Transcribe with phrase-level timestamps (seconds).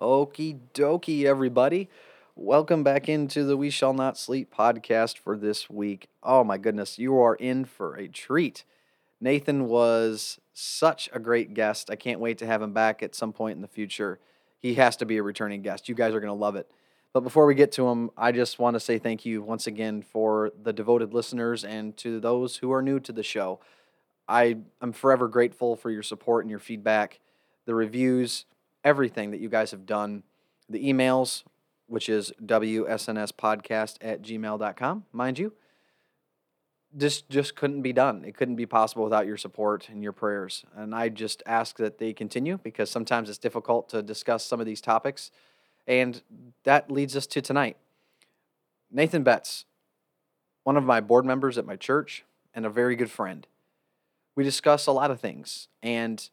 [0.00, 1.88] Okie dokie, everybody.
[2.36, 6.06] Welcome back into the We Shall Not Sleep podcast for this week.
[6.22, 8.62] Oh my goodness, you are in for a treat.
[9.20, 11.90] Nathan was such a great guest.
[11.90, 14.20] I can't wait to have him back at some point in the future.
[14.60, 15.88] He has to be a returning guest.
[15.88, 16.70] You guys are going to love it.
[17.12, 20.02] But before we get to him, I just want to say thank you once again
[20.02, 23.58] for the devoted listeners and to those who are new to the show.
[24.28, 27.18] I am forever grateful for your support and your feedback,
[27.64, 28.44] the reviews,
[28.84, 30.22] everything that you guys have done,
[30.68, 31.42] the emails,
[31.86, 35.52] which is wsnspodcast at gmail.com, mind you.
[36.92, 38.24] This just couldn't be done.
[38.24, 40.64] It couldn't be possible without your support and your prayers.
[40.74, 44.66] And I just ask that they continue because sometimes it's difficult to discuss some of
[44.66, 45.30] these topics.
[45.86, 46.22] And
[46.64, 47.76] that leads us to tonight.
[48.90, 49.66] Nathan Betts,
[50.64, 52.24] one of my board members at my church
[52.54, 53.46] and a very good friend.
[54.34, 56.28] We discuss a lot of things, and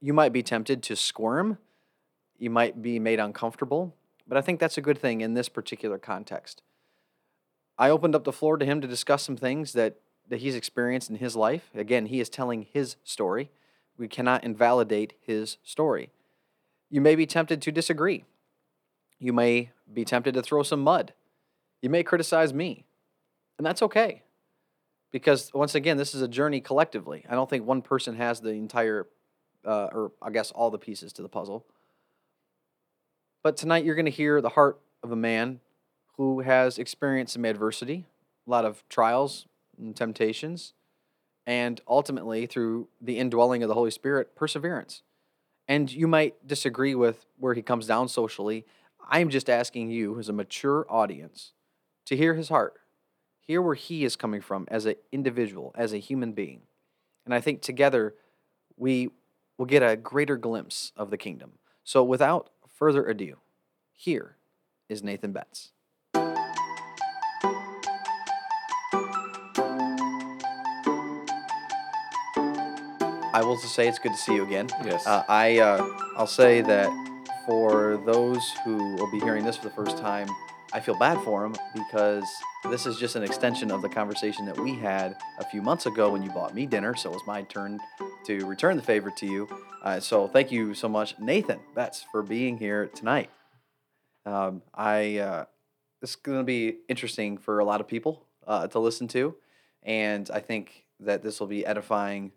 [0.00, 1.58] you might be tempted to squirm.
[2.38, 3.94] You might be made uncomfortable,
[4.26, 6.62] but I think that's a good thing in this particular context.
[7.78, 9.96] I opened up the floor to him to discuss some things that,
[10.28, 11.70] that he's experienced in his life.
[11.74, 13.50] Again, he is telling his story.
[13.96, 16.10] We cannot invalidate his story.
[16.90, 18.24] You may be tempted to disagree.
[19.18, 21.12] You may be tempted to throw some mud.
[21.82, 22.84] You may criticize me.
[23.58, 24.22] And that's okay.
[25.10, 27.24] Because once again, this is a journey collectively.
[27.28, 29.06] I don't think one person has the entire,
[29.64, 31.64] uh, or I guess all the pieces to the puzzle.
[33.42, 35.60] But tonight you're going to hear the heart of a man
[36.16, 38.06] who has experienced some adversity,
[38.46, 39.46] a lot of trials
[39.78, 40.74] and temptations,
[41.46, 45.02] and ultimately, through the indwelling of the Holy Spirit, perseverance.
[45.66, 48.66] And you might disagree with where he comes down socially.
[49.08, 51.52] I'm just asking you, as a mature audience,
[52.06, 52.74] to hear his heart,
[53.40, 56.62] hear where he is coming from as an individual, as a human being.
[57.24, 58.14] And I think together
[58.76, 59.10] we
[59.56, 61.52] will get a greater glimpse of the kingdom.
[61.84, 63.36] So without further ado,
[63.92, 64.36] here
[64.88, 65.72] is Nathan Betts.
[73.34, 74.68] I will just say it's good to see you again.
[74.84, 75.06] Yes.
[75.06, 75.86] Uh, I uh,
[76.16, 76.88] I'll say that
[77.46, 80.28] for those who will be hearing this for the first time,
[80.72, 82.24] I feel bad for him because
[82.70, 86.10] this is just an extension of the conversation that we had a few months ago
[86.10, 86.94] when you bought me dinner.
[86.94, 87.80] So it was my turn
[88.26, 89.48] to return the favor to you.
[89.82, 93.30] Uh, so thank you so much, Nathan Betts, for being here tonight.
[94.26, 95.44] Um, I uh,
[96.02, 99.34] this is going to be interesting for a lot of people uh, to listen to,
[99.82, 102.32] and I think that this will be edifying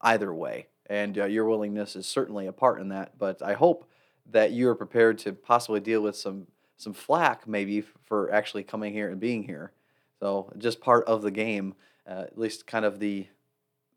[0.00, 0.66] either way.
[0.86, 3.18] And uh, your willingness is certainly a part in that.
[3.18, 3.88] But I hope
[4.30, 8.92] that you are prepared to possibly deal with some some flack maybe for actually coming
[8.92, 9.72] here and being here.
[10.20, 11.74] So just part of the game,
[12.08, 13.26] uh, at least kind of the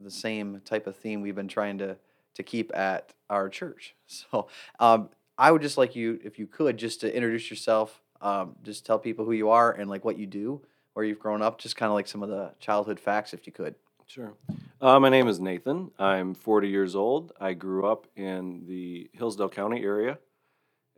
[0.02, 1.98] the same type of theme we've been trying to
[2.36, 3.96] to keep at our church.
[4.08, 4.48] So
[4.80, 8.86] um, I would just like you, if you could, just to introduce yourself, um, just
[8.86, 10.62] tell people who you are and like what you do,
[10.94, 13.54] where you've grown up, just kind of like some of the childhood facts, if you
[13.54, 13.76] could.
[14.06, 14.34] Sure.
[14.82, 15.92] Uh, my name is Nathan.
[16.00, 17.32] I'm 40 years old.
[17.40, 20.18] I grew up in the Hillsdale County area.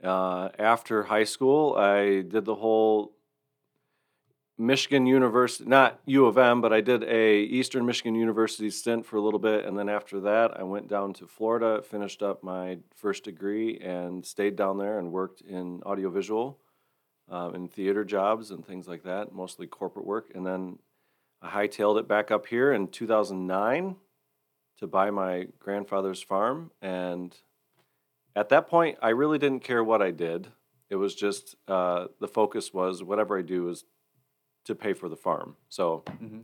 [0.03, 3.13] Uh, after high school, I did the whole
[4.57, 9.17] Michigan University, not U of M, but I did a Eastern Michigan University stint for
[9.17, 12.77] a little bit, and then after that, I went down to Florida, finished up my
[12.95, 16.59] first degree, and stayed down there and worked in audiovisual,
[17.29, 20.77] um, in theater jobs and things like that, mostly corporate work, and then
[21.41, 23.95] I hightailed it back up here in 2009
[24.77, 27.35] to buy my grandfather's farm, and
[28.35, 30.47] at that point, I really didn't care what I did.
[30.89, 33.85] It was just uh, the focus was whatever I do is
[34.65, 35.55] to pay for the farm.
[35.69, 36.43] So, Mhm.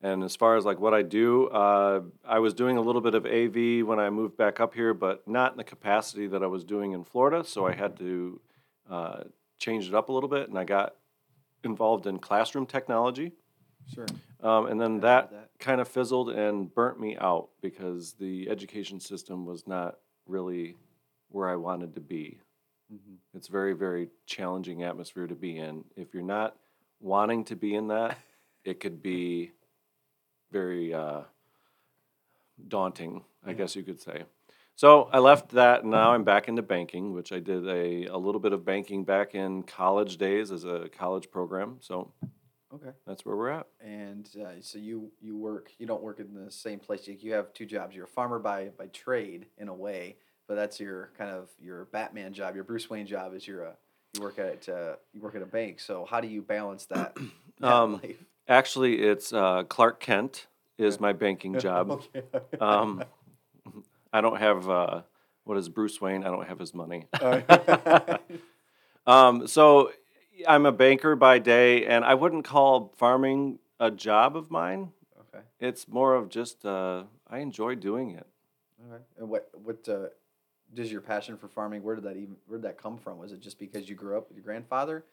[0.00, 3.14] and as far as like what I do, uh, I was doing a little bit
[3.14, 6.46] of AV when I moved back up here, but not in the capacity that I
[6.46, 7.44] was doing in Florida.
[7.44, 8.40] So I had to
[8.90, 9.24] uh,
[9.58, 10.96] change it up a little bit, and I got
[11.64, 13.32] involved in classroom technology.
[13.94, 14.06] Sure.
[14.40, 15.50] Um, and then that, that.
[15.58, 20.76] kind of fizzled and burnt me out because the education system was not really
[21.32, 22.38] where I wanted to be.
[22.92, 23.14] Mm-hmm.
[23.34, 25.84] It's very, very challenging atmosphere to be in.
[25.96, 26.56] If you're not
[27.00, 28.18] wanting to be in that,
[28.64, 29.52] it could be
[30.50, 31.22] very uh,
[32.68, 33.56] daunting, I Yeah.
[33.56, 34.24] guess you could say.
[34.74, 38.16] So I left that, and now I'm back into banking, which I did a, a
[38.16, 41.76] little bit of banking back in college days as a college program.
[41.80, 42.12] So
[42.74, 42.90] Okay.
[43.06, 43.66] that's where we're at.
[43.82, 47.06] And uh, so you you work you don't work in the same place.
[47.06, 47.94] You, you have two jobs.
[47.94, 50.16] You're a farmer by by trade in a way,
[50.52, 52.54] but that's your kind of your Batman job.
[52.54, 53.72] Your Bruce Wayne job is you're a
[54.12, 55.80] you work at uh, you work at a bank.
[55.80, 57.16] So how do you balance that?
[57.62, 58.16] Um, life?
[58.48, 61.90] Actually, it's uh, Clark Kent is my banking job.
[61.92, 62.22] Okay.
[62.60, 63.04] Um,
[64.12, 65.02] I don't have uh,
[65.44, 66.24] what is Bruce Wayne?
[66.24, 67.06] I don't have his money.
[69.06, 69.90] Um, so
[70.46, 74.92] I'm a banker by day, and I wouldn't call farming a job of mine.
[75.20, 75.44] okay.
[75.58, 78.26] It's more of just uh, I enjoy doing it.
[78.86, 79.02] Okay.
[79.18, 80.06] And what what uh,
[80.74, 81.82] does your passion for farming?
[81.82, 83.18] Where did that even where did that come from?
[83.18, 85.04] Was it just because you grew up with your grandfather?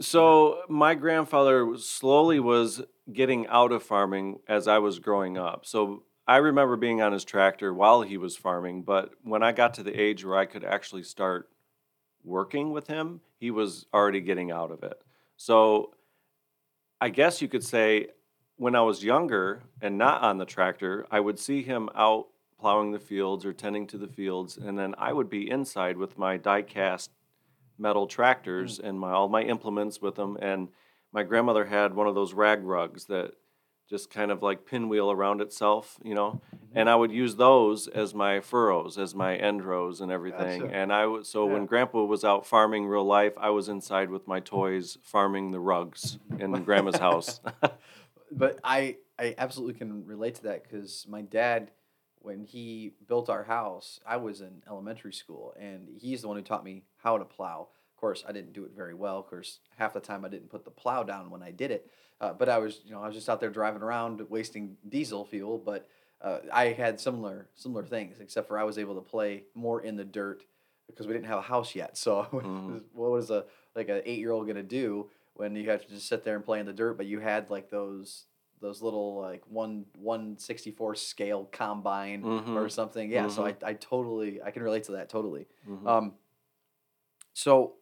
[0.00, 2.82] So my grandfather slowly was
[3.12, 5.64] getting out of farming as I was growing up.
[5.64, 9.74] So I remember being on his tractor while he was farming, but when I got
[9.74, 11.48] to the age where I could actually start
[12.24, 15.00] working with him, he was already getting out of it.
[15.36, 15.94] So
[17.00, 18.08] I guess you could say
[18.56, 22.26] when I was younger and not on the tractor, I would see him out
[22.58, 26.18] plowing the fields or tending to the fields, and then I would be inside with
[26.18, 27.10] my die cast
[27.78, 28.88] metal tractors mm.
[28.88, 30.36] and my all my implements with them.
[30.40, 30.68] And
[31.12, 33.32] my grandmother had one of those rag rugs that
[33.88, 36.40] just kind of like pinwheel around itself, you know.
[36.54, 36.78] Mm-hmm.
[36.78, 39.44] And I would use those as my furrows, as my mm-hmm.
[39.44, 40.62] end rows and everything.
[40.62, 40.74] Gotcha.
[40.74, 41.54] And I was so Yeah.
[41.54, 45.60] when Grandpa was out farming real life, I was inside with my toys farming the
[45.60, 47.40] rugs in Grandma's house.
[48.32, 51.70] But I I absolutely can relate to that because my dad,
[52.26, 56.42] when he built our house, I was in elementary school, and he's the one who
[56.42, 57.68] taught me how to plow.
[57.94, 59.18] Of course, I didn't do it very well.
[59.20, 61.88] Of course, half the time I didn't put the plow down when I did it.
[62.20, 65.24] Uh, but I was, you know, I was just out there driving around wasting diesel
[65.24, 65.56] fuel.
[65.56, 65.88] But
[66.20, 69.94] uh, I had similar similar things, except for I was able to play more in
[69.96, 70.42] the dirt
[70.88, 71.96] because we didn't have a house yet.
[72.04, 72.82] So Mhm.
[72.92, 73.44] what was a
[73.76, 76.44] like an eight year old gonna do when you have to just sit there and
[76.44, 76.96] play in the dirt?
[76.96, 78.26] But you had like those
[78.60, 82.70] those little like one one sixty four scale combine or Mhm.
[82.70, 83.10] something.
[83.10, 83.28] Yeah.
[83.28, 85.46] So I, I totally I can relate to that totally.
[85.68, 85.86] Mhm.
[85.86, 86.14] Um,
[87.34, 87.74] so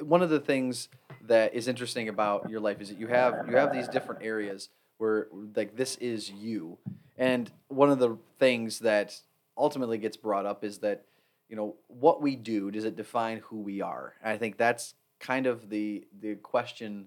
[0.00, 0.88] one of the things
[1.22, 4.68] that is interesting about your life is that you have you have these different areas
[4.98, 6.78] where like this is you
[7.16, 9.20] and one of the things that
[9.56, 11.04] ultimately gets brought up is that
[11.48, 14.94] you know what we do does it define who we are and i think that's
[15.18, 17.06] kind of the the question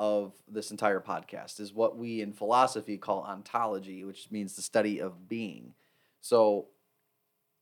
[0.00, 4.98] of this entire podcast is what we in philosophy call ontology which means the study
[4.98, 5.74] of being
[6.22, 6.66] so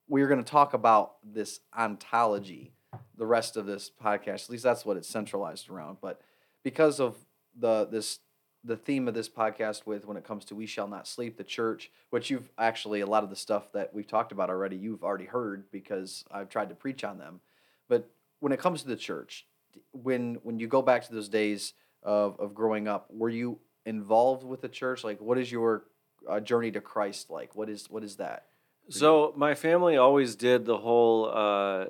[0.08, 2.73] we're going to talk about this ontology
[3.17, 4.44] the rest of this podcast.
[4.44, 5.99] At least that's what it's centralized around.
[6.00, 6.20] But
[6.62, 7.17] because of
[7.58, 8.20] the this
[8.64, 11.44] the theme of this podcast with when it comes to we shall not sleep, the
[11.44, 15.05] church, which you've actually a lot of the stuff that we've talked about already, you've
[15.05, 17.41] already heard because I've tried to preach on them.
[17.88, 18.11] But
[18.41, 19.46] when it comes to the church,
[19.93, 21.75] when when you go back to those days
[22.08, 25.05] of of growing up, were you involved with the church?
[25.05, 25.84] Like, what is your
[26.28, 27.55] uh, journey to Christ like?
[27.55, 28.46] What is what is that?
[28.88, 31.87] So my family always did the whole uh,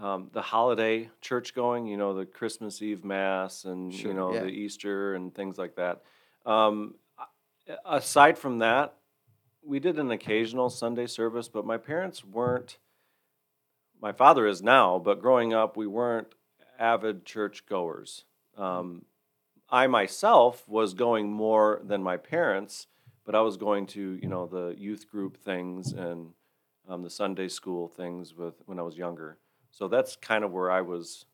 [0.00, 1.86] um, the holiday church going.
[1.86, 4.42] You know, the Christmas Eve mass and Sure, you know yeah.
[4.42, 6.02] the Easter and things like that.
[6.44, 6.94] Um,
[7.84, 8.94] aside from that,
[9.64, 12.78] we did an occasional Sunday service, but my parents weren't.
[14.00, 16.28] My father is now, but growing up, we weren't
[16.78, 18.24] avid church goers.
[18.56, 19.04] Um,
[19.68, 22.86] I myself was going more than my parents,
[23.24, 26.32] but I was going to you know the youth group things and
[26.88, 29.38] um, the Sunday school things with when I was younger.
[29.70, 31.26] So that's kind of where I was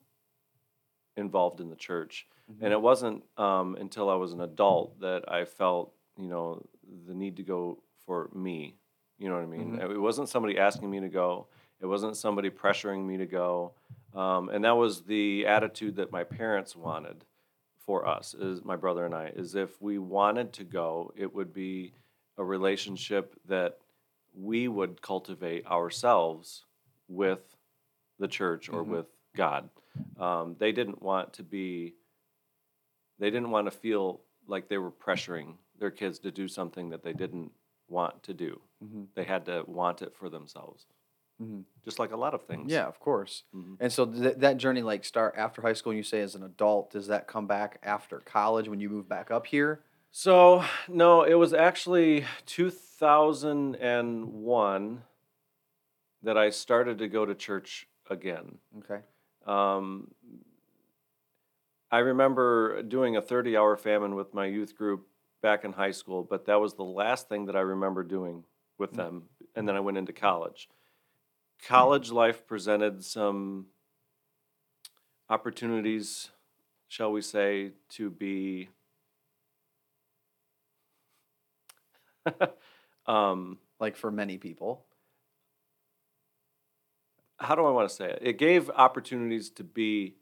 [1.16, 2.26] involved in the church.
[2.60, 6.66] And it wasn't um, until I was an adult that I felt, you know,
[7.06, 8.76] the need to go for me.
[9.18, 9.78] You know what I mean?
[9.80, 11.46] It wasn't somebody asking me to go.
[11.80, 13.72] It wasn't somebody pressuring me to go.
[14.14, 17.24] Um, and that was the attitude that my parents wanted
[17.84, 21.52] for us, is my brother and I, is if we wanted to go, it would
[21.52, 21.92] be
[22.38, 23.78] a relationship that
[24.34, 26.64] we would cultivate ourselves
[27.08, 27.56] with
[28.18, 28.88] the church or Mhm.
[28.88, 29.68] with God.
[30.16, 31.94] Um, they didn't want to be,
[33.18, 37.02] they didn't want to feel like they were pressuring their kids to do something that
[37.02, 37.52] they didn't
[37.88, 38.60] want to do.
[38.82, 39.08] Mhm.
[39.14, 40.86] They had to want it for themselves,
[41.42, 41.64] Mhm.
[41.84, 42.70] just like a lot of things.
[42.70, 43.44] Yeah, of course.
[43.54, 43.76] Mhm.
[43.80, 45.90] And so th- that journey, like, start after high school.
[45.92, 49.08] And you say as an adult, does that come back after college when you move
[49.08, 49.82] back up here?
[50.10, 55.02] So, no, it was actually 2001
[56.22, 58.58] that I started to go to church again.
[58.78, 59.00] Okay.
[59.46, 60.12] Um,
[61.90, 65.06] I remember doing a 30 hour famine with my youth group
[65.42, 68.44] back in high school, but that was the last thing that I remember doing
[68.78, 69.28] with them.
[69.54, 70.68] And then I went into college.
[71.66, 73.66] College life presented some
[75.28, 76.30] opportunities,
[76.88, 78.68] shall we say, to be.
[83.06, 84.84] um, Like for many people.
[87.38, 88.18] how do I want to say it?
[88.22, 90.14] It gave opportunities to be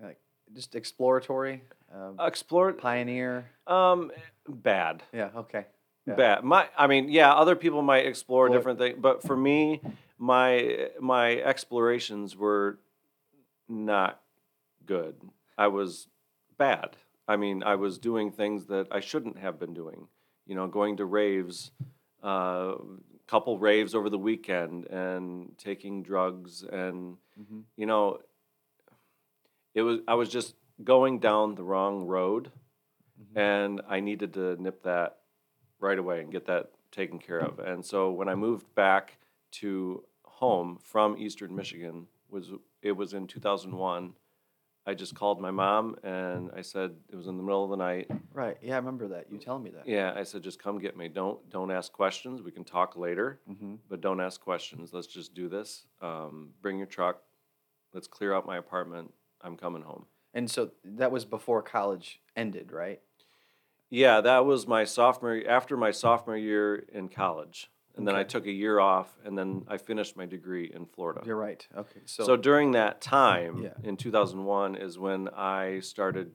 [0.00, 0.20] Like
[0.54, 2.78] just exploratory, um, explored.
[2.78, 3.46] pioneer.
[3.66, 4.12] Um,
[4.48, 5.02] bad.
[5.12, 5.30] Yeah.
[5.34, 5.66] Okay.
[6.06, 6.14] Yeah.
[6.14, 6.44] bad.
[6.44, 9.80] My, I mean, yeah, other people might explore different things, but for me,
[10.18, 12.78] my my explorations were
[13.68, 14.20] not
[14.86, 15.16] good.
[15.58, 16.08] I was
[16.58, 16.96] bad.
[17.28, 20.06] I mean, I was doing things that I shouldn't have been doing.
[20.46, 21.72] You know, going to raves,
[22.22, 22.74] uh,
[23.26, 27.64] couple raves over the weekend, and taking drugs, and Mhm.
[27.76, 28.20] you know,
[29.74, 32.52] it was I was just going down the wrong road,
[33.20, 33.36] Mhm.
[33.36, 35.18] and I needed to nip that
[35.80, 37.58] right away and get that taken care of.
[37.58, 39.18] And so when I moved back
[39.52, 42.50] to home from Eastern Michigan was
[42.82, 44.12] it was in 2001.
[44.88, 47.76] I just called my mom and I said it was in the middle of the
[47.76, 48.08] night.
[48.32, 48.56] Right.
[48.62, 49.26] Yeah, I remember that.
[49.32, 49.88] You telling me that.
[49.88, 51.08] Yeah, I said just come get me.
[51.08, 52.40] Don't don't ask questions.
[52.42, 53.74] We can talk later, Mm-hmm.
[53.88, 54.92] but don't ask questions.
[54.92, 55.86] Let's just do this.
[56.00, 57.20] Um, bring your truck.
[57.92, 59.12] Let's clear out my apartment.
[59.42, 60.06] I'm coming home.
[60.34, 63.00] And so that was before college ended, right?
[63.90, 67.70] Yeah, that was my sophomore after my sophomore year in college.
[67.96, 71.22] And then I took a year off and then I finished my degree in Florida.
[71.24, 71.66] You're right.
[71.74, 72.00] Okay.
[72.04, 73.72] So, So, during that time Yeah.
[73.84, 76.32] in 2001 is when I started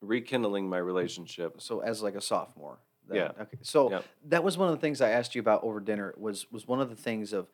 [0.00, 1.60] rekindling my relationship.
[1.60, 2.80] so as like a sophomore.
[3.06, 3.16] then.
[3.16, 3.42] Yeah.
[3.42, 3.58] Okay.
[3.62, 6.14] So that was one of the things I asked you about over dinner.
[6.16, 7.48] Was was one of the things of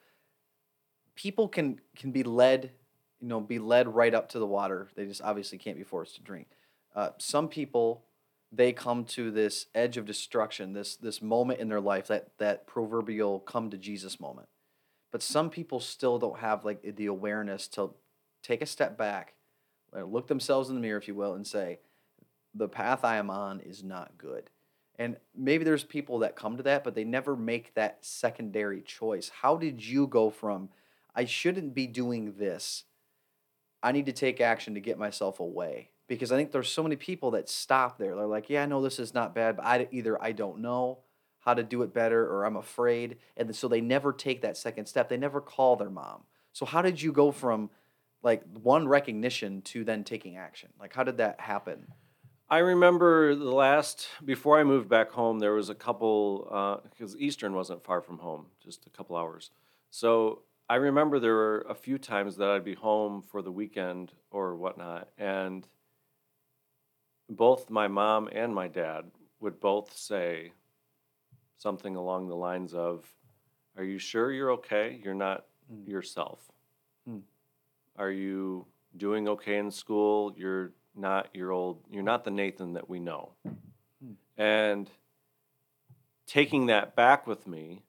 [1.15, 2.73] people can can be led,
[3.21, 4.89] you know, be led right up to the water.
[4.95, 6.49] They just obviously can't be forced to drink.
[6.95, 8.05] Uh, some people
[8.51, 12.67] they come to this edge of destruction, this this moment in their life, that that
[12.67, 14.49] proverbial come to Jesus moment.
[15.11, 17.95] But some people still don't have like the awareness to
[18.43, 19.35] take a step back,
[19.97, 21.79] uh, look themselves in the mirror, if you will, and say,
[22.55, 24.51] the path I am on is not good.
[24.99, 29.31] And maybe there's people that come to that, but they never make that secondary choice.
[29.43, 30.71] How did you go from,
[31.15, 32.85] I shouldn't be doing this,
[33.83, 35.91] I need to take action to get myself away?
[36.09, 38.17] Because I think there's so many people that stop there.
[38.17, 40.99] They're like, yeah, I know this is not bad, but I, either I don't know
[41.41, 43.19] how to do it better or I'm afraid.
[43.37, 45.09] And so they never take that second step.
[45.09, 46.23] They never call their mom.
[46.53, 47.71] So, how did you go from
[48.23, 50.71] like one recognition to then taking action?
[50.81, 51.87] Like, how did that happen?
[52.51, 57.15] I remember the last, before I moved back home, there was a couple, uh, because
[57.19, 59.51] Eastern wasn't far from home, just a couple hours.
[59.91, 64.13] So I remember there were a few times that I'd be home for the weekend
[64.31, 65.67] or whatnot, and
[67.31, 70.53] both my mom and my dad would both say
[71.59, 73.05] something along the lines of,
[73.77, 75.01] Are you sure you're okay?
[75.05, 75.87] You're not Mm.
[75.87, 76.51] yourself.
[77.07, 77.21] Mm.
[77.99, 78.65] Are you
[78.97, 80.33] doing okay in school?
[80.35, 83.33] You're not your old, you're not the Nathan that we know.
[83.45, 84.13] Hmm.
[84.39, 84.91] And
[86.27, 87.83] taking that back with me,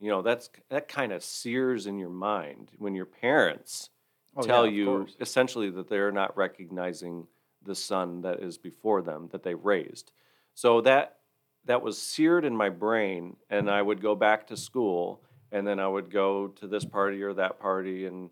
[0.00, 3.90] you know, that's that kind of sears in your mind when your parents
[4.36, 5.16] Oh, tell of you course.
[5.20, 7.26] essentially that they're not recognizing
[7.64, 10.12] the son that is before them that they raised.
[10.54, 11.18] So that
[11.66, 15.78] that was seared in my brain and I would go back to school and then
[15.80, 18.30] I would go to this party or that party and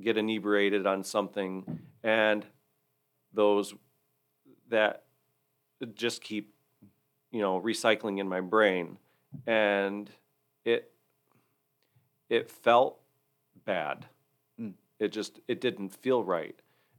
[0.00, 2.44] get inebriated on something and
[3.32, 3.72] those
[4.68, 5.04] that
[5.94, 6.52] just keep
[7.30, 8.98] you know recycling in my brain
[9.46, 10.10] and
[10.64, 10.90] it
[12.28, 12.98] it felt
[13.64, 14.06] bad
[14.60, 14.74] Mm.
[15.00, 16.56] it just it didn't feel right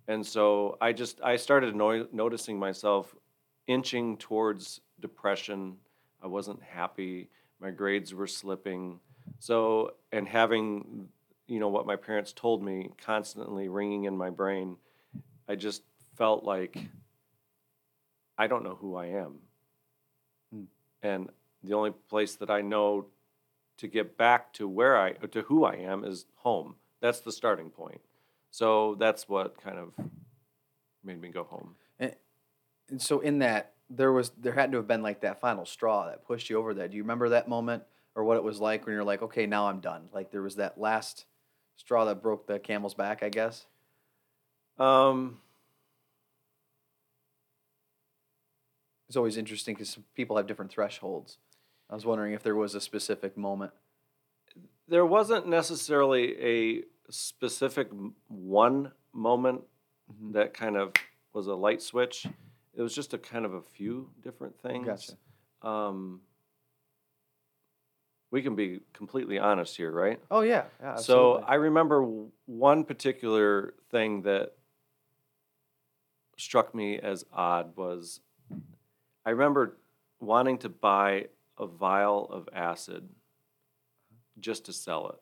[0.08, 3.16] and so i just i started no- noticing myself
[3.68, 5.78] inching towards depression.
[6.24, 7.30] I wasn't happy.
[7.60, 9.00] My grades were slipping.
[9.40, 11.10] So and having
[11.48, 14.78] you know what my parents told me constantly ringing in my brain
[15.48, 15.84] i just
[16.18, 16.76] felt like
[18.36, 19.36] i don't know who i am.
[20.52, 20.64] Hmm.
[21.04, 21.30] and
[21.64, 23.06] the only place that i know
[23.78, 26.76] to get back to where i to who i am is home.
[27.00, 28.02] That's the starting point
[28.56, 29.92] so that's what kind of
[31.04, 31.76] made me go home
[32.90, 36.06] And so in that there was there had to have been like that final straw
[36.08, 36.92] that pushed you over that.
[36.92, 37.84] Do you remember that moment
[38.16, 40.04] or what it was like when you're like, okay, now I'm done?
[40.14, 41.26] Like there was that last
[41.76, 43.66] straw that broke the camel's back, I guess.
[44.78, 45.40] um
[49.08, 51.38] It's always interesting because people have different thresholds.
[51.90, 53.72] I was wondering if there was a specific moment.
[54.88, 57.90] there wasn't necessarily a specific
[58.28, 59.64] one moment
[60.12, 60.34] Mhm.
[60.34, 60.94] that kind of
[61.34, 62.26] was a light switch.
[62.74, 64.86] It was just a kind of a few different things.
[64.86, 65.18] Gotcha.
[65.62, 66.22] Um,
[68.32, 70.22] we can be completely honest here, right?
[70.30, 70.96] Oh yeah, yeah.
[70.96, 71.44] So.
[71.46, 74.58] I remember one particular thing that
[76.38, 78.20] struck me as odd was
[79.26, 79.78] I remember
[80.20, 83.10] wanting to buy a vial of acid
[84.40, 85.20] just to sell it,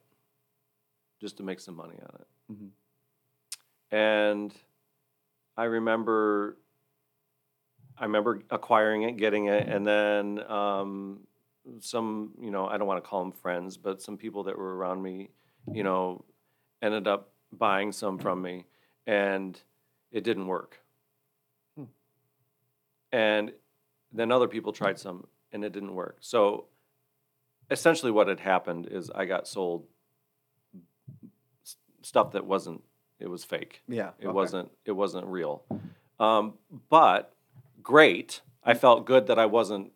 [1.24, 2.28] just to make some money on it.
[2.52, 2.72] Mhm.
[3.92, 4.54] And
[5.56, 6.58] I remember
[7.98, 11.28] I remember acquiring it, getting it, and then um,
[11.80, 14.76] some you know I don't want to call them friends, but some people that were
[14.76, 15.30] around me,
[15.72, 16.26] you know,
[16.82, 18.66] ended up buying some from me,
[19.08, 19.62] and
[20.12, 20.82] it didn't work.
[21.78, 21.86] Hmm.
[23.12, 23.54] And
[24.12, 26.18] then other people tried some, and it didn't work.
[26.20, 26.66] So
[27.70, 29.88] essentially, what had happened is I got sold
[32.06, 32.84] stuff that wasn't.
[33.20, 33.82] It was fake.
[33.88, 34.10] Yeah.
[34.20, 34.34] It okay.
[34.34, 34.72] wasn't.
[34.86, 35.64] It wasn't real.
[36.20, 36.56] Um,
[36.90, 37.34] but
[37.82, 38.42] great.
[38.64, 39.92] I felt good that I wasn't,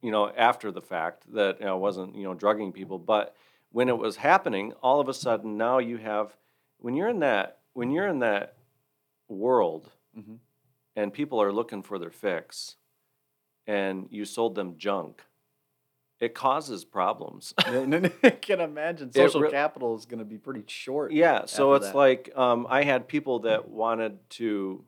[0.00, 2.98] you know, after the fact that you know, I wasn't, you know, drugging people.
[2.98, 3.34] But
[3.70, 6.36] when it was happening, all of a sudden now you have,
[6.78, 8.56] when you're in that, when you're in that
[9.28, 10.38] world, Mhm.
[10.94, 12.76] and people are looking for their fix,
[13.66, 15.24] and you sold them junk,
[16.22, 17.52] it causes problems.
[17.72, 21.12] Yeah, no, no, I can imagine social re- capital is going to be pretty short.
[21.12, 21.96] Yeah, so it's that.
[21.96, 24.84] like um, I had people that wanted to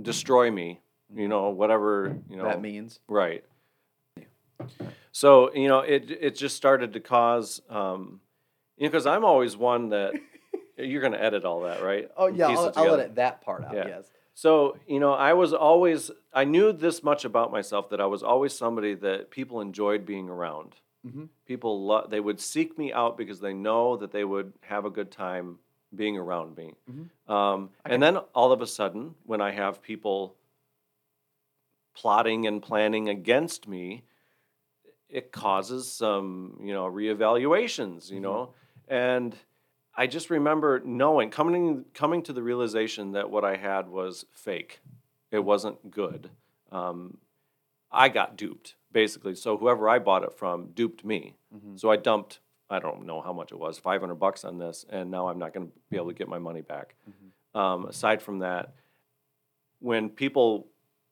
[0.00, 0.80] destroy me,
[1.14, 2.44] you know, whatever, you know.
[2.44, 3.00] that means.
[3.06, 3.44] Right.
[5.12, 8.20] So, you know, it it just started to cause um
[8.78, 10.14] you know, because I'm always one that
[10.78, 12.10] you're gonna edit all that, right?
[12.16, 13.74] Oh yeah, I'll, I'll edit that part out.
[13.74, 13.88] Yeah.
[13.88, 14.10] Yes.
[14.36, 18.22] So, you know, I was always I knew this much about myself that I was
[18.22, 20.74] always somebody that people enjoyed being around.
[21.06, 21.30] Mhm.
[21.46, 24.90] People lo- they would seek me out because they know that they would have a
[24.90, 25.58] good time
[25.94, 26.74] being around me.
[26.86, 27.32] Mhm.
[27.32, 30.34] Um, I and then all of a sudden, when I have people
[31.94, 34.02] plotting and planning against me,
[35.08, 38.22] it causes some, you know, reevaluations, you Mhm.
[38.22, 38.54] know,
[38.86, 39.34] and
[39.96, 44.80] I just remember knowing, coming coming to the realization that what I had was fake.
[45.30, 46.30] It wasn't good.
[46.70, 47.18] Um,
[47.90, 49.34] I got duped basically.
[49.34, 51.36] So whoever I bought it from duped me.
[51.54, 51.78] Mhm.
[51.78, 52.40] So I dumped.
[52.68, 55.38] I don't know how much it was, five hundred bucks on this, and now I'm
[55.38, 56.94] not going to be able to get my money back.
[57.08, 57.58] Mhm.
[57.60, 58.74] Um, aside from that,
[59.78, 60.66] when people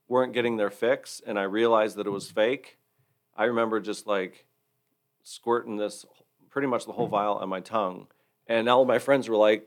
[0.09, 2.79] weren't getting their fix, and I realized that it was fake,
[3.37, 4.47] I remember just like
[5.23, 6.05] squirting this
[6.51, 8.09] pretty much the whole vial on my tongue,
[8.47, 9.67] and all my friends were like,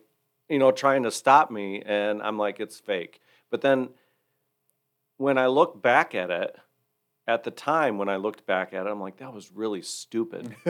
[0.49, 3.19] you know, trying to stop me, and I'm like, it's fake.
[3.49, 3.89] But then
[5.17, 6.55] when I look back at it,
[7.27, 10.55] at the time when I looked back at it, I'm like, that was really stupid.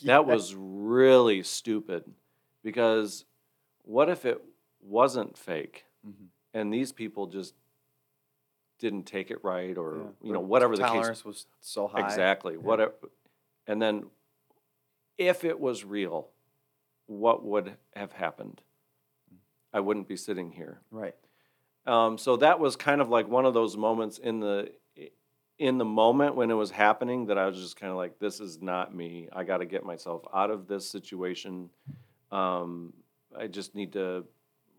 [0.00, 0.14] Yeah.
[0.14, 2.04] That was really stupid
[2.64, 3.24] because
[3.84, 4.42] what if it
[4.80, 6.26] wasn't fake Mhm.
[6.54, 7.54] and these people just
[8.78, 10.26] didn't take it right or Yeah.
[10.28, 12.04] you know whatever the case tolerance was so high.
[12.04, 12.94] exactly whatever
[13.66, 14.10] and then
[15.18, 16.28] if it was real
[17.18, 18.60] what would have happened
[19.72, 21.14] I wouldn't be sitting here Right.
[21.86, 24.70] um, so that was kind of like one of those moments in the
[25.58, 28.40] in the moment when it was happening that I was just kind of like, this
[28.40, 29.28] is not me.
[29.32, 31.70] I got to get myself out of this situation.
[32.32, 32.92] Um,
[33.38, 34.24] I just need to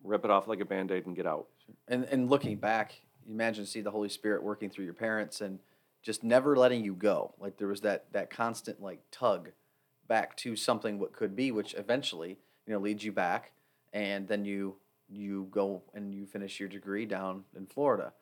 [0.03, 1.47] rip it off like a band aid and get out.
[1.87, 5.59] And and looking back, you imagine see the Holy Spirit working through your parents and
[6.01, 7.33] just never letting you go.
[7.39, 9.51] Like there was that that constant like tug
[10.07, 13.51] back to something what could be, which eventually you know leads you back,
[13.91, 14.75] and then you
[15.09, 18.13] you go and you finish your degree down in Florida.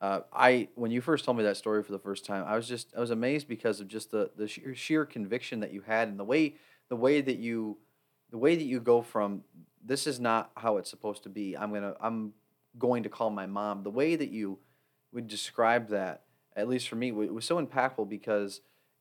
[0.00, 2.68] Uh, I when you first told me that story for the first time, I was
[2.68, 6.08] just I was amazed because of just the the sheer, sheer conviction that you had
[6.08, 6.54] and the way
[6.88, 7.78] the way that you
[8.30, 9.42] the way that you go from
[9.84, 11.56] this is not how it's supposed to be.
[11.56, 12.32] I'm gonna I'm
[12.78, 13.82] going to call my mom.
[13.82, 14.58] The way that you
[15.12, 16.22] would describe that,
[16.54, 18.60] at least for me, wa- was so impactful because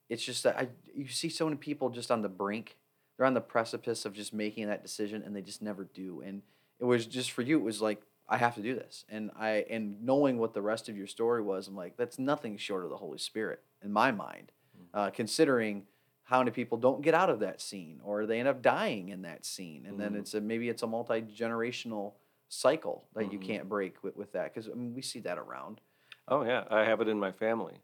[0.09, 2.77] it's just that I you see so many people just on the brink.
[3.17, 6.21] They're on the precipice of just making that decision and they just never do.
[6.21, 6.43] And
[6.79, 9.05] it was just for you, it was like I have to do this.
[9.09, 12.57] And I and knowing what the rest of your story was, I'm like, that's nothing
[12.57, 14.51] short of the Holy Spirit in my mind.
[14.93, 15.85] Uh, considering
[16.23, 19.21] how many people don't get out of that scene or they end up dying in
[19.23, 20.19] that scene and then Mhm.
[20.19, 22.13] it's a maybe it's a multi-generational
[22.49, 23.43] cycle that you Mhm.
[23.43, 25.81] can't break with, with that because I mean, we see that around
[26.29, 27.81] Oh yeah, I have it in my family.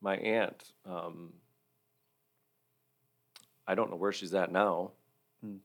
[0.00, 1.32] My aunt, um,
[3.68, 4.92] I don't know where she's at now.
[5.44, 5.56] Hmm.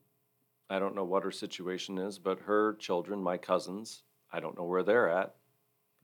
[0.70, 4.66] I don't know what her situation is, but her children, my cousins, I don't know
[4.66, 5.36] where they're at.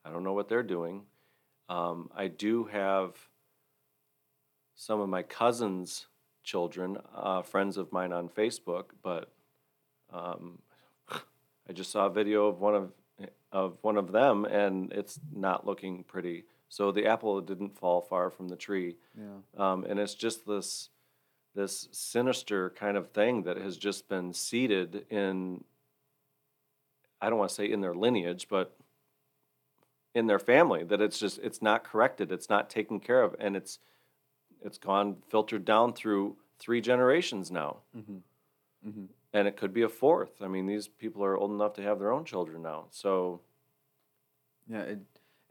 [0.06, 1.04] I don't know what they're doing.
[1.68, 3.16] Um, I do have
[4.76, 6.08] some of my cousins'
[6.44, 9.34] children, uh, friends of mine on Facebook, but
[10.14, 10.60] um,
[11.12, 12.92] I just saw a video of one of
[13.52, 16.46] of one of them, and it's not looking pretty.
[16.70, 20.90] So the apple didn't fall far from the tree, yeah um, and it's just this
[21.56, 25.64] this sinister kind of thing that has just been seeded in.
[27.22, 28.78] I don't want to say in their lineage, but
[30.16, 33.56] in their family that it's just it's not corrected, it's not taken care of, and
[33.56, 33.80] it's
[34.64, 38.18] it's gone filtered down through three generations now, mm-hmm.
[38.88, 39.06] Mm-hmm.
[39.34, 40.42] and it could be a fourth.
[40.42, 43.42] I mean, these people are old enough to have their own children now, so
[44.70, 45.00] yeah it,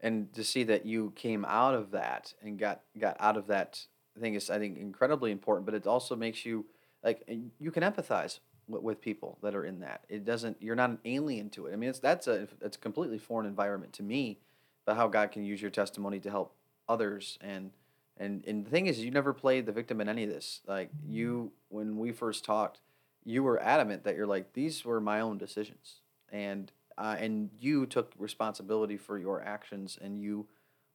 [0.01, 3.85] and to see that you came out of that and got got out of that
[4.17, 6.65] thing is I think incredibly important, but it also makes you
[7.03, 7.23] like
[7.59, 10.05] you can empathize with, people that are in that.
[10.09, 11.73] It doesn't you're not an alien to it.
[11.73, 14.39] I mean, it's that's a it's a completely foreign environment to me,
[14.85, 16.55] but how God can use your testimony to help
[16.87, 17.71] others and
[18.17, 20.61] and and the thing is you never played the victim in any of this.
[20.67, 22.81] Like you when we first talked,
[23.23, 26.01] you were adamant that you're like these were my own decisions.
[26.31, 30.47] And uh, and you took responsibility for your actions and you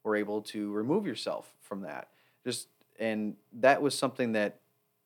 [0.03, 2.09] were able to remove yourself from that.
[2.43, 2.67] Just
[2.99, 4.59] and that was something that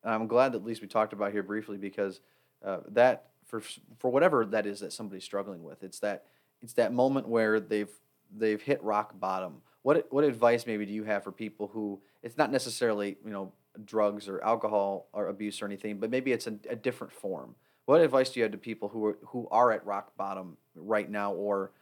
[0.04, 2.20] I'm glad that at least we talked about here briefly because
[2.64, 3.62] uh, that for
[3.98, 6.24] for whatever that is that somebody's struggling with, it's that
[6.62, 7.90] it's that moment where they've
[8.36, 9.62] they've hit rock bottom.
[9.82, 13.52] What what advice maybe do you have for people who it's not necessarily you know
[13.84, 17.54] drugs or alcohol or abuse or anything, but maybe it's a, a different form.
[17.86, 21.10] What advice do you have to people who are who are at rock bottom right
[21.10, 21.72] now or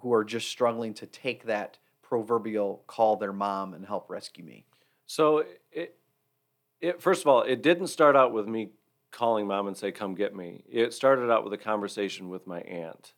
[0.00, 4.64] who are just struggling to take that proverbial call their mom and help rescue me?
[5.06, 5.96] So it,
[6.80, 8.70] it first of all, it didn't start out with me
[9.10, 12.60] calling mom and say, "Come get me." It started out with a conversation with my
[12.60, 13.14] aunt,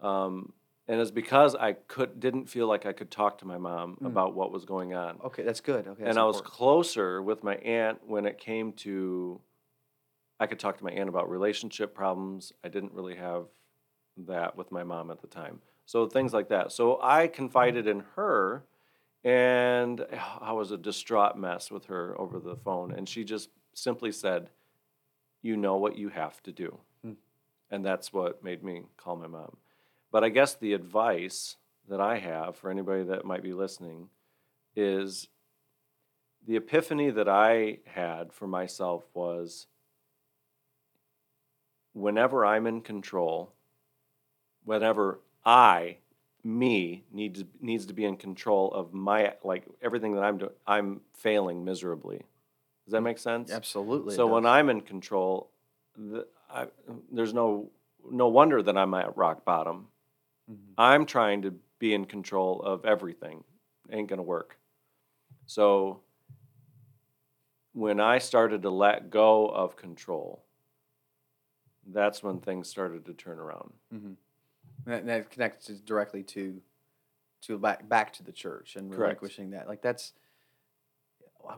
[0.00, 0.52] um,
[0.88, 4.06] and it's because I could didn't feel like I could talk to my mom Mm.
[4.06, 5.86] about what was going on, Okay, that's good.
[5.86, 9.40] Okay, that's and I was closer with my aunt when it came to.
[10.40, 12.52] I could talk to my aunt about relationship problems.
[12.62, 13.46] I didn't really have
[14.26, 15.60] that with my mom at the time.
[15.84, 16.70] So things like that.
[16.70, 18.62] So I confided in her
[19.24, 20.04] and
[20.40, 24.50] I was a distraught mess with her over the phone and she just simply said,
[25.42, 27.12] "You know what you have to do." Hmm.
[27.70, 29.56] And that's what made me call my mom.
[30.10, 31.56] But I guess the advice
[31.88, 34.10] that I have for anybody that might be listening
[34.76, 35.28] is
[36.46, 39.66] the epiphany that I had for myself was
[41.92, 43.52] whenever I'm in control,
[44.64, 45.98] whenever I,
[46.44, 51.00] me, needs needs to be in control of my like everything that I'm doing, I'm
[51.12, 52.18] failing miserably.
[52.86, 53.50] Does that make sense?
[53.50, 54.14] Absolutely.
[54.14, 54.46] So when.
[54.46, 55.50] I'm in control,
[55.96, 56.66] the, I,
[57.12, 57.70] there's no
[58.10, 59.88] no wonder that I'm at rock bottom.
[60.50, 60.74] Mhm.
[60.78, 63.44] I'm trying to be in control of everything.
[63.90, 64.58] Ain't gonna work.
[65.46, 66.00] So
[67.72, 70.44] when I started to let go of control,
[71.86, 73.72] that's when things started to turn around.
[73.92, 74.16] Mhm.
[74.88, 76.60] That, that connects directly to
[77.42, 79.00] to back back to the church and Correct.
[79.00, 79.68] relinquishing that.
[79.68, 80.12] Like that's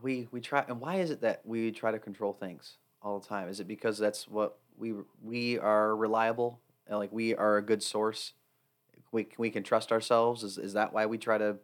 [0.02, 3.26] we we try and why is it that we try to control things all the
[3.26, 3.48] time?
[3.48, 7.82] Is it because that's what we we are reliable and like we are a good
[7.82, 8.32] source?
[9.12, 10.42] We we can trust ourselves.
[10.42, 11.56] Is is that why we try to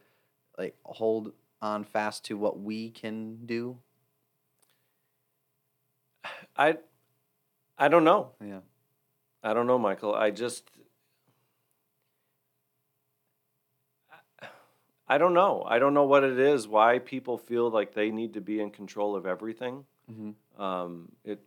[0.56, 3.78] like hold on fast to what we can do?
[6.56, 6.78] I
[7.78, 8.30] I don't know.
[8.44, 8.60] Yeah.
[9.42, 10.14] I don't know, Michael.
[10.14, 10.64] I just
[15.08, 15.64] I don't know.
[15.66, 16.66] I don't know what it is.
[16.66, 19.84] Why people feel like they need to be in control of everything.
[20.10, 20.62] Mm-hmm.
[20.62, 21.40] Um, it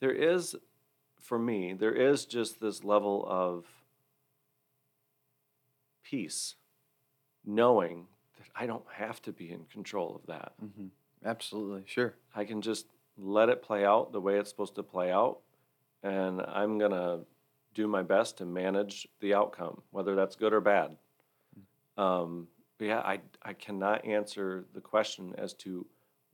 [0.00, 0.56] there is,
[1.20, 3.66] for me, there is just this level of
[6.02, 6.54] peace,
[7.44, 8.06] knowing
[8.38, 10.52] that I don't have to be in control of that.
[10.64, 10.86] Mm-hmm.
[11.24, 11.82] Absolutely.
[11.86, 12.14] Sure.
[12.34, 12.86] I can just
[13.18, 15.40] let it play out the way it's supposed to play out,
[16.02, 17.20] and I'm gonna
[17.74, 20.96] do my best to manage the outcome, whether that's good or bad.
[22.00, 25.86] Um, but yeah, I I cannot answer the question as to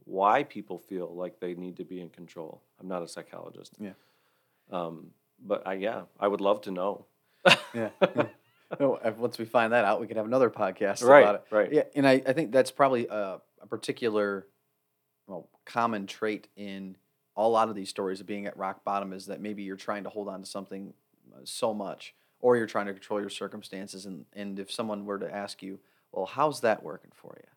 [0.05, 2.63] why people feel like they need to be in control.
[2.81, 3.73] I'm not a psychologist.
[3.81, 3.95] Yeah.
[4.71, 5.09] Um,
[5.45, 7.07] but I yeah, I would love to know.
[7.75, 7.91] Yeah.
[8.15, 8.27] yeah.
[8.81, 11.45] No, once we find that out, we could have another podcast Right, about it.
[11.53, 11.73] right.
[11.73, 14.45] Yeah, and I, I think that's probably a, a particular,
[15.29, 16.97] well, common trait in
[17.37, 20.03] a lot of these stories of being at rock bottom is that maybe you're trying
[20.03, 20.95] to hold on to something
[21.33, 25.19] uh, so much, or you're trying to control your circumstances, and and if someone were
[25.19, 25.79] to ask you,
[26.13, 27.49] well, how's that working for you?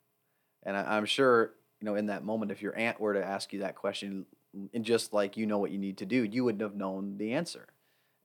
[0.63, 3.53] And I, I'm sure you know in that moment, if your aunt were to ask
[3.53, 4.25] you that question,
[4.73, 7.33] and just like you know what you need to do, you wouldn't have known the
[7.33, 7.67] answer,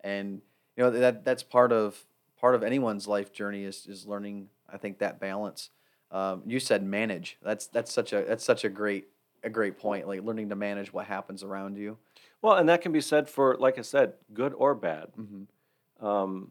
[0.02, 0.40] and
[0.76, 2.04] you know that that's part of
[2.40, 4.48] part of anyone's life journey is is learning.
[4.72, 5.70] I think that balance.
[6.10, 7.38] Um, you said manage.
[7.42, 9.08] That's that's such a that's such a great
[9.44, 10.08] a great point.
[10.08, 11.98] Like learning to manage what happens around you.
[12.42, 15.08] Well, and that can be said for, like I said, good or bad.
[15.18, 15.44] Mm-hmm.
[16.00, 16.50] Um,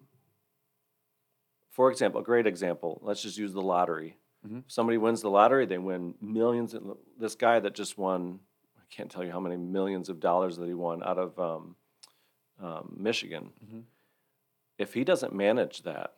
[1.70, 3.00] for example, a great example.
[3.04, 4.18] Let's just use the lottery.
[4.48, 4.60] Mhm.
[4.66, 6.74] If somebody wins the lottery, they win millions.
[6.74, 8.40] and This guy that just won,
[8.78, 11.76] I can't tell you how many millions of dollars that he won out of um,
[12.60, 13.52] um, Michigan.
[13.66, 13.84] Mhm.
[14.78, 16.16] If he doesn't manage that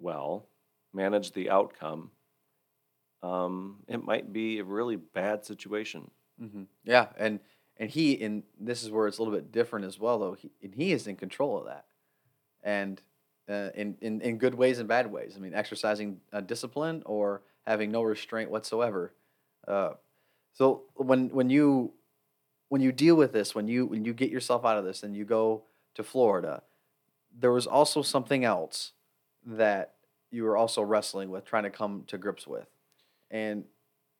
[0.00, 0.46] well,
[0.92, 2.10] manage the outcome,
[3.22, 6.10] um, it might be a really bad situation.
[6.40, 6.64] Mm-hmm.
[6.84, 7.40] Yeah, and
[7.76, 10.32] and he and this is where it's a little bit different as well, though.
[10.34, 11.86] He, and he is in control of that,
[12.62, 13.00] and
[13.48, 15.34] uh, in, in in good ways and bad ways.
[15.36, 19.12] I mean, exercising uh, discipline or having no restraint whatsoever.
[19.66, 19.94] Uh,
[20.52, 21.92] So when when you
[22.68, 25.16] when you deal with this, when you when you get yourself out of this and
[25.16, 25.62] you go
[25.94, 26.62] to Florida,
[27.40, 28.92] there was also something else
[29.46, 29.94] that
[30.30, 32.68] you were also wrestling with, trying to come to grips with,
[33.30, 33.64] and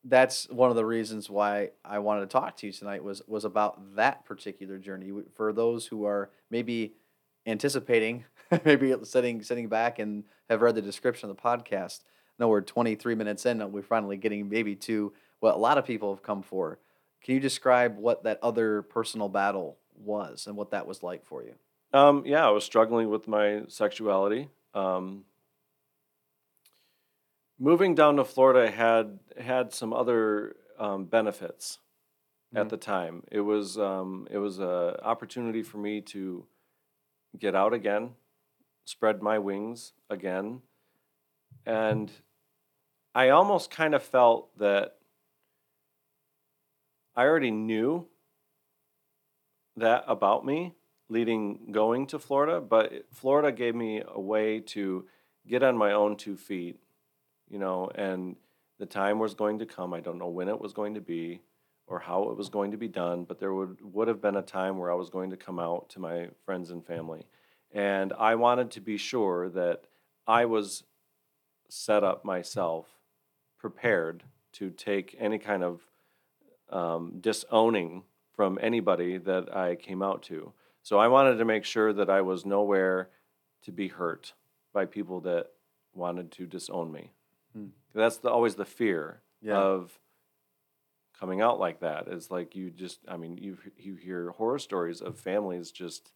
[0.05, 3.45] that's one of the reasons why I wanted to talk to you tonight was was
[3.45, 6.93] about that particular journey for those who are maybe
[7.49, 8.25] anticipating,
[8.65, 12.03] maybe sitting sitting back and have read the description of the podcast.
[12.37, 15.85] No, we're 23 minutes in, and we're finally getting maybe to what a lot of
[15.85, 16.79] people have come for.
[17.21, 21.43] Can you describe what that other personal battle was and what that was like for
[21.43, 21.53] you?
[21.91, 24.47] Um, yeah, I was struggling with my sexuality.
[24.73, 25.25] Um,
[27.59, 31.79] moving down to Florida had had some other um, benefits
[32.53, 32.61] Mhm.
[32.61, 33.23] at the time.
[33.31, 36.45] It was um, it was an opportunity for me to
[37.37, 38.11] get out again,
[38.85, 40.61] spread my wings again,
[41.65, 42.11] and
[43.13, 44.97] I almost kind of felt that
[47.15, 48.07] I already knew
[49.75, 50.75] that about me
[51.09, 55.05] leading going to Florida, but Florida gave me a way to
[55.47, 56.79] get on my own two feet,
[57.49, 58.35] you know, and
[58.77, 59.93] the time was going to come.
[59.93, 61.41] I don't know when it was going to be
[61.89, 64.41] or how it was going to be done, but there would would have been a
[64.41, 67.25] time where I was going to come out to my friends and family.
[67.73, 69.83] And I wanted to be sure that
[70.27, 70.83] I was
[71.67, 72.85] set up myself,
[73.57, 74.23] prepared
[74.53, 75.81] to take any kind of
[76.71, 78.03] um, disowning
[78.35, 80.53] from anybody that I came out to.
[80.81, 83.09] So I wanted to make sure that I was nowhere
[83.63, 84.33] to be hurt
[84.73, 85.47] by people that
[85.93, 87.11] wanted to disown me.
[87.53, 87.67] Hmm.
[87.93, 89.57] That's the, always the fear Yeah.
[89.57, 89.99] of
[91.19, 92.07] coming out like that.
[92.07, 96.11] Is like you just, I mean, you you hear horror stories of families just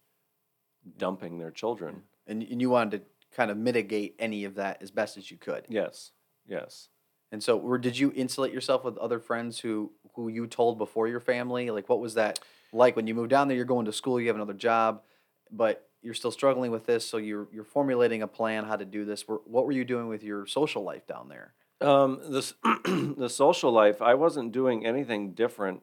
[0.96, 1.94] dumping their children.
[1.94, 2.30] Mm-hmm.
[2.30, 5.36] And, and you wanted to kind of mitigate any of that as best as you
[5.36, 5.66] could.
[5.68, 6.12] Yes,
[6.46, 6.88] yes.
[7.32, 11.08] And so, or did you insulate yourself with other friends who who you told before
[11.08, 11.70] your family?
[11.70, 12.38] Like, what was that
[12.72, 13.56] like when you moved down there?
[13.56, 15.02] You're going to school, you have another job,
[15.50, 17.06] but you're still struggling with this.
[17.06, 19.24] So you're you're formulating a plan how to do this.
[19.26, 21.54] What were you doing with your social life down there?
[21.84, 25.82] Um, this the social life, I wasn't doing anything different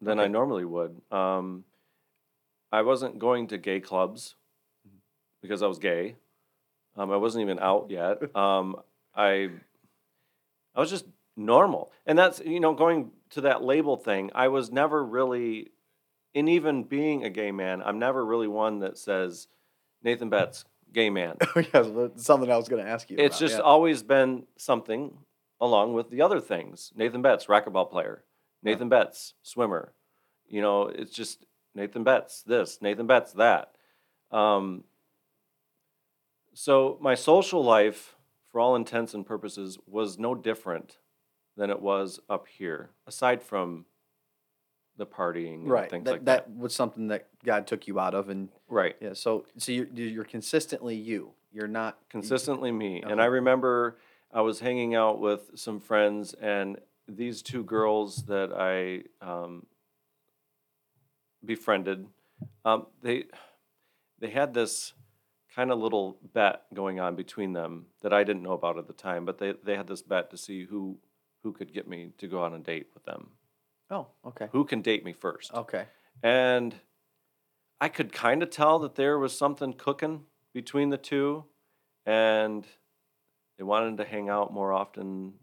[0.00, 1.00] than I normally would.
[1.10, 1.64] Um,
[2.70, 4.36] I wasn't going to gay clubs
[5.40, 6.16] because I was gay.
[6.96, 8.18] Um, I wasn't even out yet.
[8.36, 8.76] Um,
[9.14, 9.50] I
[10.74, 11.06] I was just
[11.36, 14.30] normal, and that's you know going to that label thing.
[14.34, 15.70] I was never really,
[16.34, 19.48] in even being a gay man, I'm never really one that says
[20.02, 21.36] Nathan Betts, gay man.
[21.56, 23.16] yes, something I was going to ask you.
[23.18, 23.64] It's about, just yeah.
[23.64, 25.16] always been something
[25.60, 26.92] along with the other things.
[26.94, 28.24] Nathan Betts, racquetball player.
[28.62, 29.92] Nathan Betts, swimmer.
[30.46, 31.44] You know, it's just
[31.74, 33.72] Nathan Betts, this, Nathan Betts, that.
[34.30, 34.84] Um,
[36.54, 38.16] so my social life,
[38.50, 40.98] for all intents and purposes, was no different
[41.56, 43.84] than it was up here, aside from
[44.96, 45.90] the partying and right.
[45.90, 46.46] things that, like that.
[46.46, 48.96] that was something that God took you out of, and Right.
[49.00, 49.12] yeah.
[49.12, 51.32] So so you're you're consistently you.
[51.52, 53.02] You're not consistently me.
[53.02, 53.98] And I remember
[54.32, 59.66] I was hanging out with some friends, and these two girls that I um,
[61.44, 62.06] befriended,
[62.64, 63.24] um, they
[64.18, 64.92] they had this
[65.54, 68.92] kind of little bet going on between them that I didn't know about at the
[68.92, 70.98] time, but they they had this bet to see who
[71.42, 73.30] who could get me to go on a date with them,
[73.90, 74.48] Oh, okay.
[74.52, 75.54] who can date me first.
[75.54, 75.86] Okay.
[76.22, 76.74] And
[77.80, 81.44] I could kind of tell that there was something cooking between the two,
[82.04, 82.66] and
[83.58, 85.34] they wanted to hang out more often.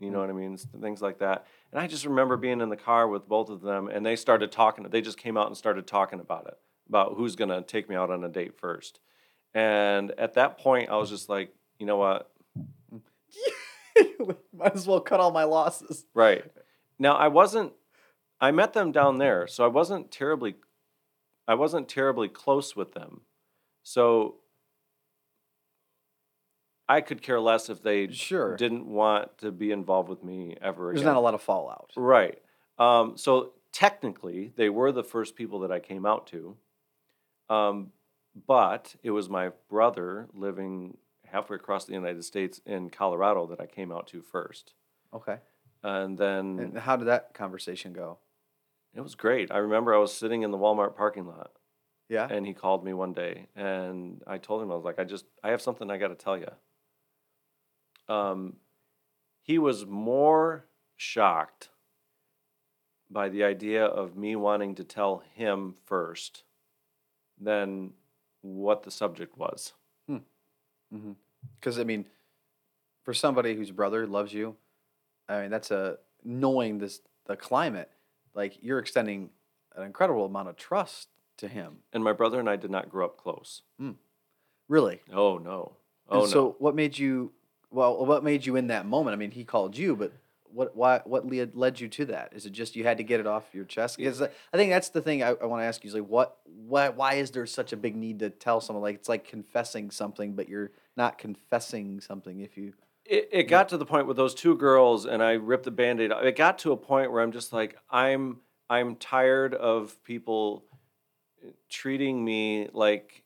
[0.00, 0.26] You know hmm.
[0.26, 0.56] what I mean?
[0.56, 1.46] Things like that.
[1.72, 4.52] And I just remember being in the car with both of them, and they started
[4.52, 4.84] talking.
[4.90, 7.96] They just came out and started talking about it, about who's going to take me
[7.96, 9.00] out on a date first.
[9.54, 12.30] And at that point, I was just like, you know what?
[14.52, 16.04] Might as well cut all my losses.
[16.14, 16.44] Right.
[16.98, 17.72] Now I wasn't
[18.40, 20.56] I met them down there, so I wasn't terribly
[21.46, 23.22] I wasn't terribly close with them.
[23.82, 24.36] So
[26.88, 28.56] I could care less if they Sure.
[28.56, 31.12] didn't want to be involved with me ever There's again.
[31.12, 31.92] not a lot of fallout.
[31.96, 32.40] Right.
[32.78, 36.56] Um, so technically, they were the first people that I came out to.
[37.50, 37.92] Um,
[38.46, 40.96] but it was my brother living
[41.26, 44.74] halfway across the United States in Colorado that I came out to first.
[45.12, 45.38] Okay.
[45.82, 48.18] And then And how did that conversation go?
[48.94, 49.50] it was great.
[49.52, 51.52] I remember I was sitting in the Walmart parking lot
[52.08, 52.26] Yeah.
[52.30, 55.26] and he called me one day and I told him I was like I just
[55.44, 56.48] I have something I got to tell you.
[58.08, 58.56] Um
[59.42, 60.66] he was more
[60.96, 61.70] shocked
[63.10, 66.42] by the idea of me wanting to tell him first
[67.40, 67.92] than
[68.42, 69.72] what the subject was.
[70.06, 70.16] Hmm.
[70.94, 71.12] Mm-hmm.
[71.58, 72.06] Because I mean,
[73.04, 74.56] for somebody whose brother loves you,
[75.28, 77.90] I mean that's a knowing this the climate,
[78.34, 79.30] like you're extending
[79.76, 81.78] an incredible amount of trust to him.
[81.92, 83.62] And my brother and I did not grow up close.
[83.78, 83.92] Hmm.
[84.68, 85.00] Really.
[85.12, 85.76] Oh no.
[86.08, 86.56] Oh, and Oh so no.
[86.58, 87.32] what made you
[87.70, 89.14] well what made you in that moment?
[89.14, 90.12] I mean, he called you, but
[90.50, 92.32] what why what led led you to that?
[92.34, 93.98] Is it just you had to get it off your chest?
[93.98, 96.06] Because uh, I think that's the thing I, I want to ask you is like
[96.06, 99.26] what why why is there such a big need to tell someone like it's like
[99.28, 102.72] confessing something, but you're not confessing something if you
[103.04, 106.12] It, it got to the point with those two girls, and I ripped the band-aid.
[106.12, 106.22] off.
[106.24, 108.38] It got to a point where I'm just like, I'm
[108.70, 110.64] I'm tired of people
[111.68, 113.22] treating me like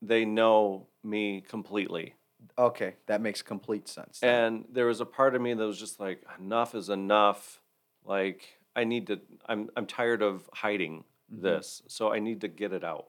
[0.00, 2.14] they know me completely.
[2.58, 4.20] Okay, that makes complete sense.
[4.22, 7.60] And there was a part of me that was just like, enough is enough.
[8.04, 9.20] Like I need to.
[9.46, 11.42] I'm I'm tired of hiding Mhm.
[11.42, 13.08] this, so I need to get it out.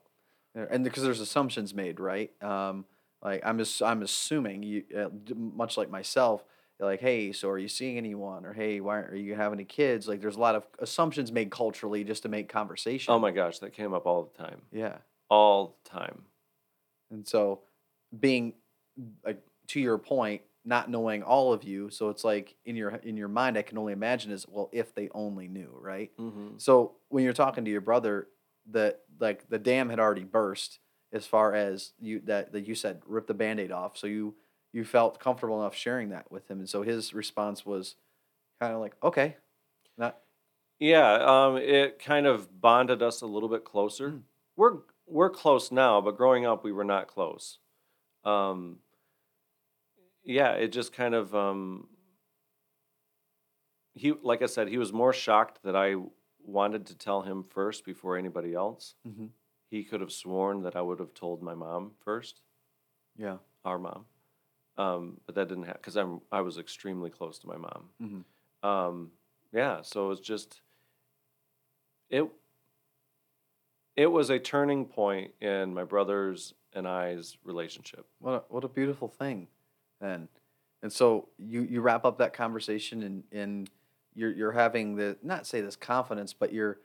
[0.56, 2.32] And because there's assumptions made, right?
[2.44, 2.86] Um,
[3.24, 6.44] like I'm I'm assuming you, uh, much like myself,
[6.80, 9.66] like, hey, so are you seeing anyone, or hey, why aren't are you having any
[9.66, 10.08] kids?
[10.08, 13.14] Like, there's a lot of assumptions made culturally just to make conversation.
[13.14, 14.98] Oh my gosh, that came up all the time, yeah,
[15.30, 16.26] all the time.
[17.12, 17.62] and so
[18.20, 18.54] being
[19.26, 23.18] like to your point, not knowing all of you, so it's like in your in
[23.18, 26.12] your mind, I can only imagine is well, if they only knew, right?
[26.18, 28.28] hmm So when you're talking to your brother,
[28.72, 30.80] that like the dam had already burst
[31.12, 33.98] as far as you that, that you said rip the band-aid off.
[33.98, 34.36] So you
[34.74, 36.60] you felt comfortable enough sharing that with him.
[36.60, 37.96] And so his response was
[38.60, 39.38] kind of like, okay.
[39.98, 40.20] Not
[40.80, 44.12] Yeah, um, it kind of bonded us a little bit closer.
[44.12, 44.22] Mm.
[44.56, 47.60] We're we're close now, but growing up we were not close.
[48.24, 48.80] Um,
[50.30, 51.88] yeah, it just kind of um,
[53.94, 55.96] he like I said, he was more shocked that I
[56.44, 58.96] wanted to tell him first before anybody else.
[59.08, 59.30] Mhm.
[59.70, 62.42] He could have sworn that I would have told my mom first,
[63.18, 63.38] yeah.
[63.66, 64.06] our mom,
[64.78, 68.24] um, but that didn't happen because I'm I was extremely close to my mom Mhm.
[68.68, 69.12] um,
[69.52, 70.62] yeah so it was just
[72.10, 72.24] it
[73.96, 78.70] it was a turning point in my brother's and i's relationship What a, what a
[78.70, 79.48] beautiful thing,
[80.00, 80.28] then.
[80.82, 83.70] And so you you wrap up that conversation and and
[84.14, 86.80] you're you're having the not say this confidence, but you're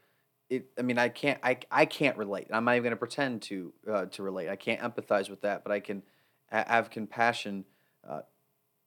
[0.50, 0.66] it.
[0.78, 2.48] I mean, I can't I I can't relate.
[2.50, 4.48] I'm not even going to pretend to uh, to relate.
[4.48, 6.02] I can't empathize with that, but I can
[6.50, 7.64] ha- have compassion
[8.08, 8.22] uh,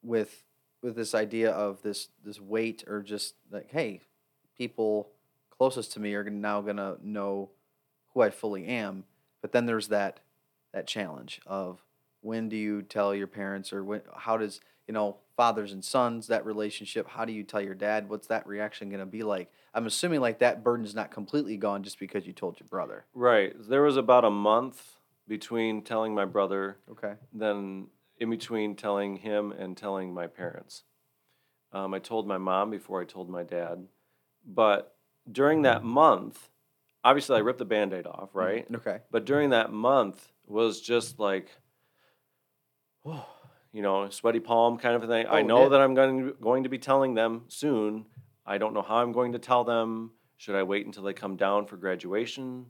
[0.02, 0.44] with
[0.82, 4.02] with this idea of this this weight or just like hey,
[4.56, 5.10] people
[5.50, 7.50] closest to me are now gonna know
[8.12, 9.04] who I fully am.
[9.40, 10.20] But then there's that
[10.72, 11.82] that challenge of
[12.28, 16.26] when do you tell your parents or when how does you know fathers and sons
[16.26, 18.08] that relationship how do you tell your dad?
[18.10, 19.50] What's that reaction going to be like?
[19.72, 23.06] I'm assuming like that burden's not completely gone just because you told your brother.
[23.14, 23.54] Right.
[23.58, 27.14] There was about a month between telling my brother okay.
[27.32, 27.86] then
[28.18, 30.84] in between telling him and telling my parents.
[31.72, 33.86] Um, i told my mom before i told my dad.
[34.46, 34.94] But
[35.30, 36.50] during that month
[37.04, 38.66] obviously i ripped the band-aid off right?
[38.74, 38.98] Okay.
[39.10, 41.50] But during that month was just like,
[43.72, 45.26] you know, sweaty palm kind of a thing.
[45.26, 45.68] I Oh, know yeah.
[45.70, 48.06] that I'm going going to be telling them soon.
[48.46, 50.12] I don't know how I'm going to tell them.
[50.36, 52.66] Should I wait until they come down for graduation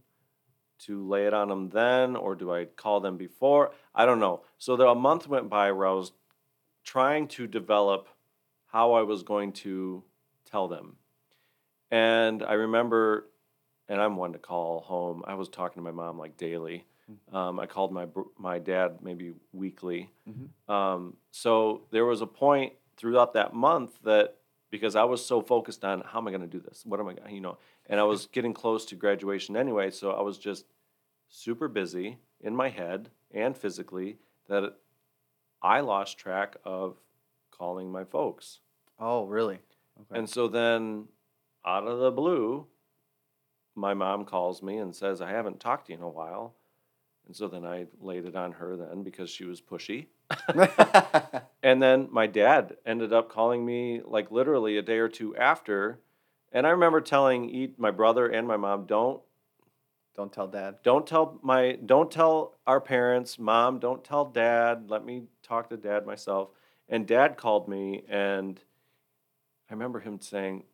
[0.80, 3.72] to lay it on them then, or do I call them before?
[3.94, 4.42] I don't know.
[4.58, 6.12] So there, a month went by where I was
[6.84, 8.08] trying to develop
[8.66, 10.04] how I was going to
[10.50, 10.96] tell them.
[11.90, 13.28] And I remember,
[13.88, 15.22] and I'm one to call home.
[15.26, 16.86] I was talking to my mom like daily.
[17.32, 18.06] Um, I called my
[18.38, 20.10] my dad maybe weekly.
[20.28, 20.48] Mhm.
[20.72, 24.36] Um, so there was a point throughout that month that
[24.70, 26.84] because I was so focused on how am I going to do this?
[26.84, 27.56] What am I, you know?
[27.86, 30.66] And I was getting close to graduation anyway, so I was just
[31.28, 34.18] super busy in my head and physically
[34.48, 34.74] that
[35.62, 36.96] I lost track of
[37.50, 38.60] calling my folks.
[38.98, 39.58] oh really
[40.00, 41.08] okay And so then,
[41.64, 42.66] out of the blue,
[43.74, 46.54] my mom calls me and says, I haven't talked to you in a while.
[47.28, 50.06] And so then I laid it on her then because she was pushy.
[51.62, 56.00] And then my dad ended up calling me like literally a day or two after.
[56.50, 59.20] And I remember telling my brother and my mom, don't
[60.16, 60.76] don't tell dad.
[60.82, 63.38] don't tell my don't tell our parents.
[63.38, 64.88] Mom don't tell dad.
[64.88, 66.50] Let me talk to dad myself.
[66.88, 68.58] And dad called me and
[69.68, 70.64] i remember him saying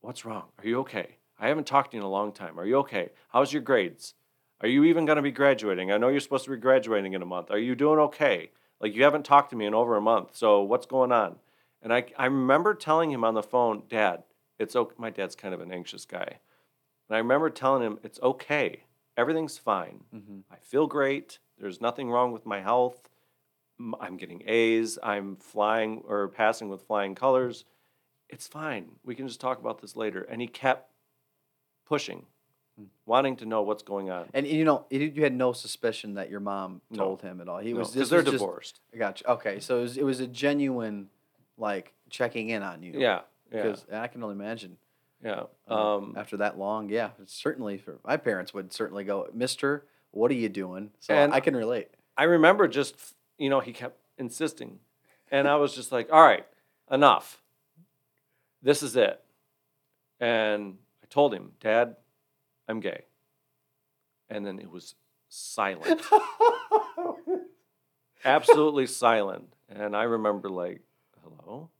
[0.00, 0.44] what's wrong?
[0.58, 1.16] Are you okay?
[1.38, 2.58] I haven't talked to you in a long time.
[2.58, 3.10] Are you okay?
[3.28, 4.14] How's your grades
[4.60, 7.22] are you even going to be graduating i know you're supposed to be graduating in
[7.22, 8.50] a month are you doing okay
[8.80, 11.36] like you haven't talked to me in over a month so what's going on
[11.82, 14.22] and i, I remember telling him on the phone dad
[14.58, 16.38] it's okay my dad's kind of an anxious guy
[17.08, 18.82] and I remember telling him, it's okay.
[19.16, 20.04] Everything's fine.
[20.10, 21.38] hmm I feel great.
[21.58, 23.08] There's nothing wrong with my health.
[24.00, 24.98] I'm getting A's.
[25.02, 27.64] I'm flying or passing with flying colors.
[28.28, 28.90] it's fine.
[29.04, 30.22] We can just talk about this later.
[30.22, 30.90] And he kept
[31.86, 32.26] pushing.
[33.06, 34.28] Wanting to know what's going on.
[34.34, 36.96] And you know, you you had no suspicion that your mom No.
[37.04, 37.58] told him at all.
[37.58, 38.80] He No, was 'cause this they're was just- divorced.
[38.92, 39.30] I Gotcha.
[39.32, 41.08] Okay, so it was, it was a genuine,
[41.56, 42.92] like checking in on you.
[42.92, 43.22] Yeah,
[43.52, 44.76] yeah, Because I can only imagine
[45.24, 45.44] yeah.
[45.68, 46.88] um, Um, after that long.
[46.90, 50.92] Yeah, certainly for my parents would certainly go, Mister, what are you doing?
[51.00, 51.88] So And- I can relate.
[52.16, 54.80] I remember just, you know, he kept insisting.
[55.30, 56.46] And I was just like, all right,
[56.90, 57.42] enough.
[58.62, 59.22] This is it.
[60.20, 61.96] And I told him, Dad,
[62.68, 63.04] I'm gay.
[64.28, 64.94] And then it was
[65.28, 66.00] silent,
[68.24, 69.52] absolutely silent.
[69.68, 70.80] And I remember, like,
[71.22, 71.70] hello?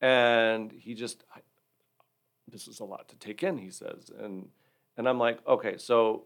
[0.00, 1.24] And he just,
[2.50, 4.10] this is a lot to take in, he says.
[4.18, 4.48] And,
[4.96, 6.24] and I'm like, okay, so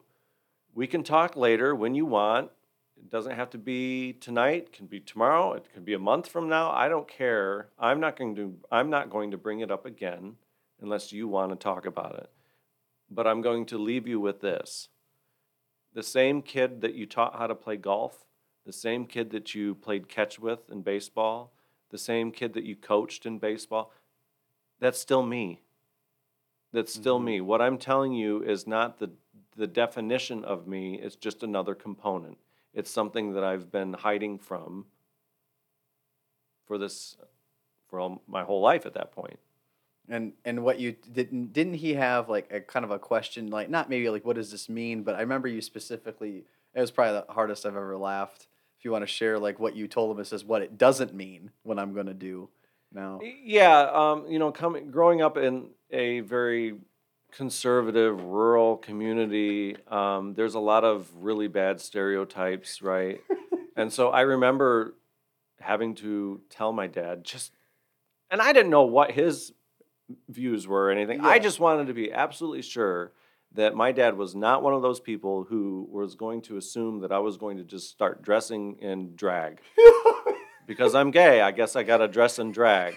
[0.75, 2.51] we can talk later when you want.
[2.97, 4.65] It doesn't have to be tonight.
[4.65, 5.53] It can be tomorrow.
[5.53, 6.71] It can be a month from now.
[6.71, 7.69] I don't care.
[7.79, 8.55] I'm not going to.
[8.71, 10.37] I'm not going to bring it up again
[10.81, 12.31] unless you want to talk about it.
[13.11, 14.89] But I'm going to leave you with this:
[15.95, 18.25] the same kid that you taught how to play golf,
[18.65, 21.53] the same kid that you played catch with in baseball,
[21.91, 23.93] the same kid that you coached in baseball.
[24.81, 25.63] That's still me.
[26.73, 27.25] That's still Mhm.
[27.25, 27.41] me.
[27.41, 29.11] What I'm telling you is not the
[29.57, 31.01] the definition of me.
[31.01, 32.37] It's just another component.
[32.75, 34.85] It's something that I've been hiding from
[36.67, 37.17] for this
[37.89, 39.39] for all, my whole life at that point.
[40.09, 43.69] And and what you didn't didn't he have like a kind of a question like
[43.69, 46.45] not maybe like what does this mean but I remember you specifically
[46.75, 48.47] it was probably the hardest I've ever laughed
[48.79, 51.13] if you want to share like what you told him it says what it doesn't
[51.13, 52.49] mean what I'm gonna do
[52.93, 56.77] now Yeah, um, you know, coming growing up in a very
[57.33, 63.21] conservative rural community, um, there's a lot of really bad stereotypes, right?
[63.77, 64.95] and so I remember
[65.61, 67.53] having to tell my dad just,
[68.31, 69.53] and I didn't know what his
[70.29, 71.21] views were or anything.
[71.21, 73.13] I just wanted to be absolutely sure
[73.53, 77.13] that my dad was not one of those people who was going to assume that
[77.13, 79.61] I was going to just start dressing in drag
[80.67, 81.41] because I'm gay.
[81.41, 82.97] I guess I got to dress in drag,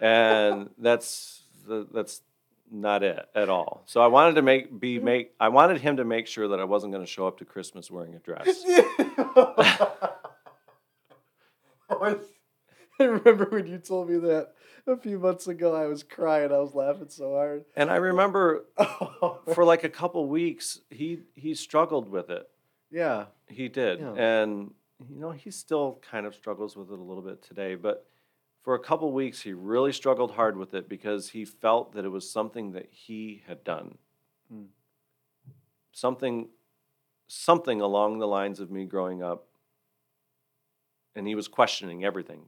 [0.00, 2.22] and that's that's
[2.70, 3.82] not it at all.
[3.86, 6.64] So I wanted to make be make I wanted him to make sure that I
[6.64, 8.46] wasn't going to show up to Christmas wearing a dress.
[13.04, 14.52] I remember when you told me that
[14.86, 18.66] a few months ago I was crying I was laughing so hard And I remember
[19.54, 22.48] for like a couple weeks he he struggled with it.
[22.90, 24.00] yeah He did.
[24.00, 24.12] Yeah.
[24.14, 24.74] And
[25.08, 28.06] you know, he still kind of struggles with it a little bit today, but
[28.62, 32.10] for a couple weeks he really struggled hard with it because he felt that it
[32.10, 33.96] was something that he had done.
[34.52, 34.64] Hmm.
[35.92, 36.48] Something
[37.28, 39.46] something along the lines of me growing up
[41.14, 42.42] and he was questioning everything.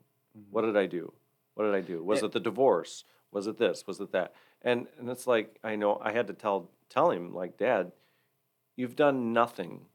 [0.50, 1.12] What did I do?
[1.54, 2.02] What did I do?
[2.02, 2.26] Was Yeah.
[2.26, 3.04] it the divorce?
[3.30, 3.86] Was it this?
[3.86, 4.34] Was it that?
[4.62, 7.92] And and it's like I know I had to tell tell him like, Dad,
[8.76, 9.86] you've done nothing,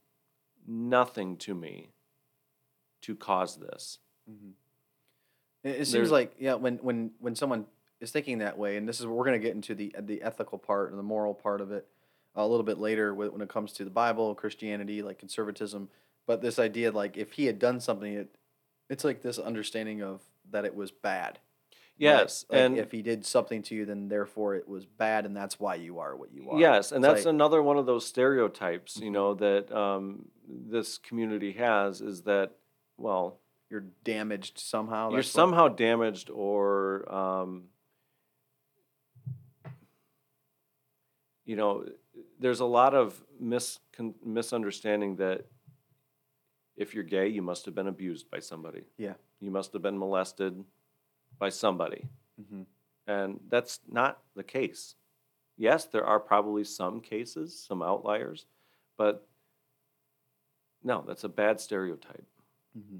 [0.67, 1.91] nothing to me
[3.01, 3.99] to cause this.
[4.29, 4.53] Mhm.
[5.63, 7.65] It, it seems There's- like yeah, when when when someone
[7.99, 10.57] is thinking that way, and this is we're going to get into the the ethical
[10.59, 11.87] part and the moral part of it
[12.35, 15.89] a little bit later when it comes to the Bible, Christianity, like conservatism.
[16.27, 18.35] But this idea, like if he had done something, it
[18.89, 20.21] it's like this understanding of
[20.51, 21.33] that it was bad.
[21.33, 21.41] right?
[21.99, 25.35] Yes, Like, and if he did something to you, then therefore it was bad, and
[25.35, 26.59] that's why you are what you are.
[26.59, 29.13] yes, and It's that's like- another one of those stereotypes, you Mhm.
[29.13, 32.51] know, that um, this community has is that
[32.97, 35.09] well, you're damaged somehow.
[35.09, 37.69] you're that's what- somehow damaged or um,
[41.45, 41.85] you know
[42.39, 45.45] there's a lot of mis- con- misunderstanding that
[46.77, 48.83] if you're gay you must have been abused by somebody.
[48.97, 49.15] Yeah.
[49.39, 50.63] you must have been molested
[51.39, 52.05] by somebody.
[52.41, 52.65] Mhm.
[53.07, 54.95] and that's not the case.
[55.57, 58.45] Yes there are probably some cases some outliers
[58.97, 59.27] but
[60.83, 62.25] no that's a bad stereotype.
[62.73, 62.99] Hmm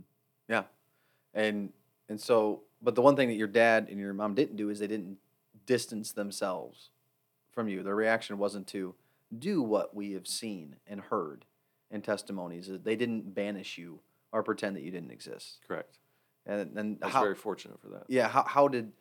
[0.49, 0.63] Yeah,
[1.33, 1.71] and
[2.09, 4.79] and so, but the one thing that your dad and your mom didn't do is
[4.79, 5.17] they didn't
[5.65, 6.89] distance themselves
[7.51, 7.83] from you.
[7.83, 8.95] Their reaction wasn't to
[9.37, 11.43] do what we have seen and heard
[11.91, 12.69] in testimonies.
[12.83, 13.99] They didn't banish you
[14.31, 15.59] or pretend that you didn't exist.
[15.67, 15.99] correct
[16.45, 17.21] And then i was how?
[17.21, 18.91] very fortunate for that yeah, how how did?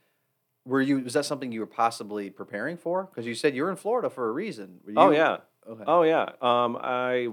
[0.65, 0.99] Were you?
[0.99, 3.05] Was that something you were possibly preparing for?
[3.05, 4.81] Because you said you're in Florida for a reason.
[4.85, 5.85] Were oh yeah Okay.
[5.87, 6.31] Oh yeah.
[6.41, 7.29] Um, I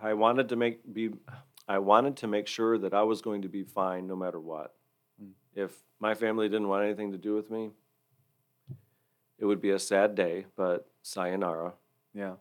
[0.00, 1.10] I wanted to make be
[1.68, 4.74] I wanted to make sure that I was going to be fine no matter what.
[5.22, 5.30] Mm.
[5.54, 7.70] If my family didn't want anything to do with me,
[9.38, 10.46] it would be a sad day.
[10.56, 11.74] But sayonara.
[12.14, 12.34] Yeah.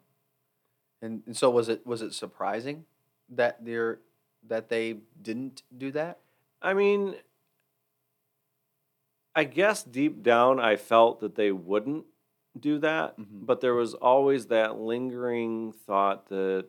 [1.01, 2.85] And, and so was it was it surprising
[3.29, 3.99] that they're
[4.47, 6.19] that they didn't do that?
[6.61, 7.15] I mean,
[9.35, 12.05] I guess deep down I felt that they wouldn't
[12.59, 13.45] do that, Mhm.
[13.45, 16.67] but there was always that lingering thought that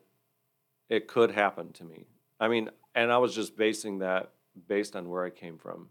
[0.89, 2.07] it could happen to me.
[2.39, 4.33] I mean, and I was just basing that
[4.69, 5.91] based on where I came from,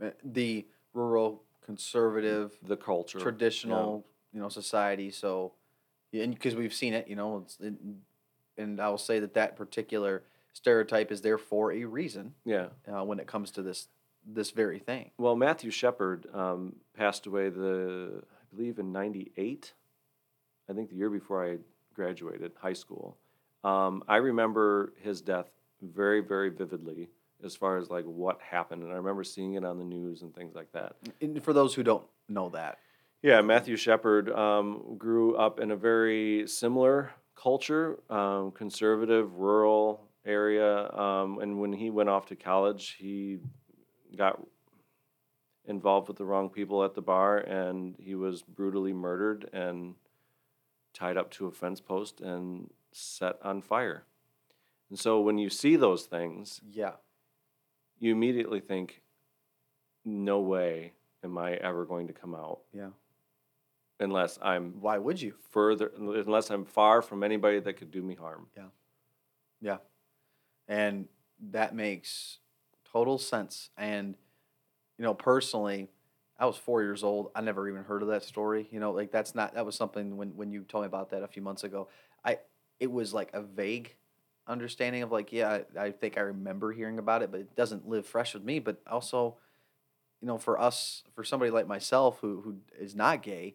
[0.00, 3.18] Uh, The rural conservative the culture.
[3.18, 5.57] traditional you know society so yeah,
[6.12, 7.74] and because we've seen it you know it's, it,
[8.56, 12.68] and i'll say that that particular stereotype is there for a reason Yeah.
[12.92, 13.88] uh, when it comes to this
[14.26, 19.72] this very thing Well, Matthew Shepard um, passed away the I believe in '98.
[20.68, 21.58] I think the year before I
[21.94, 23.16] graduated high school.
[23.64, 25.46] Um, I remember his death
[25.80, 27.08] very, very vividly,
[27.42, 30.34] as far as like what happened, and I remember seeing it on the news and
[30.34, 30.96] things like that.
[31.22, 32.78] and for those who don't know that
[33.22, 40.88] Yeah, Matthew Shepard um, grew up in a very similar culture, um, conservative, rural area.
[40.92, 43.38] Um, and when he went off to college, he
[44.16, 44.40] got
[45.64, 49.94] involved with the wrong people at the bar and he was brutally murdered and
[50.94, 54.04] tied up to a fence post and set on fire.
[54.90, 56.92] And so when you see those things, yeah
[58.00, 59.02] you immediately think,
[60.04, 60.92] no way
[61.24, 62.90] am I ever going to come out yeah
[64.00, 65.34] unless I'm why would you?
[65.50, 68.48] further unless I'm far from anybody that could do me harm.
[68.56, 68.64] yeah.
[69.60, 69.78] Yeah.
[70.68, 71.08] and
[71.50, 72.38] that makes
[72.92, 73.70] total sense.
[73.76, 74.14] And
[74.98, 75.88] you know personally
[76.40, 77.30] i was four years old.
[77.34, 80.16] I never even heard of that story you know like that's not that was something
[80.16, 81.88] when when you told me about that a few months ago.
[82.24, 82.38] I
[82.80, 83.94] it was like a vague
[84.46, 87.88] understanding of like yeah I, I think i remember hearing about it but it doesn't
[87.88, 88.60] live fresh with me.
[88.60, 89.36] But also
[90.20, 93.54] you know for us for somebody like myself who who is not gay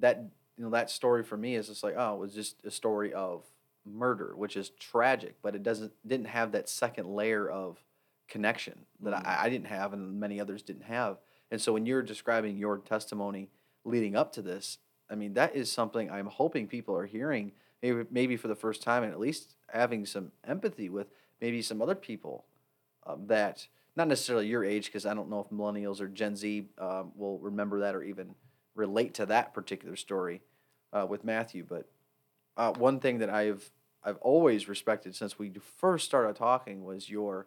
[0.00, 0.24] that
[0.56, 3.12] you know that story for me is just like oh it was just a story
[3.12, 3.44] of
[3.84, 7.78] murder which is tragic but it doesn't didn't have that second layer of
[8.28, 9.26] connection that Mhm.
[9.26, 11.18] I, I didn't have and many others didn't have
[11.50, 13.48] and so when you're describing your testimony
[13.84, 14.78] leading up to this
[15.08, 18.82] i mean that is something i'm hoping people are hearing maybe maybe for the first
[18.82, 21.06] time and at least having some empathy with
[21.40, 22.44] maybe some other people
[23.06, 26.66] um, that not necessarily your age because i don't know if millennials or gen z
[26.78, 28.34] um, will remember that or even
[28.76, 30.42] relate to that particular story
[30.92, 31.88] uh, with matthew but
[32.56, 33.70] uh, one thing that i've
[34.04, 37.46] i've always respected since we first started talking was your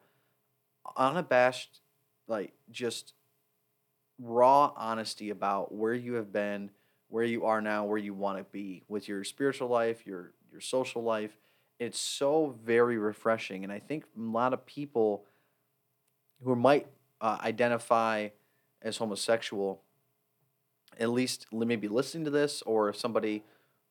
[0.97, 1.81] unabashed
[2.27, 3.13] like just
[4.19, 6.69] raw honesty about where you have been
[7.07, 10.61] where you are now where you want to be with your spiritual life your your
[10.61, 11.37] social life.
[11.79, 15.23] It's so very refreshing and i think a lot of people
[16.43, 16.87] who might
[17.21, 18.29] uh, identify
[18.81, 19.81] as homosexual
[20.97, 23.43] at least maybe listening to this or somebody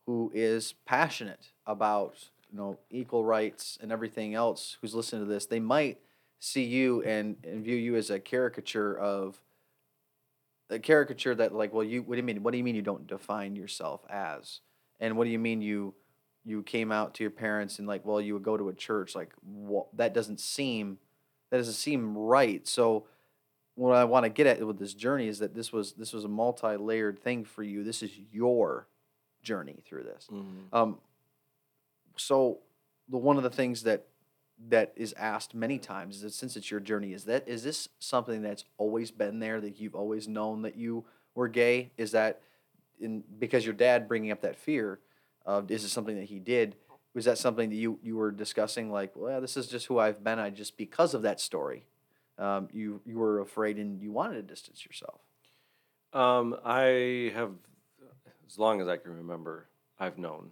[0.07, 5.47] who is passionate about you know equal rights and everything else who's listening to this
[5.47, 5.99] they might
[6.41, 9.41] see you and, and view you as a caricature of
[10.71, 12.83] a caricature that like well you what do you mean what do you mean you
[12.83, 14.61] don't define yourself as?
[15.01, 15.95] And what do you mean you
[16.45, 19.15] you came out to your parents and like well you would go to a church?
[19.15, 20.99] Like what that doesn't seem
[21.51, 22.67] that doesn't seem right.
[22.69, 23.07] So
[23.79, 26.24] what i want to get at with this journey is that this was this was
[26.24, 28.87] a multi-layered thing for you this is your
[29.43, 30.45] journey through this Mhm.
[30.72, 30.99] um,
[32.16, 32.59] so
[33.09, 34.07] the one of the things that
[34.68, 37.89] that is asked many times is that since it's your journey, is that is this
[38.01, 41.05] something that's always been there that you've always known that you
[41.37, 41.93] were gay?
[41.97, 42.41] Is that
[43.01, 44.99] in because your dad bringing up that fear?
[45.47, 46.74] Uh, is it something that he did?
[47.14, 48.91] Was that something that you you were discussing?
[48.91, 50.41] Like, well, yeah, this is just who I've been.
[50.41, 51.85] I just because of that story,
[52.39, 55.20] um, you you were afraid and you wanted to distance yourself.
[56.12, 57.53] Um, I have,
[58.47, 59.68] as long as I can remember,
[59.99, 60.51] I've known.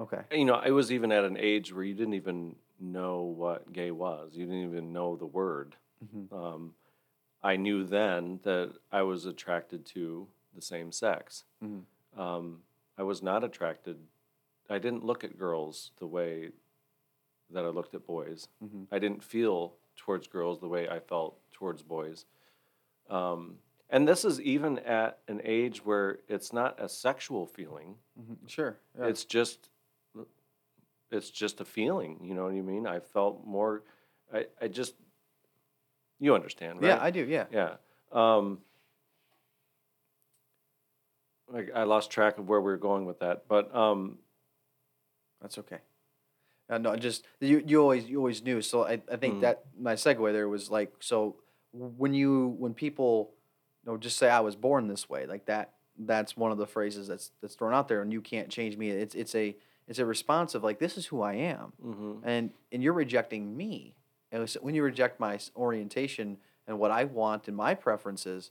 [0.00, 0.20] Okay.
[0.32, 3.90] You know, I was even at an age where you didn't even know what gay
[3.90, 4.32] was.
[4.34, 5.76] You didn't even know the word.
[6.04, 6.34] Mm-hmm.
[6.34, 6.74] Um,
[7.42, 11.44] I knew then that I was attracted to the same sex.
[11.62, 11.82] Mhm.
[12.16, 12.62] Um,
[12.96, 13.98] I was not attracted.
[14.68, 16.50] I didn't look at girls the way
[17.50, 18.48] that I looked at boys.
[18.62, 18.84] Mm-hmm.
[18.92, 22.24] I didn't feel towards girls the way I felt towards boys.
[23.10, 23.56] Um,
[23.90, 27.96] and this is even at an age where it's not a sexual feeling.
[28.18, 28.46] Mm-hmm.
[28.46, 28.78] Sure.
[28.98, 29.06] Yeah.
[29.06, 29.68] It's just
[31.10, 32.86] it's just a feeling, you know what I mean?
[32.86, 33.82] I felt more
[34.32, 34.94] I, I just
[36.20, 36.88] you understand, right?
[36.88, 37.24] yeah, I do.
[37.24, 37.44] Yeah.
[37.50, 37.74] Yeah.
[38.12, 38.58] Um,
[41.50, 44.18] like I lost track of where we were going with that, but um,
[45.40, 45.78] That's okay.
[46.70, 47.62] Uh, no, just you.
[47.66, 48.60] You always you always knew.
[48.60, 49.40] So I, I think Mhm.
[49.40, 51.36] that my segue there was like so
[51.72, 53.30] when you when people
[53.84, 56.66] you know just say I was born this way like that that's one of the
[56.66, 58.90] phrases that's that's thrown out there and you can't change me.
[58.90, 59.56] It's it's a
[59.86, 62.20] it's a response of like this is who I am mhm.
[62.24, 63.94] and and you're rejecting me.
[64.30, 68.50] And so when you reject my orientation and what I want and my preferences,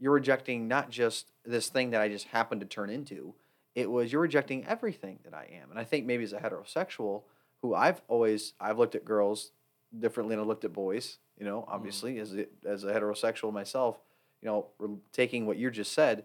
[0.00, 3.34] you're rejecting not just this thing that I just happened to turn into.
[3.76, 5.70] It was you're rejecting everything that I am.
[5.70, 7.22] And I think maybe as a heterosexual,
[7.62, 9.52] who I've always I've looked at girls
[9.96, 11.72] differently than I looked at boys, you know, mm-hmm.
[11.72, 13.98] obviously as it, as a heterosexual myself,
[14.42, 14.66] you know,
[15.12, 16.24] taking what you just said,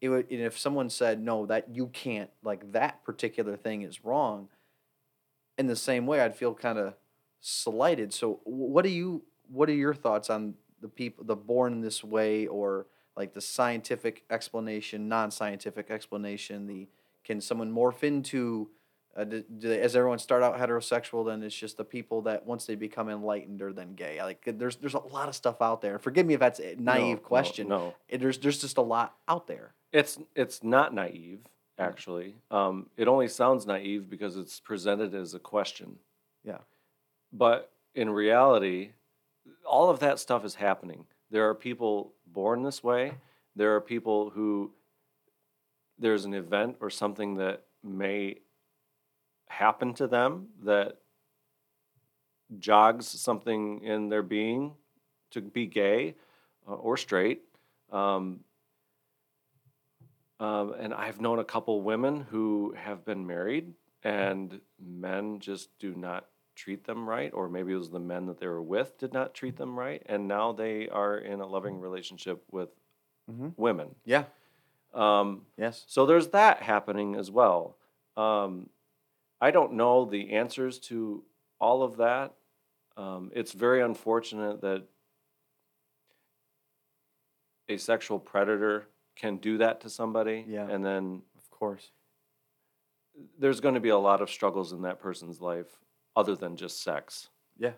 [0.00, 4.04] it would and if someone said no that you can't like that particular thing is
[4.04, 4.48] wrong,
[5.56, 6.94] in the same way I'd feel kind of
[7.40, 8.12] slighted.
[8.12, 12.46] So what do you what are your thoughts on the people the born this way
[12.46, 16.86] or like the scientific explanation, non-scientific explanation, the
[17.24, 18.70] can someone morph into
[19.18, 22.46] uh, do, do they, as everyone start out heterosexual then it's just the people that
[22.46, 25.82] once they become enlightened are then gay like there's there's a lot of stuff out
[25.82, 28.82] there forgive me if that's a naive no, question No, It- there's there's just a
[28.82, 31.40] lot out there It's it's not naive
[31.78, 32.34] actually.
[32.50, 35.98] Um, it only sounds naive because it's presented as a question.
[36.44, 36.58] Yeah.
[37.32, 38.90] But in reality,
[39.64, 41.04] all of that stuff is happening.
[41.30, 43.12] There are people born this way.
[43.54, 44.72] There are people who
[45.98, 48.38] there's an event or something that may
[49.48, 50.98] happen to them that
[52.58, 54.72] jogs something in their being
[55.30, 56.14] to be gay
[56.66, 57.42] uh, or straight.
[57.92, 58.40] Um,
[60.40, 63.72] um, and I've known a couple women who have been married
[64.04, 68.38] and men just do not treat them right, or maybe it was the men that
[68.38, 71.78] they were with did not treat them right, and now they are in a loving
[71.80, 72.68] relationship with
[73.30, 73.52] Mhm.
[73.56, 73.94] women.
[74.04, 74.24] yeah
[74.94, 77.76] Um, yes so there's that happening as well.
[78.16, 78.70] Um,
[79.40, 81.22] I don't know the answers to
[81.60, 82.34] all of that.
[82.96, 84.84] Um, it's very unfortunate that
[87.68, 88.86] a sexual predator
[89.16, 90.44] can do that to somebody.
[90.48, 90.68] Yeah.
[90.68, 91.90] And then of course
[93.38, 95.66] there's going to be a lot of struggles in that person's life
[96.14, 97.28] other than just sex.
[97.58, 97.72] yeah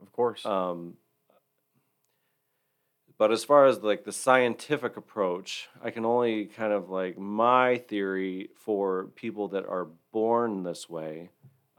[0.00, 0.94] of course Um,
[3.18, 7.78] but as far as like the scientific approach, I can only kind of like my
[7.78, 11.30] theory for people that are born this way.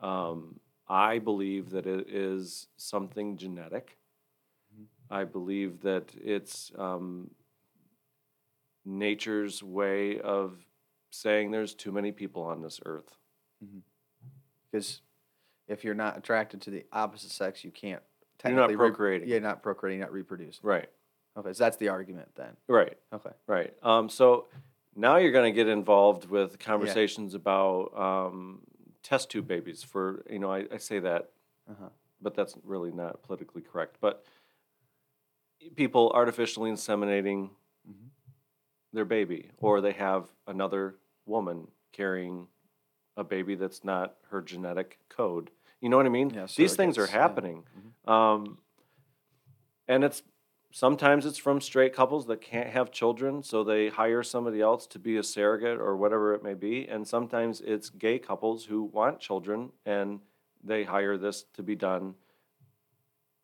[0.02, 3.98] Um, I believe that it is something genetic.
[5.10, 7.32] I believe that it's um,
[8.86, 10.56] nature's way of
[11.12, 13.16] saying there's too many people on this earth.
[14.72, 15.02] because
[15.68, 18.02] if you're not attracted to the opposite sex you can't
[18.44, 19.30] You're not technically re- procreating.
[19.30, 20.90] yeah not procreating not reproducing Right,
[21.38, 22.98] okay so that's the argument then right.
[23.14, 23.74] okay Right.
[23.84, 24.48] Um, so
[24.96, 28.62] now you're going to get involved with conversations about um,
[29.02, 29.82] test tube babies.
[29.84, 31.32] For you know, I, I say that,
[31.70, 31.90] uh-huh
[32.22, 33.98] but that's really not politically correct.
[34.00, 34.24] But
[35.76, 37.50] people artificially inseminating
[37.90, 38.10] Mhm.
[38.94, 42.48] their baby, or they have another woman carrying
[43.18, 45.52] a baby that's not her genetic code.
[45.82, 46.30] You know what I mean?
[46.30, 47.22] Yeah, These things are surrogates, yeah.
[47.22, 47.64] happening,
[48.06, 48.58] um,
[49.88, 50.24] and it's
[50.74, 55.00] sometimes it's from straight couples that can't have children, so they hire somebody else to
[55.00, 56.88] be a surrogate or whatever it may be.
[56.88, 60.20] And sometimes it's gay couples who want children and
[60.64, 62.16] they hire this to be done.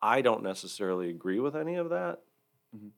[0.02, 2.20] I don't necessarily agree with any of that.
[2.76, 2.90] Mhm.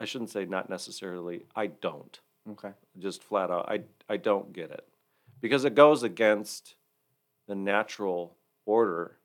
[0.00, 1.46] I shouldn't say not necessarily.
[1.56, 2.20] I don't.
[2.50, 3.70] okay Just flat out.
[3.70, 4.86] I, I don't get it.
[5.40, 6.74] Because it goes against
[7.46, 8.36] the natural
[8.66, 9.16] order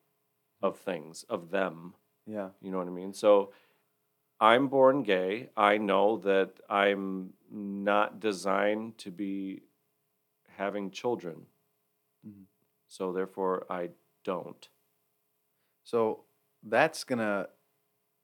[0.61, 1.95] of things, of them.
[2.26, 3.14] yeah You know what I mean?
[3.14, 3.51] So
[4.44, 5.50] I'm born gay.
[5.56, 9.64] I know that I'm not designed to be
[10.58, 11.48] having children.
[12.28, 12.48] Mhm.
[12.88, 13.91] So therefore, I
[14.26, 14.70] don't.
[15.84, 16.26] So
[16.62, 17.50] that's gonna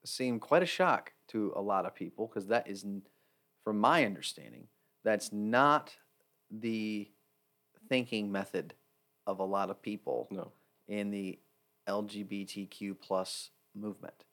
[0.03, 2.86] seem quite a shock to a lot of people because that is,
[3.63, 4.67] from my understanding,
[5.03, 5.97] that's not
[6.51, 7.13] the
[7.88, 8.76] thinking method
[9.26, 10.51] of a lot of people No,
[10.86, 11.39] in the
[11.88, 14.26] LGBTQ plus movement.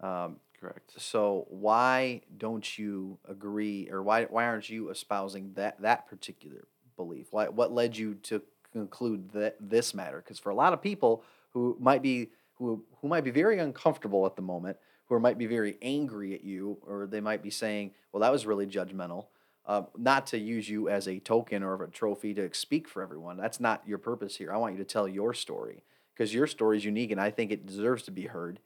[0.00, 0.92] Um, correct.
[0.98, 6.66] so why don't you agree, or why why aren't you espousing that that particular
[6.96, 7.28] belief?
[7.30, 8.42] Why what led you to
[8.72, 10.18] conclude that this matter?
[10.18, 14.26] Because for a lot of people who might be who who might be very uncomfortable
[14.26, 14.76] at the moment,
[15.06, 18.46] who might be very angry at you, or they might be saying, "Well, that was
[18.46, 19.26] really judgmental."
[19.64, 23.36] Uh, not to use you as a token or a trophy to speak for everyone.
[23.36, 24.52] That's not your purpose here.
[24.52, 25.82] I want you to tell your story
[26.14, 28.60] because your story is unique, and I think it deserves to be heard.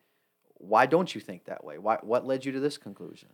[0.61, 1.79] Why don't you think that way?
[1.79, 3.31] Why, what led you to this conclusion?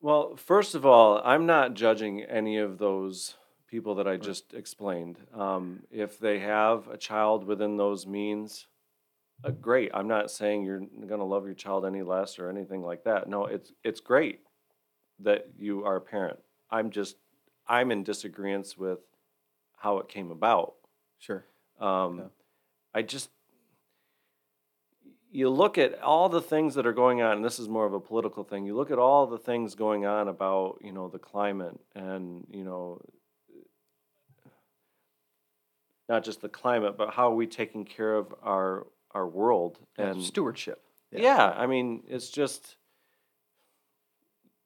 [0.00, 3.36] Well, first of all, I'm not judging any of those
[3.68, 5.18] people that I just explained.
[5.32, 8.66] Um, if they have a child within those means,
[9.42, 9.90] uh, great.
[9.94, 13.28] I'm not saying you're going to love your child any less or anything like that.
[13.28, 14.40] No, it's it's great
[15.20, 16.38] that you are a parent.
[16.70, 17.16] I'm just
[17.66, 18.98] I'm in disagreement with
[19.76, 20.74] how it came about.
[21.18, 21.44] Sure.
[21.80, 22.28] Um, Okay.
[22.96, 23.30] I just,
[25.34, 27.92] you look at all the things that are going on, and this is more of
[27.92, 28.64] a political thing.
[28.64, 32.62] You look at all the things going on about you know the climate and you
[32.62, 33.00] know
[36.08, 40.12] not just the climate, but how are we taking care of our our world Yeah,
[40.12, 40.80] and stewardship.
[41.10, 41.52] yeah.
[41.56, 42.76] I mean, it's just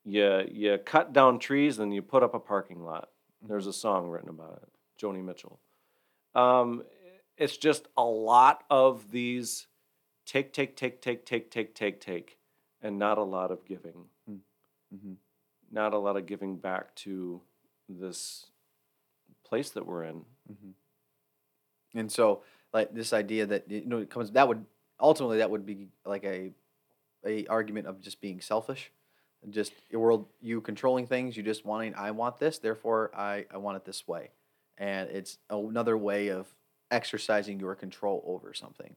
[0.05, 3.09] you you cut down trees and you put up a parking lot.
[3.41, 4.69] There's a song written about it,
[5.03, 5.61] Joni Mitchell.
[6.35, 6.83] Um,
[7.39, 9.66] it's just a lot of these
[10.29, 12.39] take, take, take, take, take, take, take, take,
[12.83, 14.07] and not a lot of giving.
[14.91, 15.14] hmm
[15.70, 17.41] Not a lot of giving back to
[17.89, 18.47] this
[19.45, 20.24] place that we're in.
[21.95, 24.64] And so, like this idea that you know it comes that would
[25.01, 26.53] ultimately that would be like a
[27.26, 28.93] a argument of just being selfish,
[29.51, 33.59] just your world you controlling things, you just wanting I want this, therefore I I
[33.59, 34.31] want it this way,
[34.76, 36.47] and it's another way of
[36.91, 38.97] exercising your control over something,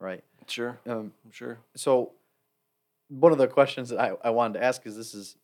[0.00, 0.22] right?
[0.46, 1.58] Sure, Um, sure.
[1.74, 2.12] so
[3.08, 5.36] one of the questions that I, I wanted to ask is this is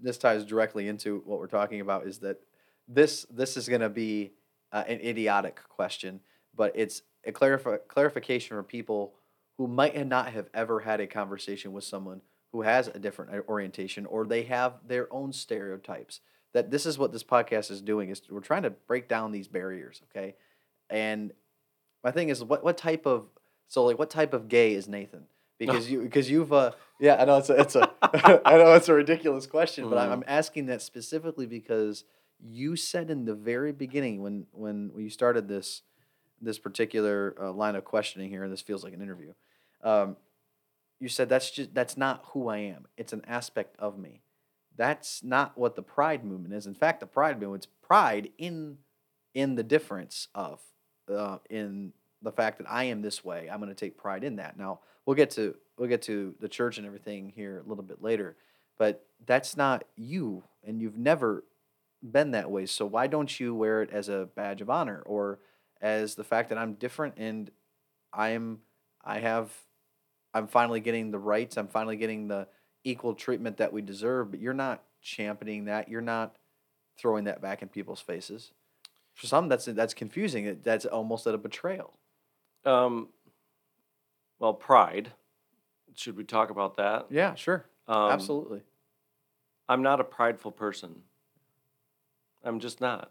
[0.00, 2.40] this ties directly into what we're talking about is that
[2.86, 4.32] this this is going to be
[4.72, 6.20] uh, an idiotic question
[6.56, 9.14] but it's a clarif- clarification for people
[9.58, 12.20] who might not have ever had a conversation with someone
[12.52, 16.20] who has a different orientation or they have their own stereotypes
[16.54, 19.48] that this is what this podcast is doing is we're trying to break down these
[19.48, 20.34] barriers okay
[20.90, 21.32] and
[22.04, 23.26] my thing is what what type of
[23.68, 25.26] so like what type of gay is Nathan?
[25.58, 27.90] Because you because you've uh yeah I know it's a it's a
[28.46, 30.12] I know it's a ridiculous question but I'm, Mhm.
[30.12, 32.04] I'm asking that specifically because
[32.40, 35.82] you said in the very beginning when when you started this
[36.40, 39.32] this particular uh, line of questioning here and this feels like an interview
[39.82, 40.16] um,
[41.00, 42.86] you said that's just that's not who I am.
[42.96, 44.22] It's an aspect of me.
[44.76, 46.66] That's not what the pride movement is.
[46.66, 48.78] In fact the pride movement's pride in
[49.34, 50.60] in the difference of
[51.12, 51.92] uh, in
[52.22, 54.58] the fact that I am this way I'm going to take pride in that.
[54.58, 58.02] Now we'll get to we'll get to the church and everything here a little bit
[58.02, 58.36] later
[58.78, 61.44] but that's not you and you've never
[62.02, 62.64] been that way.
[62.66, 65.40] So why don't you wear it as a badge of honor or
[65.80, 67.50] as the fact that I'm different and
[68.12, 68.60] I'm
[69.04, 69.50] I have
[70.32, 72.46] I'm finally getting the rights I'm finally getting the
[72.84, 76.36] equal treatment that we deserve but you're not championing that you're not
[76.98, 78.52] throwing that back in people's faces.
[79.14, 80.60] For some that's that's confusing.
[80.62, 81.97] That's almost at a betrayal
[82.68, 83.08] Um,
[84.38, 85.12] well, pride.
[85.94, 87.06] Should we talk about that?
[87.10, 88.60] yeah sure Um, absolutely
[89.68, 91.02] I'm not a prideful person.
[92.44, 93.10] I'm just not.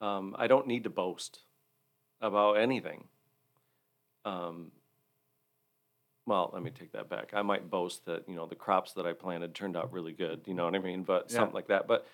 [0.00, 1.40] Um, I don't need to boast
[2.20, 3.04] about anything.
[4.26, 4.72] Um,
[6.26, 7.30] well, let me take that back.
[7.32, 10.42] I might boast that you know the crops that I planted turned out really good.
[10.46, 11.02] You know what I mean?
[11.02, 11.38] But Yeah.
[11.38, 11.86] something like that.
[11.86, 12.06] But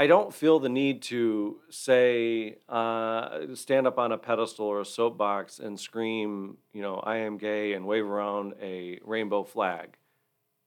[0.00, 4.84] I don't feel the need to say, uh, stand up on a pedestal or a
[4.86, 9.98] soapbox and scream, you know, I am gay and wave around a rainbow flag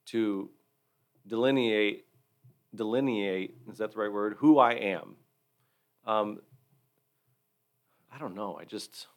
[0.08, 0.52] to
[1.26, 2.06] delineate
[2.76, 4.36] delineate is that the right word?
[4.38, 5.16] Who i am.
[6.06, 6.42] Um,
[8.14, 8.56] i don't know.
[8.62, 9.08] I just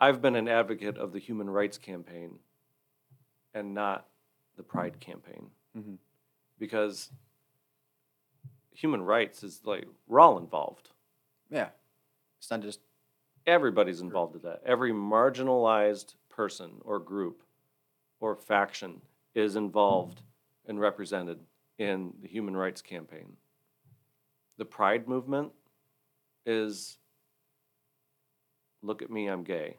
[0.00, 2.38] i've been an advocate of the human rights campaign
[3.52, 4.06] and not
[4.56, 5.50] the pride campaign.
[5.76, 5.98] Mhm.
[6.60, 7.10] because
[8.78, 10.90] human rights is like we're all involved
[11.50, 11.68] yeah
[12.38, 12.80] it's not just
[13.48, 14.60] everybody's involved in that.
[14.64, 17.42] Every marginalized person or group
[18.20, 19.00] or faction
[19.34, 20.20] is involved
[20.66, 21.38] and represented
[21.78, 23.36] in the human rights campaign.
[24.58, 25.52] The pride movement
[26.44, 26.98] is
[28.82, 29.78] look at me, I'm gay.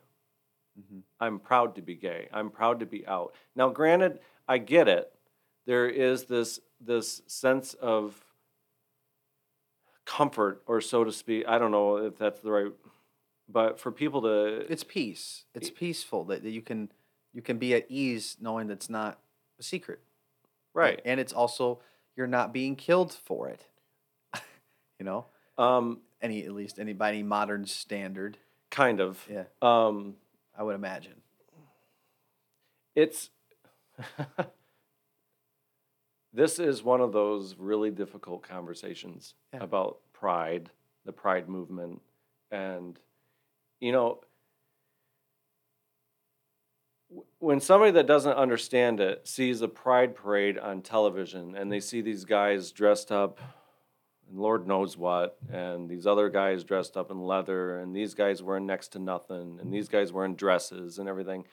[0.79, 1.03] Mhm.
[1.19, 2.27] I'm proud to be gay.
[2.33, 3.35] I'm proud to be out.
[3.55, 5.13] Now, granted, I get it.
[5.65, 8.25] There is this this sense of
[10.09, 11.45] comfort, or so to speak.
[11.47, 12.71] I don't know if that's the right,
[13.47, 15.45] but for people to it's peace.
[15.53, 16.91] It's peaceful that, that you can
[17.31, 19.19] you can be at ease knowing that's not
[19.59, 19.99] a secret.
[20.73, 21.79] Right, and it's also
[22.15, 23.65] you're not being killed for it.
[24.99, 25.27] You know?
[25.57, 28.37] Um, any at least any by any modern standard.
[28.69, 29.43] Kind of, yeah.
[29.61, 30.15] Um,
[30.57, 31.21] i would imagine.
[32.95, 33.29] it's
[36.33, 39.63] this is one of those really difficult conversations Yeah.
[39.63, 40.69] about pride
[41.05, 42.01] the pride movement
[42.51, 42.99] and
[43.79, 44.21] you know
[47.39, 52.01] when somebody that doesn't understand it sees a pride parade on television and they see
[52.01, 53.39] these guys dressed up
[54.29, 58.43] and lord knows what and these other guys dressed up in leather and these guys
[58.43, 61.45] wearing next to nothing and these guys wearing dresses and everything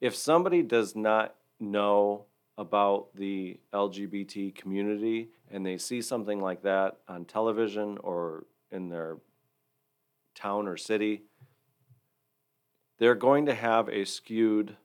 [0.00, 2.24] if somebody does not know
[2.56, 9.16] about the LGBT community and they see something like that on television or in their
[10.34, 11.22] town or city,
[12.98, 14.76] they're going to have a skewed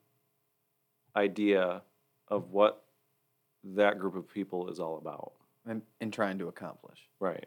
[1.15, 1.82] idea
[2.28, 2.84] of what
[3.63, 5.34] that group of people is all about.
[5.65, 6.99] And in trying to accomplish.
[7.20, 7.45] Right.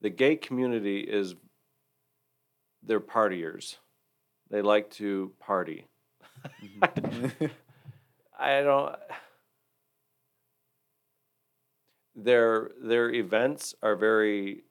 [0.00, 1.34] The gay community is
[2.82, 3.76] they're partiers.
[4.50, 5.86] They like to party.
[6.62, 7.46] Mm-hmm.
[8.38, 8.94] I don't
[12.14, 14.64] their their events are very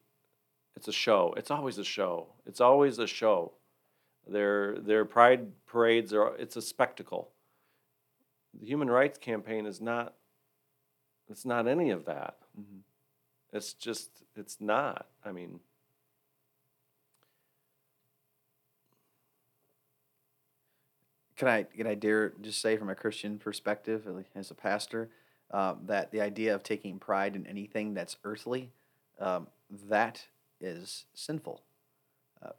[0.76, 1.34] it's a show.
[1.36, 2.28] It's always a show.
[2.46, 3.52] It's always a show.
[4.26, 7.32] Their their pride parades are it's a spectacle.
[8.60, 10.14] The human rights campaign is not
[11.28, 12.38] it's not any of that.
[12.58, 12.80] Mhm.
[13.52, 15.08] It's just it's not.
[15.24, 15.60] I mean
[21.38, 25.08] Can I can I dare just say from a Christian perspective, as a pastor,
[25.52, 28.72] um, that the idea of taking pride in anything that's earthly,
[29.20, 29.46] um,
[29.88, 30.26] that
[30.60, 31.62] is sinful.
[32.42, 32.50] Uh,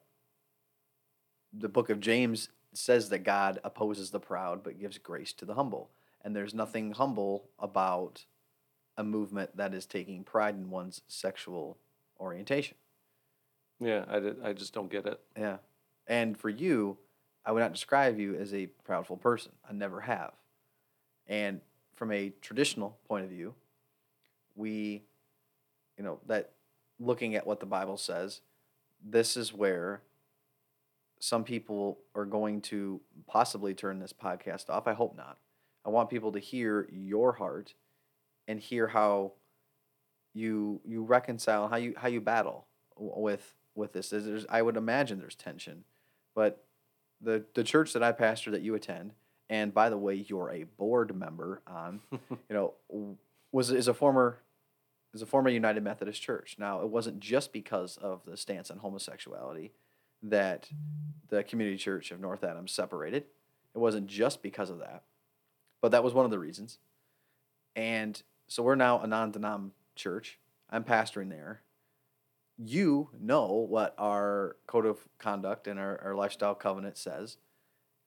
[1.52, 5.56] the book of James says that God opposes the proud but gives grace to the
[5.56, 5.90] humble,
[6.24, 8.26] and there's nothing humble about
[8.98, 11.78] a movement that is taking pride in one's sexual
[12.18, 12.78] orientation.
[13.82, 15.20] yeah, I, did, I just don't get it.
[15.38, 15.58] Yeah.
[16.08, 16.98] And for you,
[17.46, 19.52] I would not describe you as a proudful person.
[19.68, 20.34] I never have.
[21.28, 21.62] And
[21.96, 23.54] from a traditional point of view,
[24.56, 25.04] we,
[25.98, 26.52] you know, that
[27.00, 28.42] looking at what the Bible says,
[29.04, 30.02] this is where
[31.20, 34.88] some people are going to possibly turn this podcast off.
[34.88, 35.38] I hope not.
[35.86, 37.74] I want people to hear your heart
[38.48, 39.34] and hear how
[40.34, 44.10] you you reconcile how you how you battle with with this.
[44.10, 45.84] There's, I would imagine there's tension,
[46.36, 46.66] but
[47.22, 49.14] the the church that I pastor that you attend,
[49.50, 52.74] and by the way, you're a board member on, you know,
[53.52, 54.40] was is a former
[55.14, 56.56] is a former United Methodist Church.
[56.60, 59.72] Now, it wasn't just because of the stance on homosexuality
[60.22, 60.70] that
[61.30, 63.24] the Community Church of North Adams separated.
[63.74, 65.04] It wasn't just because of that,
[65.82, 66.80] but that was one of the reasons.
[67.76, 70.40] And so we're now a non-denom church.
[70.70, 71.62] I'm pastoring there.
[72.62, 77.38] You know what our code of conduct and our, our lifestyle covenant says.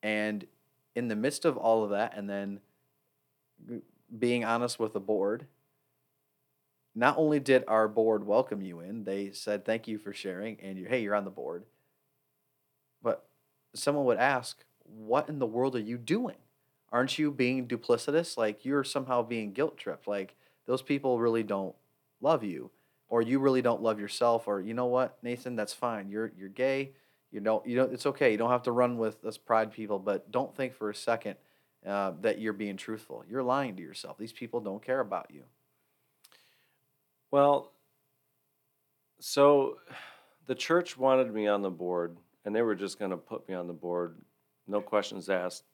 [0.02, 0.46] And
[0.94, 2.60] in the midst of all of that, and then
[4.18, 5.46] being honest with the board,
[6.94, 10.76] not only did our board welcome you in, they said thank you for sharing, and
[10.76, 11.64] you, hey, you're on the board.
[13.02, 13.24] But
[13.74, 16.36] someone would ask, what in the world are you doing?
[16.90, 18.36] Aren't you being duplicitous?
[18.36, 20.06] Like you're somehow being guilt tripped.
[20.06, 20.34] Like
[20.66, 21.74] those people really don't
[22.20, 22.70] love you,
[23.12, 26.08] or you really don't love yourself, or you know what, Nathan, that's fine.
[26.08, 26.92] You're you're gay.
[27.30, 27.92] You don't you don't.
[27.92, 28.32] It's okay.
[28.32, 31.36] You don't have to run with us pride people, but don't think for a second
[31.86, 33.22] uh, that you're being truthful.
[33.28, 34.16] You're lying to yourself.
[34.16, 35.42] These people don't care about you.
[37.30, 37.72] Well,
[39.20, 39.76] so
[40.46, 43.54] the church wanted me on the board, and they were just going to put me
[43.54, 44.16] on the board,
[44.66, 45.64] no questions asked,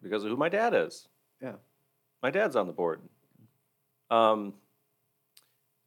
[0.00, 1.08] because of who my dad is.
[1.42, 1.54] Yeah.
[2.22, 3.00] My dad's on the board.
[4.08, 4.54] Um,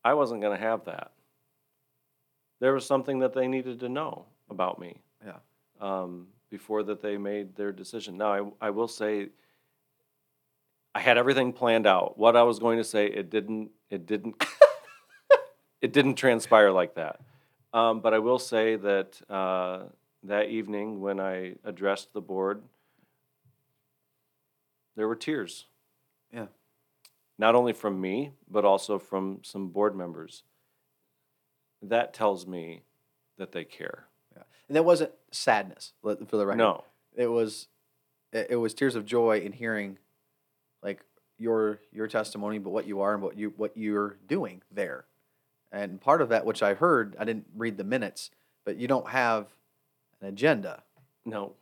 [0.03, 1.11] I wasn't going to have that.
[2.59, 5.01] There was something that they needed to know about me.
[5.25, 5.37] Yeah.
[5.79, 8.15] Um, before that they made their decision.
[8.15, 9.29] Now, I, I will say,
[10.93, 12.15] I had everything planned out.
[12.15, 13.71] What I was going to say, it didn't.
[13.89, 14.35] It didn't.
[15.81, 17.19] it didn't transpire like that.
[17.73, 19.85] Um, but I will say that uh,
[20.25, 22.61] that evening when I addressed the board,
[24.95, 25.65] there were tears.
[26.31, 26.45] Yeah.
[27.37, 30.43] Not only from me, but also from some board members.
[31.81, 32.83] That tells me
[33.37, 34.05] that they care.
[34.35, 34.43] Yeah.
[34.67, 36.57] And that wasn't sadness for the record.
[36.57, 36.83] No.
[37.15, 37.67] it was
[38.31, 39.97] it was tears of joy in hearing
[40.81, 41.01] like
[41.37, 45.05] your your testimony but what you are and what you what you're doing there
[45.71, 48.31] and part of that which i heard i didn't read the minutes
[48.65, 49.47] but you don't have
[50.21, 50.81] an agenda
[51.25, 51.53] No.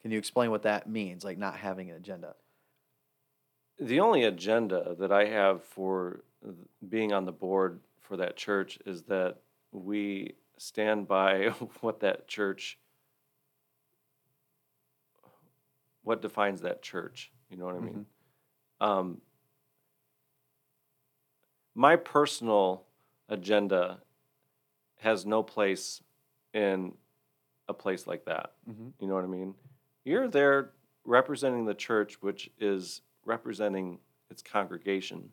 [0.00, 2.34] can you explain what that means like not having an agenda
[3.80, 6.20] The only agenda that I have for
[6.86, 9.36] being on the board for that church is that
[9.72, 11.48] we stand by
[11.80, 12.78] what that church,
[16.02, 17.32] what defines that church.
[17.50, 18.06] You know what I mean?
[18.80, 19.20] Um,
[21.74, 22.84] my personal
[23.28, 24.00] agenda
[24.98, 26.02] has no place
[26.52, 26.92] in
[27.68, 28.52] a place like that.
[28.68, 28.88] mm-hmm.
[28.98, 29.54] You know what I mean?
[30.04, 30.72] You're there
[31.04, 33.98] representing the church, which is representing
[34.30, 35.30] its congregation.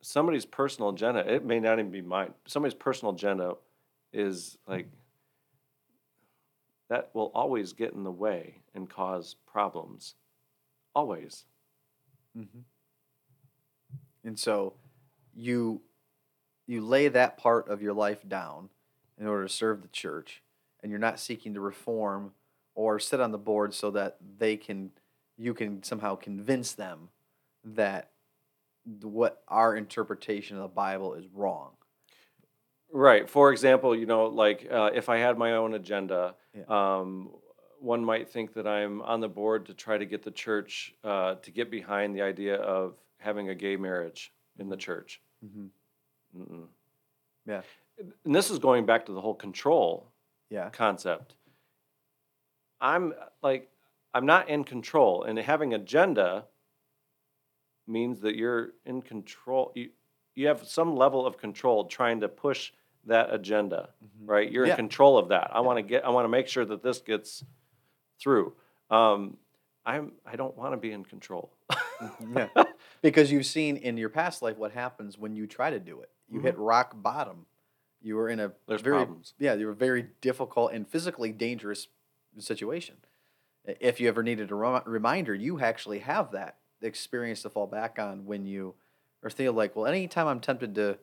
[0.00, 2.34] Somebody's personal agenda, it may not even be mine.
[2.46, 3.54] Somebody's personal agenda
[4.12, 4.86] is like
[6.90, 10.14] that will always get in the way and cause problems.
[10.94, 11.44] Always.
[12.38, 12.60] Mm-hmm.
[14.24, 14.74] And so
[15.34, 15.80] you
[16.66, 18.70] you lay that part of your life down
[19.18, 20.42] in order to serve the church
[20.82, 22.32] and you're not seeking to reform
[22.74, 24.90] or sit on the board so that they can
[25.36, 27.08] you can somehow convince them
[27.64, 28.10] that
[29.02, 31.70] what our interpretation of the Bible is wrong.
[32.92, 33.28] Right.
[33.28, 36.64] For example, you know, like uh, if I had my own agenda, Yeah.
[36.68, 37.30] um,
[37.80, 41.34] one might think that I'm on the board to try to get the church uh,
[41.36, 45.20] to get behind the idea of having a gay marriage in the church.
[45.44, 46.42] Mm-hmm.
[46.42, 46.66] Mm-mm.
[47.46, 47.62] Yeah.
[48.24, 50.08] And this is going back to the whole control
[50.50, 50.68] Yeah.
[50.70, 51.34] concept.
[52.80, 53.68] I'm like,
[54.14, 56.46] I'm not in control, and having agenda
[57.86, 59.72] means that you're in control.
[59.74, 59.90] You
[60.36, 62.72] you have some level of control trying to push
[63.04, 64.08] that agenda, Mhm.
[64.28, 64.50] right?
[64.50, 64.72] You're Yeah.
[64.72, 65.50] in control of that.
[65.54, 66.04] I want to get.
[66.04, 67.44] I want to make sure that this gets
[68.18, 68.54] through.
[68.90, 69.36] Um,
[69.84, 70.12] I'm.
[70.24, 71.52] I don't want to be in control.
[72.34, 72.48] yeah.
[73.02, 76.10] Because you've seen in your past life what happens when you try to do it.
[76.28, 77.46] You hit rock bottom.
[78.00, 79.34] You were in a There's very problems.
[79.38, 81.88] yeah, you were very difficult and physically dangerous
[82.38, 82.96] situation.
[83.68, 87.66] I- If you ever needed a remi- reminder, you actually have that experience to fall
[87.66, 88.74] back on when you
[89.22, 90.98] or feel like, well, anytime I'm tempted to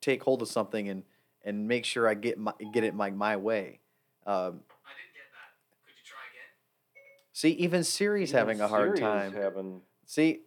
[0.00, 1.02] take hold of something and
[1.46, 3.80] and make sure I get my, get it my my way.
[4.26, 5.50] Um, I didn't get that.
[5.84, 6.50] Could you try again?
[7.32, 9.32] see, even Siri's having a hard Siri time.
[9.34, 10.40] Having See,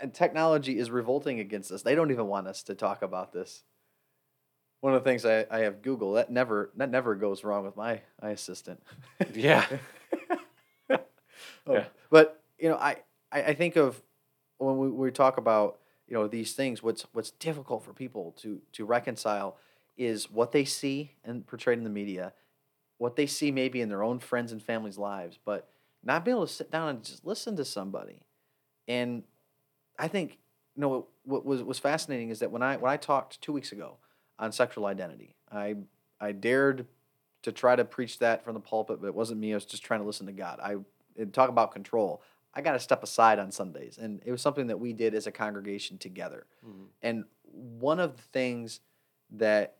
[0.00, 1.82] and technology is revolting against us.
[1.82, 3.62] They don't even want us to talk about this.
[4.80, 7.76] One of the things I, I have Google that never that never goes wrong with
[7.76, 8.82] my my assistant.
[9.32, 9.64] yeah.
[11.66, 11.84] Oh, Yeah.
[12.10, 12.96] But you know, I,
[13.30, 14.02] I, I think of
[14.58, 16.82] when we, we talk about you know these things.
[16.82, 19.56] What's what's difficult for people to to reconcile
[19.96, 22.32] is what they see and portrayed in the media,
[22.98, 25.68] what they see maybe in their own friends and families' lives, but
[26.02, 28.20] not being able to sit down and just listen to somebody.
[28.88, 29.22] And
[29.98, 30.38] I think
[30.76, 33.72] you know what was was fascinating is that when I when I talked two weeks
[33.72, 33.98] ago
[34.38, 35.76] on sexual identity, I
[36.20, 36.86] I dared
[37.42, 39.52] to try to preach that from the pulpit, but it wasn't me.
[39.52, 40.60] I was just trying to listen to God.
[40.62, 40.76] I
[41.18, 42.22] and talk about control.
[42.54, 45.26] I got to step aside on Sundays, and it was something that we did as
[45.26, 46.46] a congregation together.
[46.66, 46.86] Mhm.
[47.00, 48.80] And one of the things
[49.30, 49.78] that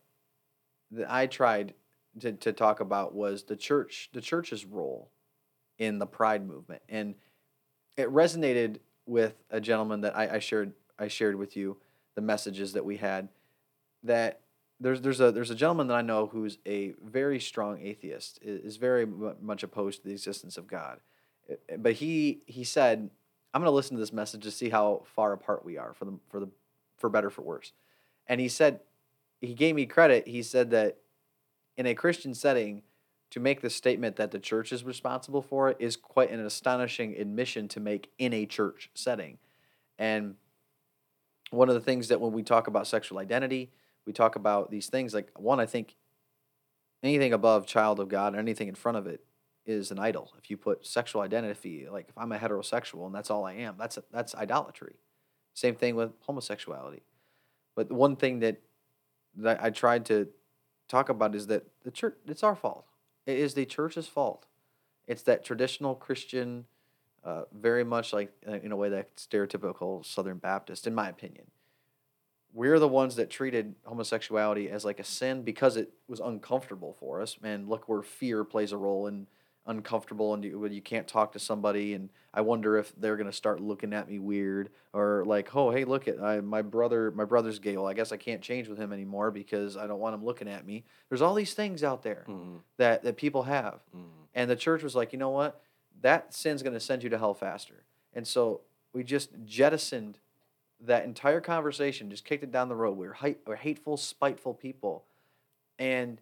[0.91, 1.73] that I tried
[2.19, 5.09] to, to talk about was the church, the church's role
[5.79, 7.15] in the Pride movement, and
[7.97, 11.77] it resonated with a gentleman that I, I shared I shared with you
[12.15, 13.29] the messages that we had.
[14.03, 14.41] That
[14.79, 18.77] there's there's a there's a gentleman that I know who's a very strong atheist, is
[18.77, 20.99] very much opposed to the existence of God,
[21.49, 23.09] Uh, but he he said,
[23.53, 26.05] "I'm going to listen to this message to see how far apart we are for
[26.05, 26.49] the for the
[26.97, 27.73] for better for worse,"
[28.27, 28.79] and he said
[29.41, 30.27] he gave me credit.
[30.27, 30.97] He said that
[31.75, 32.83] in a Christian setting,
[33.33, 37.15] to make the statement that the church is responsible for it is quite an astonishing
[37.17, 39.39] admission to make in a church setting.
[39.97, 40.35] And
[41.49, 43.71] one of the things that when we talk about sexual identity,
[44.05, 45.95] we talk about these things like one, I think
[47.01, 49.23] anything above child of God, or anything in front of it
[49.65, 50.33] is an idol.
[50.37, 53.75] If you put sexual identity, like if I'm a heterosexual and that's all I am,
[53.77, 54.95] that's that's idolatry.
[55.53, 57.03] Same thing with homosexuality.
[57.75, 58.61] But the one thing that
[59.37, 60.27] that I tried to
[60.87, 62.85] talk about is that the church it's our fault.
[63.25, 64.45] It is the church's fault.
[65.07, 66.65] It's that traditional Christian,
[67.23, 71.45] uh, very much like uh, in a way that stereotypical Southern Baptist, in my opinion.
[72.53, 77.19] We're the ones that treated homosexuality as like a sin because it was uncomfortable for
[77.19, 77.35] us.
[77.41, 79.25] And look where fear plays a role in
[79.65, 83.31] uncomfortable and you, when you can't talk to somebody and I wonder if they're gonna
[83.31, 87.23] start looking at me weird or like oh hey look at I, my brother my
[87.25, 87.77] brother's gay.
[87.77, 90.49] Well I guess I can't change with him anymore because I don't want him looking
[90.49, 90.83] at me.
[91.09, 92.59] There's all these things out there Mhm.
[92.77, 93.79] that that people have.
[93.95, 94.03] Mhm.
[94.35, 95.61] and the church was like you know what?
[96.01, 97.83] That sin's gonna send you to hell faster.
[98.13, 98.61] And so
[98.91, 100.19] we just jettisoned
[100.81, 102.97] that entire conversation just kicked it down the road.
[102.97, 105.05] We're, hate, we're hateful spiteful people.
[105.79, 106.19] And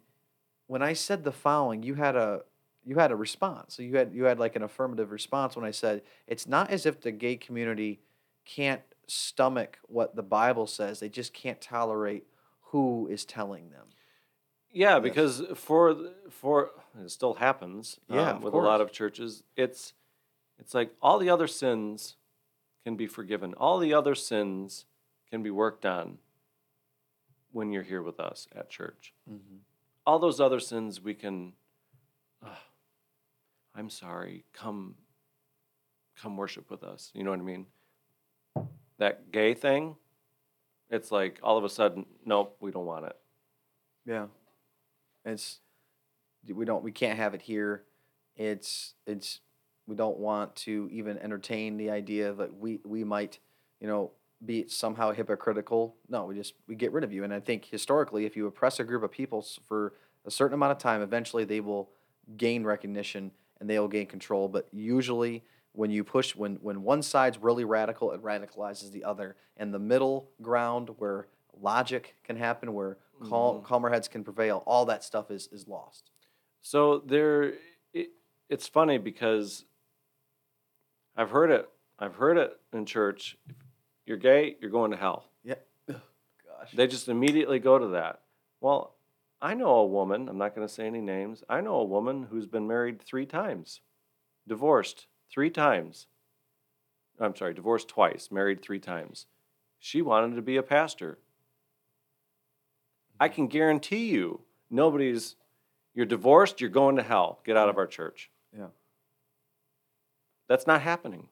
[0.68, 2.42] when I said the following you had a
[2.84, 3.74] you had a response.
[3.76, 6.86] So you had you had like an affirmative response when I said it's not as
[6.86, 8.00] if the gay community
[8.44, 11.00] can't stomach what the Bible says.
[11.00, 12.24] They just can't tolerate
[12.70, 13.86] who is telling them.
[14.70, 15.02] Yeah, Yes.
[15.02, 15.96] because for
[16.30, 17.98] for it still happens.
[18.08, 19.92] Yeah, um, with a lot of churches, it's
[20.58, 22.16] it's like all the other sins
[22.84, 23.54] can be forgiven.
[23.54, 24.86] All the other sins
[25.30, 26.18] can be worked on
[27.52, 29.12] when you're here with us at church.
[30.06, 31.52] All those other sins we can.
[32.42, 32.56] "Ugh,
[33.74, 34.44] I'm sorry.
[34.52, 34.96] Come.
[36.20, 37.10] Come worship with us.
[37.14, 37.66] You know what I mean?
[38.98, 39.96] That gay thing.
[40.90, 43.16] It's like all of a sudden, nope, we don't want it.
[44.04, 44.26] Yeah.
[45.24, 45.60] It's
[46.46, 47.84] we don't we can't have it here.
[48.36, 49.40] It's it's
[49.86, 53.38] we don't want to even entertain the idea that we we might,
[53.80, 54.10] you know,
[54.44, 55.96] be somehow hypocritical.
[56.08, 57.24] No, we just we get rid of you.
[57.24, 59.94] And I think historically if you oppress a group of people for
[60.26, 61.90] a certain amount of time, eventually they will
[62.36, 63.32] gain recognition
[63.62, 64.48] and they'll gain control.
[64.48, 69.36] But usually, when you push, when when one side's really radical, it radicalizes the other,
[69.56, 71.28] and the middle ground where
[71.60, 72.98] logic can happen, where
[73.28, 73.64] cal- Mhm.
[73.64, 76.10] calmer heads can prevail, all that stuff is is lost.
[76.60, 77.54] So there,
[77.94, 78.10] it,
[78.48, 79.64] it's funny because
[81.16, 81.68] I've heard it.
[82.00, 83.38] I've heard it in church.
[83.48, 83.54] If
[84.06, 85.26] you're gay, you're going to hell.
[85.44, 85.54] Yeah.
[85.88, 86.72] Gosh.
[86.74, 88.22] They just immediately go to that.
[88.60, 88.91] Well,
[89.42, 90.28] I know a woman.
[90.28, 91.42] I'm not going to say any names.
[91.48, 93.80] I know a woman who's been married three times,
[94.46, 96.06] divorced three times.
[97.18, 99.26] I'm sorry, divorced twice, married three times.
[99.80, 101.18] She wanted to be a pastor.
[103.18, 105.34] I can guarantee you, nobody's.
[105.94, 106.60] You're divorced.
[106.60, 107.40] You're going to hell.
[107.44, 108.30] Get out of our church.
[108.56, 108.68] Yeah.
[110.48, 111.28] That's not happening.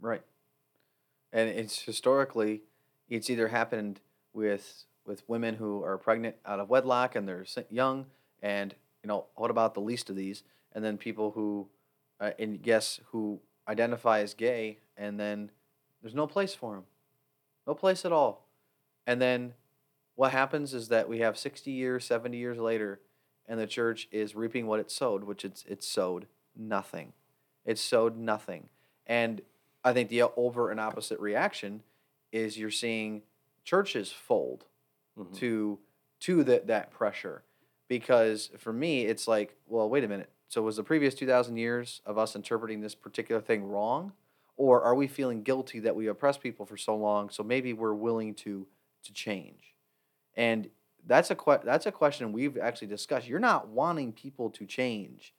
[0.00, 0.22] Right.
[1.32, 2.62] And it's historically,
[3.08, 4.00] it's either happened
[4.32, 8.06] with with women who are pregnant out of wedlock and they're young,
[8.40, 11.66] and you know what about the least of these, and then people who,
[12.20, 15.50] uh, and guess who identify as gay, and then
[16.00, 16.84] there's no place for them,
[17.66, 18.46] no place at all,
[19.04, 19.52] and then
[20.14, 23.00] what happens is that we have 60 years, 70 years later,
[23.48, 27.14] and the church is reaping what it sowed, which it's it's sowed nothing,
[27.64, 28.68] it sowed nothing,
[29.08, 29.42] and
[29.82, 31.82] I think the over and opposite reaction
[32.30, 33.22] is you're seeing
[33.64, 34.66] churches fold
[35.26, 35.34] Mhm.
[35.38, 35.78] to
[36.20, 37.42] to that that pressure
[37.88, 42.00] because for me it's like well wait a minute so was the previous 2000 years
[42.06, 44.12] of us interpreting this particular thing wrong
[44.56, 47.94] or are we feeling guilty that we oppressed people for so long so maybe we're
[47.94, 48.66] willing to
[49.02, 49.74] to change
[50.34, 50.68] and
[51.06, 55.34] that's a que- that's a question we've actually discussed you're not wanting people to change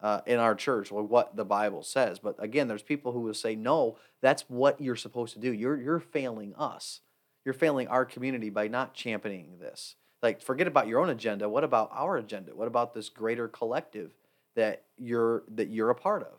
[0.00, 2.18] uh, in our church or what the Bible says.
[2.18, 5.52] But again, there's people who will say, no, that's what you're supposed to do.
[5.52, 7.00] You're, you're failing us.
[7.44, 9.96] You're failing our community by not championing this.
[10.22, 11.48] Like, forget about your own agenda.
[11.48, 12.54] What about our agenda?
[12.54, 14.12] What about this greater collective
[14.54, 16.38] that you're that you're a part of?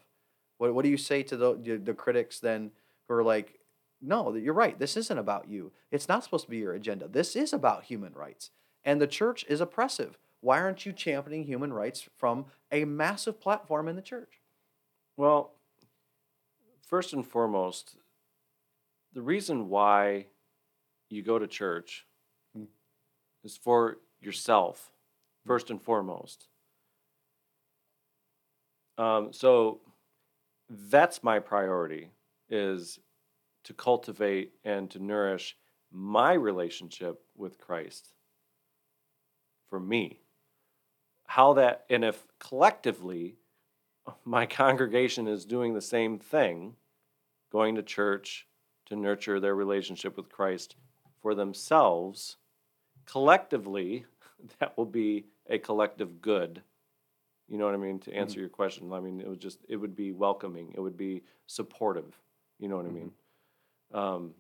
[0.58, 2.72] What, what do you say to the, the, critics then
[3.08, 3.60] who are like,
[4.02, 4.78] no, you're right.
[4.78, 5.72] This isn't about you.
[5.92, 7.08] It's not supposed to be your agenda.
[7.08, 8.52] This is about human rights.
[8.86, 10.18] And the church is oppressive.
[10.42, 14.42] Why aren't you championing human rights from a massive platform in the church?
[15.16, 15.54] Well,
[16.86, 17.96] first and foremost,
[19.14, 20.28] the reason why
[21.14, 22.06] you go to church
[22.56, 22.66] Hmm.
[23.44, 24.92] is for yourself,
[25.46, 26.48] first and foremost.
[28.98, 29.82] Um, so
[30.70, 32.12] that's my priority
[32.50, 33.00] is
[33.64, 35.58] to cultivate and to nourish
[35.92, 38.14] my relationship with Christ
[39.70, 40.20] for me.
[41.26, 43.38] How that, and if collectively
[44.26, 46.76] my congregation is doing the same thing,
[47.52, 48.48] going to church
[48.86, 50.76] to nurture their relationship with Christ
[51.24, 52.36] for themselves,
[53.08, 54.06] collectively,
[54.60, 56.62] that will be a collective good.
[57.48, 58.00] You know what I mean?
[58.02, 60.98] To answer your question, I mean, it would just, it would be welcoming, it would
[60.98, 62.18] be supportive.
[62.60, 63.12] You know what I mean?
[63.94, 64.34] Um,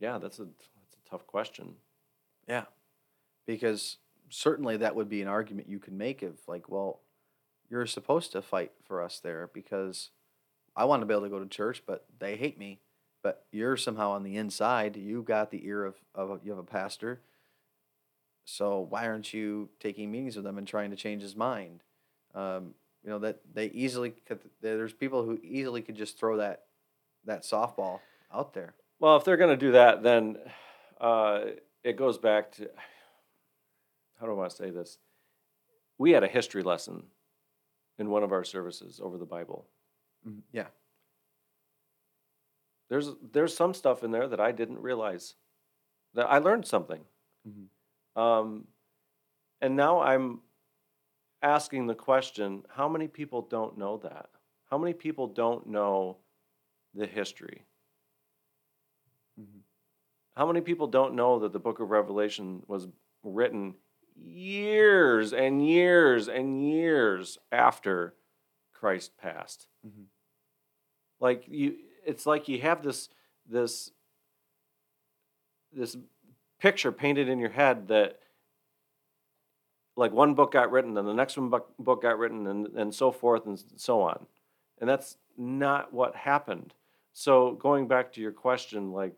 [0.00, 1.74] yeah, that's a, that's a tough question.
[2.48, 2.64] Yeah.
[3.46, 3.98] Because
[4.30, 7.00] certainly that would be an argument you could make of like, well,
[7.68, 10.10] you're supposed to fight for us there because
[10.74, 12.80] I want to be able to go to church, but they hate me.
[13.22, 14.96] But you're somehow on the inside.
[14.96, 17.20] You got the ear of, of a, you have a pastor.
[18.44, 21.82] So why aren't you taking meetings with them and trying to change his mind?
[22.34, 22.74] Um,
[23.04, 26.62] you know that they easily could, there's people who easily could just throw that
[27.24, 28.00] that softball
[28.32, 28.74] out there.
[28.98, 30.38] Well, if they're going to do that, then
[31.00, 31.42] uh,
[31.84, 32.70] it goes back to
[34.20, 34.98] how do I want to say this?
[35.98, 37.04] We had a history lesson
[37.98, 39.66] in one of our services over the Bible.
[40.52, 40.66] Yeah.
[42.92, 45.36] There's there's some stuff in there that I didn't realize
[46.12, 47.02] that I learned something,
[47.48, 47.68] Mhm.
[48.20, 48.68] um,
[49.62, 50.42] and now I'm
[51.42, 54.28] asking the question: How many people don't know that?
[54.66, 56.18] How many people don't know
[56.92, 57.64] the history?
[59.40, 59.62] Mhm.
[60.36, 62.88] How many people don't know that the book of Revelation was
[63.22, 63.76] written
[64.14, 68.18] years and years and years after
[68.72, 69.68] Christ passed?
[69.86, 70.08] Mhm.
[71.20, 73.08] Like you it's like you have this
[73.48, 73.90] this
[75.72, 75.96] this
[76.58, 78.18] picture painted in your head that
[79.96, 82.94] like one book got written and the next one book, book got written and, and
[82.94, 84.26] so forth and so on.
[84.80, 86.74] And that's not what happened.
[87.12, 89.12] So going back to your question, like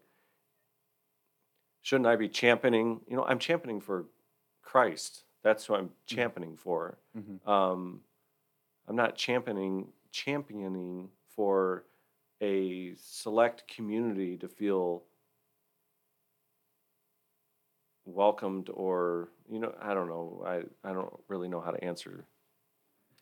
[1.82, 3.01] shouldn't I be championing?
[3.09, 4.06] You know, I'm championing for
[4.62, 5.24] Christ.
[5.43, 6.97] That's who I'm championing for.
[7.16, 7.47] Mhm.
[7.47, 8.01] Um,
[8.89, 11.85] I'm not championing championing for
[12.40, 15.02] a select community to feel
[18.05, 22.27] welcomed or you know I don't know I I don't really know how to answer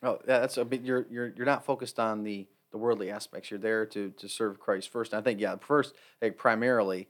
[0.03, 0.81] Oh, that's a bit.
[0.81, 3.49] You're you're you're not focused on the the worldly aspects.
[3.49, 5.13] You're there to to serve Christ first.
[5.13, 7.07] And I think yeah, first, like primarily,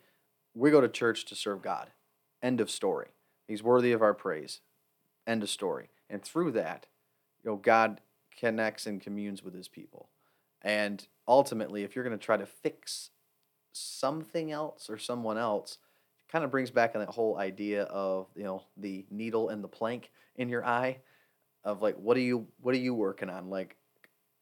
[0.54, 1.90] we go to church to serve God.
[2.42, 3.10] End of story.
[3.48, 4.62] He's worthy of our praise.
[5.26, 5.90] End of story.
[6.10, 6.86] And through that,
[7.44, 8.02] you know, God
[8.38, 10.10] connects and communes with His people.
[10.64, 13.10] And ultimately, if you're going to try to fix
[13.74, 15.78] something else or someone else,
[16.28, 19.64] it kind of brings back in that whole idea of you know the needle and
[19.64, 20.98] the plank in your eye
[21.64, 23.50] of like what are you what are you working on?
[23.50, 23.76] Like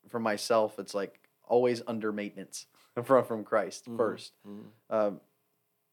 [0.09, 2.65] for myself it's like always under maintenance
[3.03, 4.65] from from christ Mhm, 1st mhm.
[4.89, 5.21] um,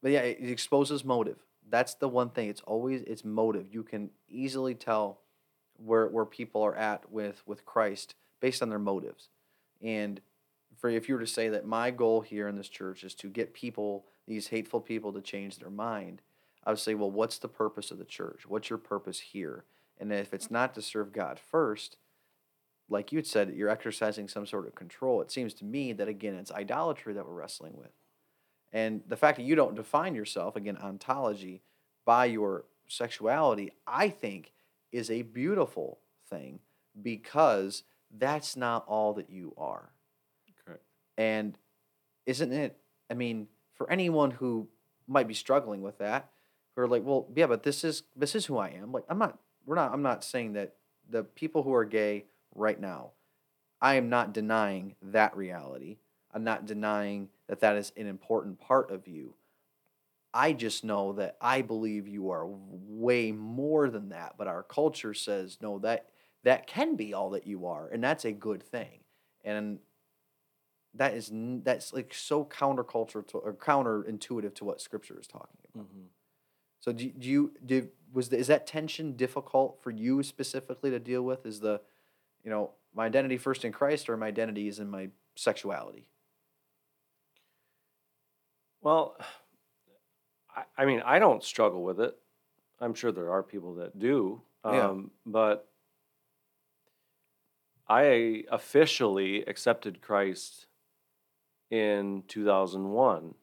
[0.01, 1.37] but yeah it, it exposes motive.
[1.69, 2.49] That's the one thing.
[2.49, 3.67] It's always it's motive.
[3.71, 5.21] You can easily tell
[5.77, 9.29] where where people are at with with christ based on their motives
[9.81, 10.21] and
[10.77, 13.29] for if you were to say that my goal here in this church is to
[13.29, 16.21] get people these hateful people to change their mind
[16.63, 19.65] i would say well what's the purpose of the church what's your purpose here
[19.99, 20.55] and if it's mm-hmm.
[20.55, 21.97] not to serve God first,
[22.89, 25.21] like you had said, you're exercising some sort of control.
[25.21, 27.91] It seems to me that, again, it's idolatry that we're wrestling with.
[28.71, 31.61] And the fact that you don't define yourself, again, ontology,
[32.05, 34.53] by your sexuality, I think
[34.91, 35.99] is a beautiful
[36.29, 36.59] thing
[36.99, 37.83] because
[38.17, 39.89] that's not all that you are.
[40.65, 40.83] Correct.
[41.17, 41.57] And
[42.25, 42.77] isn't it,
[43.09, 44.67] I mean, for anyone who
[45.07, 46.29] might be struggling with that,
[46.75, 48.91] who are like, well, yeah, but this is this is who I am.
[48.91, 50.75] Like, I'm not we're not I'm not saying that
[51.09, 52.25] the people who are gay
[52.55, 53.11] right now,
[53.81, 55.97] I am not denying that reality.
[56.33, 59.33] I'm not denying that that is an important part of you.
[60.31, 65.15] I just know that I believe you are way more than that, but our culture
[65.15, 66.05] says no that
[66.43, 68.99] that can be all that you are and that's a good thing.
[69.43, 69.79] And
[70.95, 71.31] that is
[71.63, 75.87] that's like so counterculture to or counterintuitive to what scripture is talking about.
[75.87, 76.07] Mhm.
[76.79, 80.99] So do, do you do was the, is that tension difficult for you specifically to
[80.99, 81.45] deal with?
[81.45, 81.81] Is the
[82.43, 86.09] you know my identity first in Christ or my identity is in my sexuality?
[88.81, 89.15] Well,
[90.55, 92.17] I, I mean, I don't struggle with it.
[92.79, 94.41] I'm sure there are people that do.
[94.65, 94.89] Yeah.
[94.89, 95.68] Um, But
[97.89, 100.67] I officially accepted Christ
[101.71, 103.35] in 2001,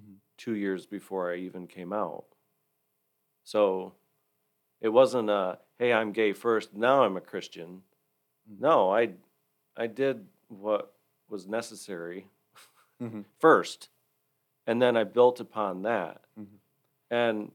[0.00, 0.16] Mhm.
[0.36, 2.26] two years before I even came out.
[3.44, 3.94] So
[4.80, 7.82] it wasn't a, hey, I'm gay first, now I'm a Christian.
[8.50, 8.60] Mhm.
[8.60, 9.14] No, I,
[9.76, 10.94] I did what
[11.28, 12.26] was necessary
[13.00, 13.22] Mm-hmm.
[13.40, 13.88] first,
[14.66, 16.22] and then I built upon that.
[16.38, 16.58] Mhm.
[17.10, 17.52] And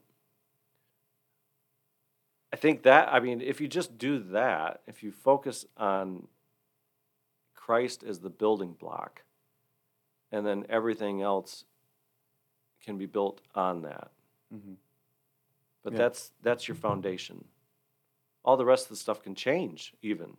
[2.51, 6.27] I think that, I mean, if you just do that, if you focus on
[7.53, 9.23] Christ as the building block,
[10.31, 11.65] and then everything else
[12.83, 14.11] can be built on that.
[14.53, 14.73] Mm-hmm.
[15.83, 15.97] But Yeah.
[15.99, 17.45] that's that's your foundation.
[18.45, 20.37] All the rest of the stuff can change even.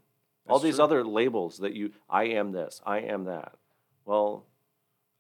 [0.49, 0.85] All these true.
[0.85, 3.55] other labels that you I am this, I am that.
[4.07, 4.47] Well,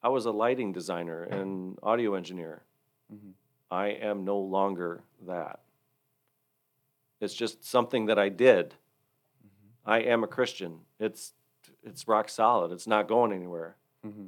[0.02, 2.62] I was a lighting designer and audio engineer.
[3.12, 3.32] Mhm.
[3.70, 5.60] I am no longer that.
[7.20, 8.70] It's just something that I did.
[8.70, 9.90] Mm-hmm.
[9.90, 10.81] I am a Christian.
[10.99, 11.32] It's
[11.82, 12.73] it's rock solid.
[12.73, 13.77] It's not going anywhere.
[14.07, 14.27] Mm-hmm.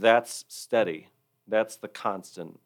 [0.00, 1.08] That's steady.
[1.46, 2.58] That's the constant.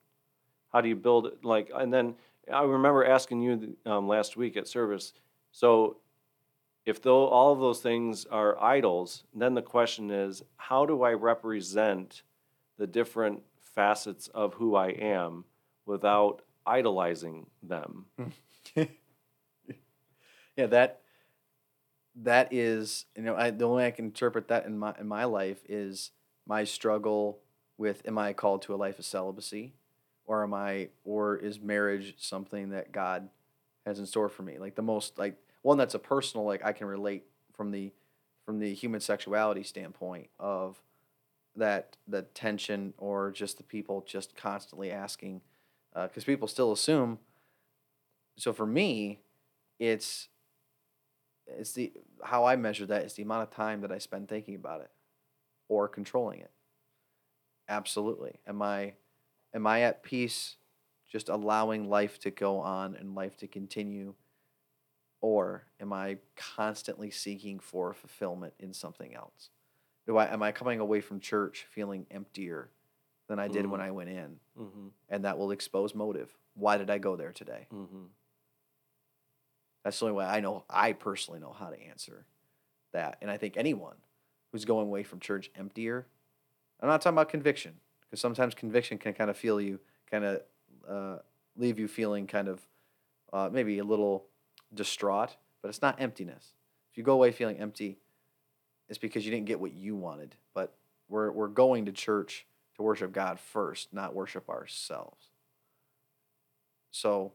[0.73, 1.45] How do you build it?
[1.45, 2.15] Like, and then
[2.53, 5.12] I remember asking you um, last week at service.
[5.53, 5.97] So,
[6.87, 11.12] if though all of those things are idols, then the question is, how do I
[11.12, 12.23] represent
[12.78, 15.45] the different facets of who I am
[15.85, 18.07] without idolizing them?
[20.61, 21.01] yeah, that
[22.15, 25.09] that is you know I, the only way I can interpret that in my in
[25.09, 26.11] my life is
[26.47, 27.39] my struggle
[27.78, 29.73] with am I called to a life of celibacy,
[30.27, 33.31] or am I or is marriage something that God
[33.87, 34.59] has in store for me?
[34.59, 37.24] Like the most like one that's a personal like I can relate
[37.55, 37.93] from the
[38.45, 40.82] from the human sexuality standpoint of
[41.57, 45.41] that the tension or just the people just constantly asking
[45.95, 47.19] uh, because people still assume
[48.37, 49.20] so for me
[49.81, 50.28] it's
[51.59, 54.55] it's the how i measure that is the amount of time that i spend thinking
[54.55, 54.91] about it
[55.69, 56.51] or controlling it.
[57.69, 58.41] Absolutely.
[58.47, 58.95] Am i
[59.55, 60.57] am i at peace
[61.09, 64.15] just allowing life to go on and life to continue?
[65.21, 69.51] Or am i constantly seeking for fulfillment in something else?
[70.07, 72.71] Do i am i coming away from church feeling emptier
[73.29, 73.85] than i did when Mhm.
[73.85, 74.41] i went in?
[74.59, 74.89] Mm-hmm.
[75.09, 76.37] and that will expose motive.
[76.55, 77.67] Why did i go there today?
[77.73, 78.07] Mm-hmm.
[79.82, 82.27] That's the only way I know, I personally know how to answer
[82.93, 83.19] that.
[83.23, 83.97] And I think anyone
[84.52, 86.07] who's going away from church emptier,
[86.81, 89.81] I'm not talking about conviction, because sometimes conviction can kind of feel you,
[90.11, 90.43] kind of
[90.89, 91.16] uh,
[91.57, 92.61] leave you feeling kind of
[93.32, 94.27] uh, maybe a little
[94.74, 96.55] distraught, but it's not emptiness.
[96.90, 97.98] if you go away feeling empty,
[98.89, 100.35] it's because you didn't get what you wanted.
[100.55, 100.74] But
[101.09, 102.47] we're we're going to church
[102.77, 105.27] to worship God first, not worship ourselves.
[106.90, 107.32] So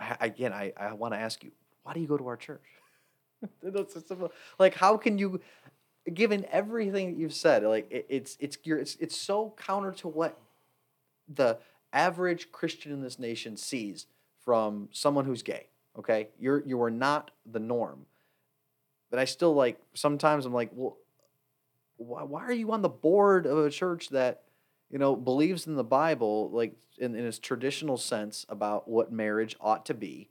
[0.00, 1.52] I, again, I, I want to ask you,
[1.82, 2.64] why do you go to our church?
[4.58, 5.40] Like, how can you,
[6.12, 10.38] given everything that you've said, like it, it's it's it's it's so counter to what
[11.32, 11.58] the
[11.92, 14.06] average Christian in this nation sees
[14.40, 15.68] from someone who's gay.
[15.98, 18.06] Okay, you're you are not the norm.
[19.10, 20.96] But I still like sometimes I'm like, well,
[21.96, 24.42] why, why are you on the board of a church that
[24.90, 29.56] you know believes in the Bible, like in, in its traditional sense about what marriage
[29.60, 30.30] ought to be,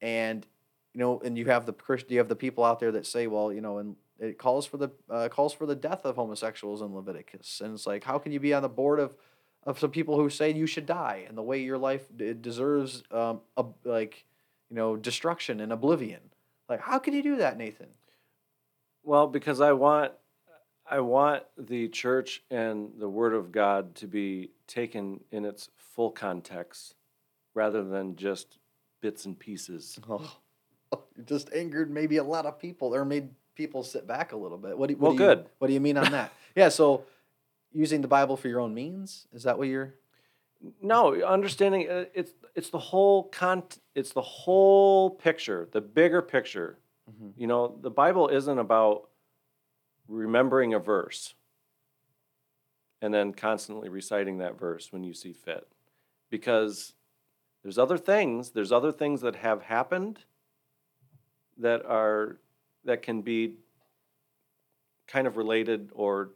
[0.00, 0.46] and
[0.94, 3.26] you know, and you have the Christ- you have the people out there that say,
[3.26, 6.82] well, you know, and it calls for the uh, calls for the death of homosexuals
[6.82, 9.14] in Leviticus, and it's like, how can you be on the board of
[9.64, 12.02] of some people who say you should die and the way your life
[12.40, 14.24] deserves um, a, like
[14.70, 16.20] you know destruction and oblivion?
[16.68, 17.88] Like, how can you do that, Nathan?
[19.02, 20.12] Well, because I want
[20.92, 26.10] I want the church and the word of God to be taken in its full
[26.10, 26.96] context
[27.54, 28.58] rather than just
[29.00, 29.98] bits and pieces.
[30.94, 34.36] Oh, you just angered maybe a lot of people, or made people sit back a
[34.36, 34.76] little bit.
[34.76, 35.46] What do, what Well, do you, good.
[35.58, 36.34] What do you mean on that?
[36.54, 37.04] yeah, so
[37.72, 39.94] using the Bible for your own means is that what you're?
[40.82, 43.62] No, understanding uh, it's it's the whole con
[43.94, 46.76] it's the whole picture, the bigger picture.
[47.10, 47.32] Mhm.
[47.38, 49.08] You know, the Bible isn't about
[50.12, 51.34] remembering a verse
[53.00, 55.66] and then constantly reciting that verse when you see fit.
[56.30, 56.94] Because
[57.62, 60.20] there's other things, there's other things that have happened
[61.58, 62.38] that are
[62.84, 63.54] that can be
[65.06, 66.30] kind of related or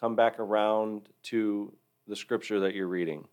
[0.00, 1.72] come back around to
[2.08, 3.26] the scripture that you're reading.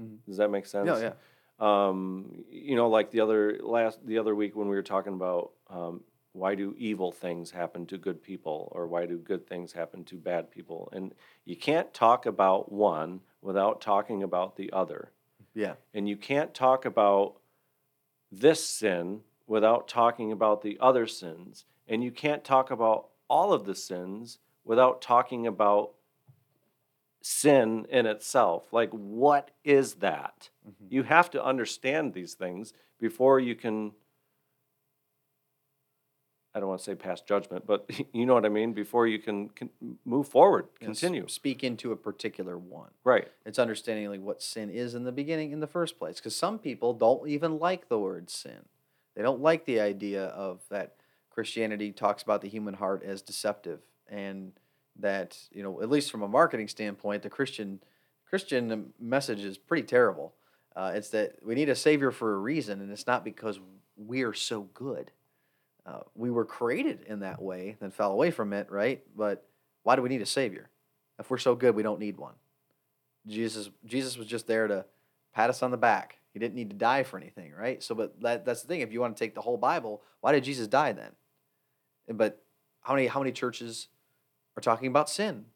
[0.00, 0.18] Mhm.
[0.26, 0.86] Does that make sense?
[0.86, 1.12] Yeah,
[1.60, 1.88] yeah.
[1.88, 5.52] um, you know, like the other last the other week when we were talking about
[5.70, 6.02] um,
[6.34, 10.16] why do evil things happen to good people or why do good things happen to
[10.16, 15.12] bad people, and you can't talk about one without talking about the other,
[15.54, 15.76] Yeah.
[15.94, 17.36] and you can't talk about
[18.32, 23.64] this sin without talking about the other sins, and you can't talk about all of
[23.64, 25.92] the sins without talking about
[27.22, 28.72] sin in itself.
[28.72, 30.50] Like, what is that?
[30.66, 30.90] Mhm.
[30.90, 33.94] You have to understand these things before you can.
[36.54, 38.72] I don't want to say pass judgment, but you know what I mean.
[38.72, 39.70] Before you can, can
[40.04, 41.26] move forward, Yes, continue.
[41.28, 42.90] Speak into a particular one.
[43.02, 43.28] Right.
[43.44, 46.16] It's understanding like what sin is in the beginning in the first place.
[46.16, 48.66] Because some people don't even like the word sin.
[49.16, 50.96] They don't like the idea of that
[51.30, 54.52] Christianity talks about the human heart as deceptive and
[55.00, 57.80] that, you know, at least from a marketing standpoint, the Christian
[58.28, 60.34] Christian message is pretty terrible.
[60.74, 63.60] Uh, it's that we need a savior for a reason, and it's not because
[63.96, 65.12] we are so good.
[65.86, 69.02] Uh, we were created in that way, then fell away from it, right?
[69.16, 69.46] But
[69.82, 70.70] why do we need a savior?
[71.18, 72.34] If we're so good, we don't need one.
[73.26, 74.84] Jesus Jesus was just there to
[75.32, 76.18] pat us on the back.
[76.32, 77.82] He didn't need to die for anything, right?
[77.82, 78.80] So, but that, that's the thing.
[78.80, 81.12] If you want to take the whole Bible, why did Jesus die then?
[82.08, 82.42] But
[82.80, 83.88] how many how many churches
[84.56, 85.46] are talking about sin?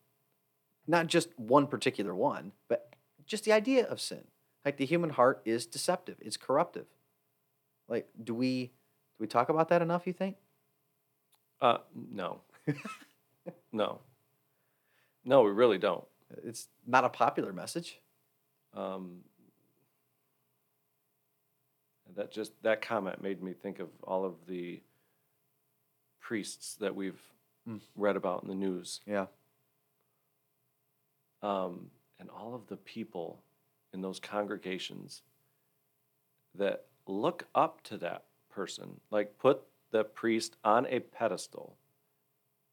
[0.86, 2.94] Not just one particular one, but
[3.26, 4.24] just the idea of sin.
[4.64, 6.16] Like the human heart is deceptive.
[6.20, 6.86] It's corruptive.
[7.88, 8.72] Like, do we
[9.19, 10.07] do we talk about that enough?
[10.07, 10.36] You think?
[11.61, 12.40] Uh, no.
[13.73, 13.99] no.
[15.24, 16.05] No, we really don't.
[16.45, 17.99] It's not a popular message.
[18.74, 19.24] Um,
[22.15, 24.81] that just that comment made me think of all of the
[26.20, 27.20] priests that we've
[27.69, 27.81] Mm.
[27.97, 29.27] read about in the news, Yeah.
[31.43, 33.43] um, and all of the people
[33.93, 35.23] in those congregations
[36.55, 41.77] that look up to that person, like put the priest on a pedestal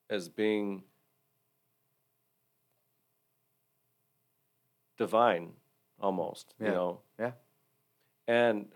[0.09, 0.83] as being
[4.97, 5.51] divine
[5.99, 7.31] almost you know Yeah.
[8.27, 8.67] and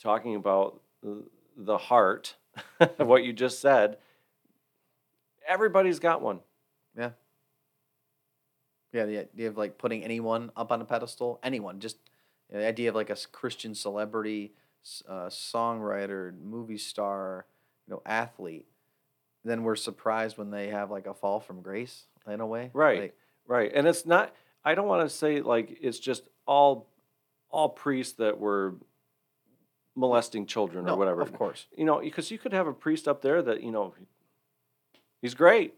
[0.00, 2.34] talking about the- heart
[2.80, 3.98] of what you just said
[5.46, 6.40] everybody's got one
[6.96, 7.10] Yeah.
[8.92, 11.96] Yeah, the idea of like putting anyone up on a pedestal, anyone, just
[12.48, 14.52] the idea of like a Christian celebrity,
[15.08, 17.46] uh, songwriter, movie star,
[17.86, 18.66] you know, athlete.
[19.44, 22.70] Then we're surprised when they have like a fall from grace in a way.
[22.72, 23.00] Right.
[23.00, 23.16] Like,
[23.46, 24.34] right and it's not
[24.64, 26.88] i don't want to say like it's just all
[27.50, 28.74] all priests that were
[29.94, 31.66] molesting children no, or whatever Of course.
[31.76, 33.92] you know because you could have a priest up there that you know
[35.20, 35.74] he's great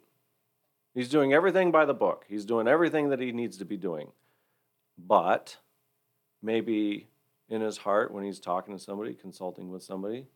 [0.94, 4.12] he's doing everything by the book he's doing everything that he needs to be doing
[4.96, 5.56] but
[6.40, 7.08] maybe
[7.48, 10.26] in his heart when he's talking to somebody consulting with somebody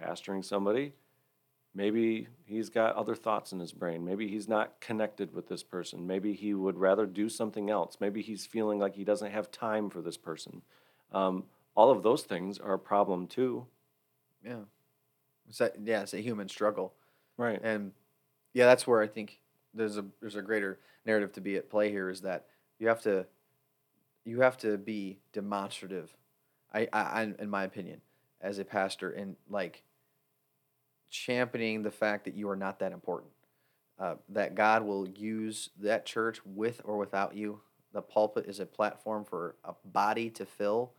[0.00, 0.92] pastoring somebody
[1.76, 4.04] maybe he's got other thoughts in his brain.
[4.04, 6.06] Maybe he's not connected with this person.
[6.06, 7.98] Maybe he would rather do something else.
[8.00, 10.62] Maybe he's feeling like he doesn't have time for this person.
[11.12, 11.44] Um,
[11.76, 13.66] all of those things are a problem too.
[14.42, 14.64] Yeah.
[15.48, 16.94] It's that, yeah, it's a human struggle.
[17.36, 17.60] Right.
[17.62, 17.92] And
[18.54, 19.40] yeah, that's where I think
[19.74, 22.46] there's a there's a greater narrative to be at play here is that
[22.78, 23.26] you have to
[24.24, 26.16] you have to be demonstrative.
[26.72, 28.00] I, I, in my opinion,
[28.40, 29.82] as a pastor, and like
[31.10, 33.32] championing the fact that you are not that important.
[33.98, 37.60] Uh, that God will use that church with or without you.
[37.94, 40.92] The pulpit is a platform for a body to fill.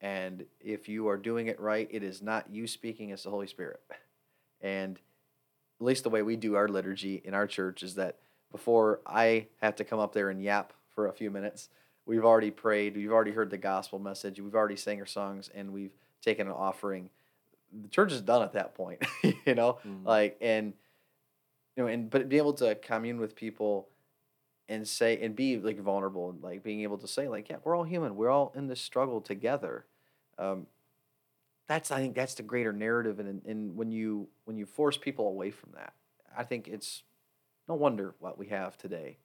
[0.00, 3.46] And if you are doing it right, it is not you speaking, it's the Holy
[3.46, 3.80] Spirit.
[4.62, 4.98] And
[5.78, 8.16] at least the way we do our liturgy in our church is that
[8.50, 11.68] before I have to come up there and yap for a few minutes,
[12.08, 15.72] we've already prayed, we've already heard the gospel message, we've already sang our songs, and
[15.72, 17.10] we've taken an offering.
[17.82, 19.04] The church is done at that point,
[19.46, 20.04] you know, Mhm.
[20.04, 20.72] like and
[21.76, 23.88] you know, and but being able to commune with people
[24.68, 27.76] and say and be like vulnerable and like being able to say like, yeah, we're
[27.76, 29.84] all human, we're all in this struggle together.
[30.38, 30.66] Um,
[31.68, 35.28] that's I think that's the greater narrative, and and when you when you force people
[35.28, 35.92] away from that,
[36.36, 37.02] I think it's
[37.68, 39.18] no wonder what we have today,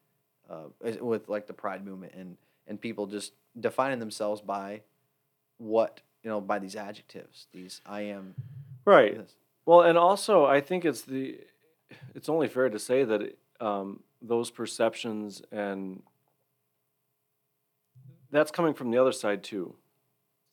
[0.49, 0.63] uh,
[1.01, 2.37] with like the pride movement and
[2.67, 4.81] and people just defining themselves by
[5.57, 7.47] what you know by these adjectives.
[7.53, 8.35] These I am
[8.85, 9.17] Right.
[9.17, 9.35] this.
[9.65, 11.39] Well, and also I think it's the
[12.15, 16.01] it's only fair to say that it, um, those perceptions and
[18.31, 19.75] that's coming from the other side too.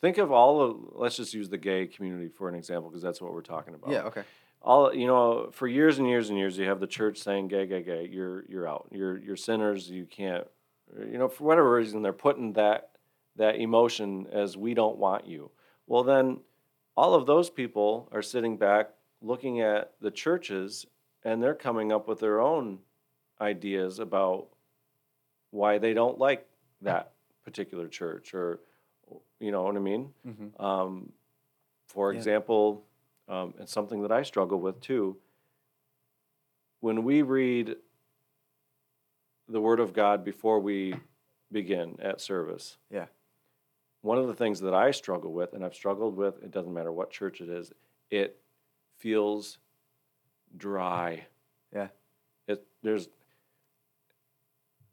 [0.01, 3.21] Think of all of let's just use the gay community for an example because that's
[3.21, 3.91] what we're talking about.
[3.91, 4.03] Yeah.
[4.03, 4.23] Okay.
[4.63, 7.67] All you know for years and years and years you have the church saying gay
[7.67, 10.47] gay gay you're you're out you're you're sinners you can't
[11.11, 12.91] you know for whatever reason they're putting that
[13.37, 15.51] that emotion as we don't want you
[15.87, 16.39] well then
[16.97, 18.91] all of those people are sitting back
[19.23, 20.85] looking at the churches
[21.25, 22.79] and they're coming up with their own
[23.41, 24.49] ideas about
[25.51, 26.47] why they don't like
[26.83, 27.13] that
[27.45, 28.61] particular church or
[29.39, 30.63] you know what i mean Mm-hmm.
[30.63, 31.13] um,
[31.87, 32.19] for Yeah.
[32.19, 32.85] example,
[33.31, 35.17] um, it's something that I struggle with too.
[36.81, 37.77] When we read
[39.49, 40.95] the Word of God before we
[41.53, 43.07] begin at service, Yeah.
[44.03, 46.93] one of the things that I struggle with, and I've struggled with, it doesn't matter
[46.93, 47.73] what church it is,
[48.11, 48.41] it
[48.99, 49.59] feels
[50.57, 51.27] dry.
[51.73, 51.89] Yeah.
[52.49, 53.09] It there's,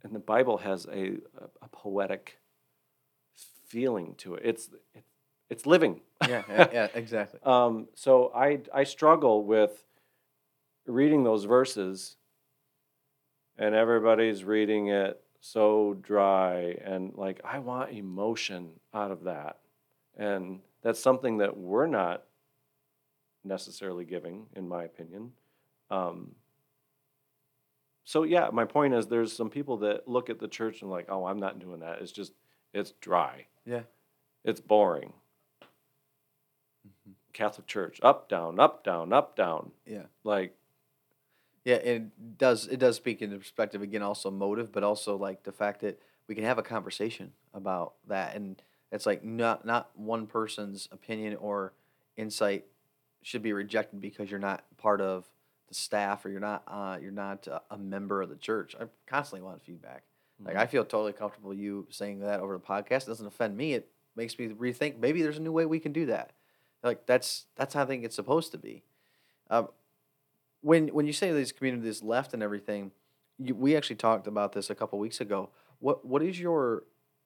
[0.03, 2.37] and the Bible has a a, a poetic
[3.65, 4.43] feeling to it.
[4.45, 5.03] It's it,
[5.49, 6.01] it's living.
[6.27, 6.43] Yeah.
[6.49, 6.67] Yeah.
[6.73, 7.39] yeah exactly.
[7.43, 9.83] Um, so I I struggle with
[10.85, 12.17] reading those verses,
[13.57, 19.59] and everybody's reading it so dry, and like I want emotion out of that,
[20.17, 22.23] and that's something that we're not
[23.43, 25.31] necessarily giving, in my opinion.
[25.89, 26.35] Um,
[28.03, 31.07] so yeah, my point is, there's some people that look at the church and like,
[31.09, 31.99] oh, I'm not doing that.
[32.01, 32.33] It's just
[32.73, 33.47] it's dry.
[33.65, 33.81] Yeah.
[34.43, 35.13] It's boring.
[37.37, 39.71] Catholic Church, up, down, up, down, up, down.
[39.85, 40.07] Yeah.
[40.23, 40.55] Like,
[41.63, 42.65] Yeah, it does.
[42.67, 44.01] It does speak into perspective again.
[44.01, 48.35] Also motive, but also like the fact that we can have a conversation about that,
[48.35, 48.61] and
[48.91, 51.73] it's like not not one person's opinion or
[52.15, 52.65] insight
[53.21, 55.25] should be rejected because you're not part of
[55.67, 58.75] the staff or you're not uh, you're not a, a member of the church.
[58.79, 60.03] I constantly want feedback.
[60.43, 63.03] Like I feel totally comfortable you saying that over the podcast.
[63.03, 63.73] It doesn't offend me.
[63.73, 64.99] It makes me rethink.
[64.99, 66.31] Maybe there's a new way we can do that.
[66.83, 68.83] Like that's that's how I think it's supposed to be.
[69.49, 69.69] Um,
[70.61, 72.91] when when you say these communities left and everything,
[73.37, 75.49] you, we actually talked about this a couple weeks ago.
[75.79, 76.83] What what is your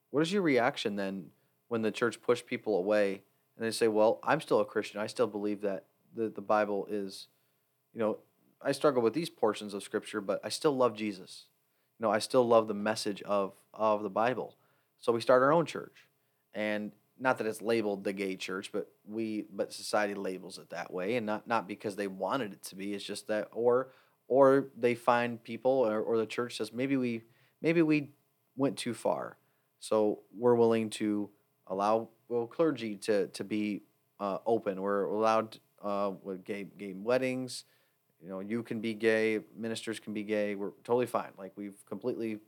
[0.09, 1.27] what is your reaction then
[1.67, 3.23] when the church pushed people away
[3.57, 4.99] and they say, "Well, I'm still a Christian.
[4.99, 7.27] I still believe that the the Bible is,
[7.93, 8.19] you know,
[8.61, 11.45] I struggle with these portions of Scripture, but I still love Jesus.
[11.99, 14.55] You know, I still love the message of of the Bible.
[14.99, 16.07] So we start our own church,
[16.53, 16.91] and
[17.21, 21.15] not that it's labeled the gay church, but we but society labels it that way,
[21.15, 22.93] and not not because they wanted it to be.
[22.93, 23.89] It's just that, or
[24.27, 27.21] or they find people, or, or the church says maybe we
[27.61, 28.09] maybe we
[28.57, 29.37] went too far,
[29.79, 31.29] so we're willing to
[31.67, 33.83] allow well clergy to to be
[34.19, 34.81] uh, open.
[34.81, 37.65] We're allowed uh, with gay gay weddings.
[38.19, 40.55] You know, you can be gay, ministers can be gay.
[40.55, 41.31] We're totally fine.
[41.37, 42.39] Like we've completely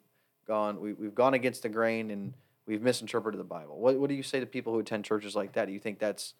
[0.47, 2.33] gone we, we've gone against the grain and
[2.65, 3.79] we've misinterpreted the Bible.
[3.79, 5.65] What what do you say to people who attend churches like that?
[5.65, 6.33] Do you think that's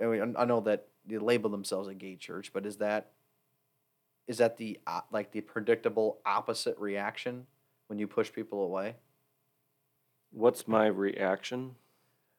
[0.00, 3.10] I mean, I know that they label themselves a gay church, but is that
[4.26, 7.46] is that the uh, like the predictable opposite reaction
[7.88, 8.96] when you push people away?
[10.30, 11.74] what's my reaction?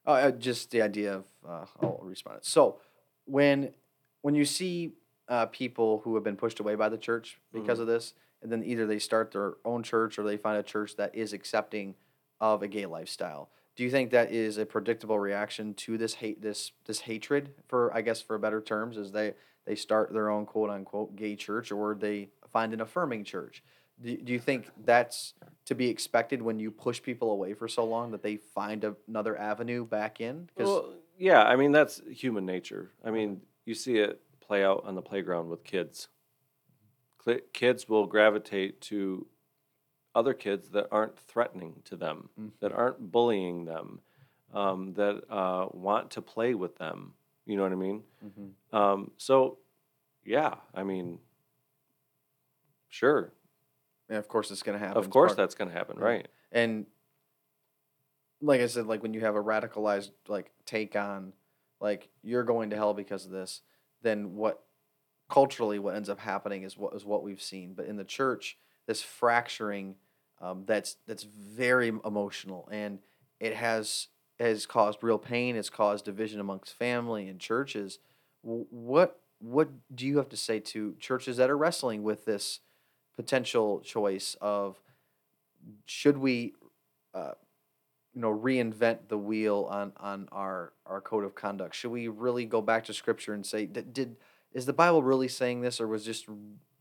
[0.06, 2.40] Oh, uh, just the idea of uh, I'll respond.
[2.42, 2.78] So
[3.26, 3.74] when
[4.22, 4.94] when you see
[5.28, 7.82] uh, people who have been pushed away by the church because Mhm.
[7.82, 10.96] of this, and then either they start their own church or they find a church
[10.96, 11.96] that is accepting
[12.40, 13.50] of a gay lifestyle.
[13.76, 17.96] Do you think that is a predictable reaction to this hate, this this hatred, for
[17.96, 19.34] I guess for better terms, as they
[19.66, 23.64] they start their own quote unquote gay church, or they find an affirming church?
[24.02, 25.34] Do, do you think that's
[25.66, 28.96] to be expected when you push people away for so long that they find a,
[29.08, 30.50] another avenue back in?
[30.58, 32.92] Well, yeah, I mean that's human nature.
[33.04, 36.08] I mean, you see it play out on the playground with kids.
[37.54, 39.28] Kids will gravitate to
[40.16, 42.30] other kids that aren't threatening to them,
[42.62, 44.02] that aren't bullying them,
[44.54, 47.14] um, that uh, want to play with them.
[47.46, 48.04] You know what I mean?
[48.24, 48.74] Mhm.
[48.74, 49.58] Um, so,
[50.26, 51.20] yeah, I mean,
[52.90, 53.32] sure,
[54.08, 54.98] and of course it's going to happen.
[54.98, 56.06] of course that's going to happen, Yeah.
[56.06, 56.28] right?
[56.52, 56.86] and
[58.42, 61.34] like I said, like when you have a radicalized like take on
[61.82, 63.62] like you're going to hell because of this,
[64.02, 64.64] then what
[65.30, 67.74] culturally what ends up happening is what is what we've seen.
[67.74, 68.58] But in the church,
[68.90, 69.96] this fracturing
[70.42, 72.98] um, that's that's very emotional and
[73.40, 74.08] it has
[74.40, 75.56] has caused real pain.
[75.56, 78.00] It's caused division amongst family and churches.
[78.42, 82.62] What what do you have to say to churches that are wrestling with this
[83.16, 84.82] potential choice of
[85.86, 86.54] should we
[87.14, 87.34] uh,
[88.16, 92.46] you know reinvent the wheel on on our our code of conduct should we really
[92.46, 94.16] go back to scripture and say did, did
[94.54, 96.28] is the bible really saying this or was just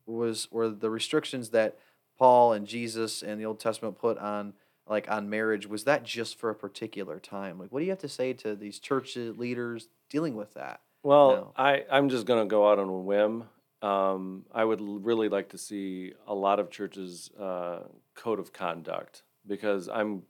[0.06, 1.76] was were the restrictions that
[2.18, 4.52] paul and jesus and the old testament put on
[4.86, 7.98] like on marriage was that just for a particular time like what do you have
[7.98, 11.52] to say to these church leaders dealing with that Well, No.
[11.56, 13.44] I, I'm just going to go out on a whim.
[13.82, 17.80] Um, I would really like to see a lot of churches' uh,
[18.16, 20.22] code of conduct because I'm,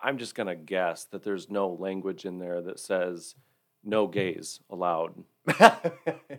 [0.00, 3.34] I'm just going to guess that there's no language in there that says
[3.82, 5.14] no gays allowed.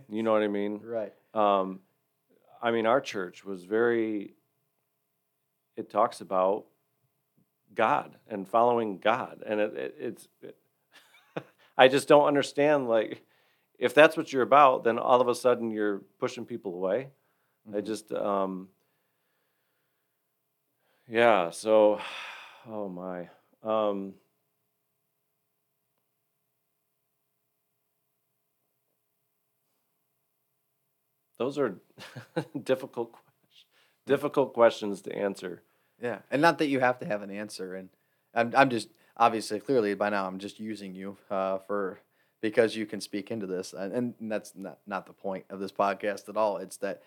[0.09, 0.79] You know what I mean?
[0.83, 1.79] right Um,
[2.61, 4.35] I mean, our church was very,
[5.77, 6.65] it talks about
[7.75, 9.43] God and following God.
[9.45, 10.57] And it, it, it's, it,
[11.77, 13.23] I just don't understand, like,
[13.79, 17.09] if that's what you're about, then all of a sudden you're pushing people away.
[17.73, 17.85] I Mhm.
[17.85, 18.69] just, um,
[21.07, 21.99] yeah, so,
[22.69, 23.29] oh my.
[23.63, 24.13] Um,
[31.37, 31.75] those are
[32.63, 33.13] difficult,
[34.05, 35.63] difficult questions to answer.
[36.01, 37.75] Yeah, and not that you have to have an answer.
[37.75, 37.89] And
[38.33, 41.99] I'm, I'm just obviously, clearly by now, I'm just using you uh, for
[42.41, 45.71] because you can speak into this, and, and that's not not the point of this
[45.71, 46.57] podcast at all.
[46.57, 47.01] It's that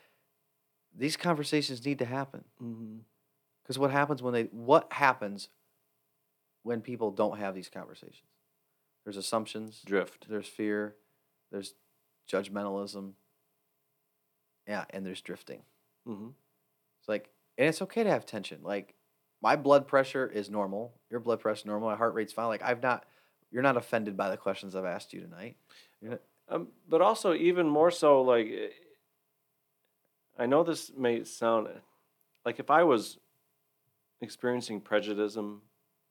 [0.96, 2.96] these conversations need to happen Mm-hmm.
[3.62, 5.48] because what happens when they what happens
[6.62, 8.22] when people don't have these conversations?
[9.04, 10.26] There's assumptions, Drift.
[10.28, 10.96] there's fear,
[11.52, 11.74] there's
[12.32, 13.12] judgmentalism,
[14.66, 15.62] yeah, and there's drifting.
[16.08, 16.28] Mm-hmm.
[17.06, 18.58] It's like, and it's okay to have tension.
[18.62, 18.94] Like,
[19.40, 20.92] my blood pressure is normal.
[21.10, 21.88] Your blood pressure is normal.
[21.88, 22.48] My heart rate's fine.
[22.48, 23.04] Like, I've not,
[23.52, 25.56] you're not offended by the questions I've asked you tonight.
[26.02, 28.48] Not, Um, but also, even more so, like,
[30.38, 31.68] I know this may sound
[32.44, 33.18] like if I was
[34.20, 35.36] experiencing prejudice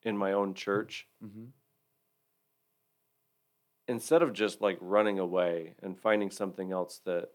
[0.03, 1.45] in my own church, mm-hmm.
[3.87, 7.29] instead of just like running away and finding something else that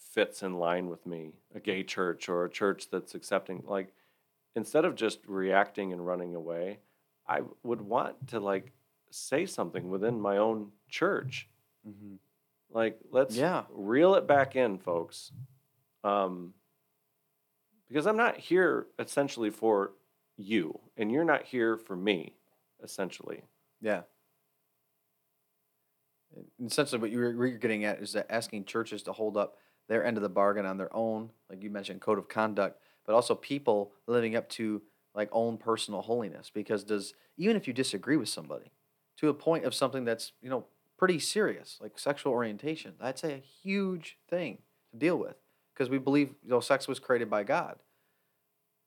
[0.00, 3.92] fits in line with me, a gay church or a church that's accepting, like,
[4.56, 6.80] instead of just reacting and running away,
[7.28, 8.72] I would want to like
[9.10, 11.48] say something within my own church.
[11.88, 12.16] Mm-hmm.
[12.72, 13.64] Like, let's Yeah.
[13.70, 15.32] reel it back in, folks.
[16.02, 16.54] Um,
[17.88, 19.92] because I'm not here essentially for
[20.36, 22.34] you, and you're not here for me,
[22.82, 23.42] essentially.
[23.80, 24.02] Yeah.
[26.64, 29.56] Essentially, what you're, what you're getting at is that asking churches to hold up
[29.90, 33.12] their end of the bargain on their own, like you mentioned, code of conduct, but
[33.12, 34.80] also people living up to
[35.16, 36.48] like own personal holiness.
[36.48, 38.70] Because does even if you disagree with somebody,
[39.18, 40.64] to a point of something that's you know
[40.96, 44.58] pretty serious, like sexual orientation, that's a huge thing
[44.92, 45.34] to deal with.
[45.74, 47.80] Because we believe you know sex was created by God,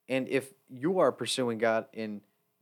[0.08, 2.22] and if you are pursuing God in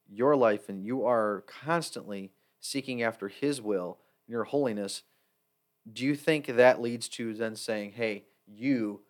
[0.10, 5.04] your life and you are constantly seeking after His will, and your holiness,
[5.94, 9.02] do you think that leads to then saying, "Hey, you,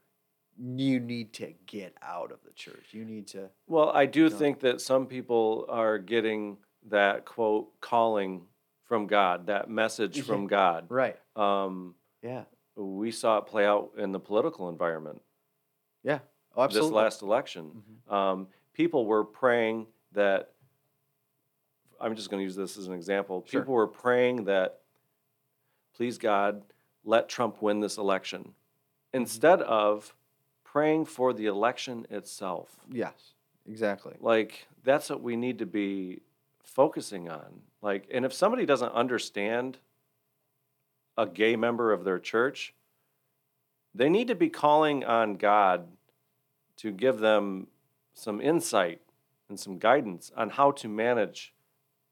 [0.58, 2.88] you need to get out of the church.
[2.92, 4.36] You need to." Well, I do No.
[4.38, 6.58] think that some people are getting
[6.88, 8.48] that quote calling
[8.84, 10.86] from God, that message from God.
[10.90, 11.18] Right.
[11.36, 12.46] Um, Yeah.
[12.76, 15.22] we saw it play out in the political environment
[16.04, 16.20] Yeah.
[16.56, 16.90] Oh, absolutely.
[16.90, 17.84] this last election.
[18.10, 18.14] Mhm.
[18.14, 20.54] Um, people were praying that.
[22.00, 23.46] I'm just going to use this as an example.
[23.48, 23.62] Sure.
[23.62, 24.82] People were praying that,
[25.94, 26.64] please God,
[27.04, 28.56] let Trump win this election.
[29.14, 30.14] Instead of
[30.64, 32.80] praying for the election itself.
[32.90, 33.34] Yes,
[33.68, 34.16] exactly.
[34.20, 36.22] Like that's what we need to be
[36.64, 37.62] focusing on.
[37.82, 39.78] Like and if somebody doesn't understand
[41.18, 42.74] a gay member of their church,
[43.94, 45.88] they need to be calling on God
[46.78, 47.68] to give them
[48.14, 49.02] some insight
[49.50, 51.54] and some guidance on how to manage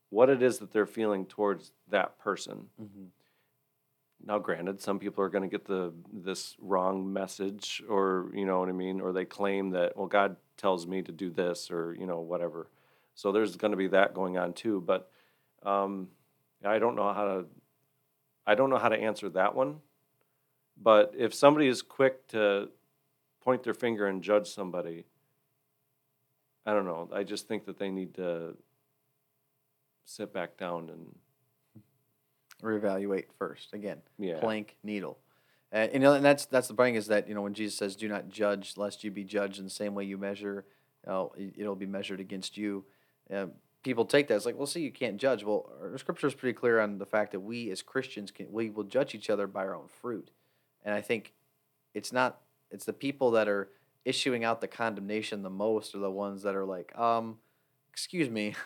[0.09, 2.67] what it is that they're feeling towards that person.
[2.81, 3.05] Mm-hmm.
[4.25, 8.59] Now, granted, some people are going to get the this wrong message, or you know
[8.59, 11.95] what I mean, or they claim that well, God tells me to do this, or
[11.97, 12.67] you know whatever.
[13.15, 14.81] So there's going to be that going on too.
[14.85, 15.09] But
[15.63, 16.09] um,
[16.63, 17.45] I don't know how to.
[18.45, 19.77] I don't know how to answer that one.
[20.81, 22.69] But if somebody is quick to
[23.41, 25.05] point their finger and judge somebody,
[26.65, 27.09] I don't know.
[27.13, 28.55] I just think that they need to
[30.05, 31.15] sit back down and
[32.61, 33.73] Reevaluate first.
[33.73, 34.39] Again, yeah.
[34.39, 35.17] plank needle.
[35.71, 37.95] And you know, and that's that's the thing is that you know when Jesus says,
[37.95, 40.65] "Do not judge, lest you be judged." In the same way you measure,
[41.07, 42.85] it- it'll be measured against you.
[43.31, 43.47] Uh,
[43.83, 46.57] people take that as like, "Well, see, you can't judge." Well, our scripture is pretty
[46.57, 49.61] clear on the fact that we as Christians can we will judge each other by
[49.61, 50.31] our own fruit,
[50.83, 51.33] and I think
[51.93, 52.41] it's not
[52.71, 53.69] it's the people that are
[54.05, 57.39] issuing out the condemnation the most are the ones that are like, um,
[57.91, 58.55] excuse me.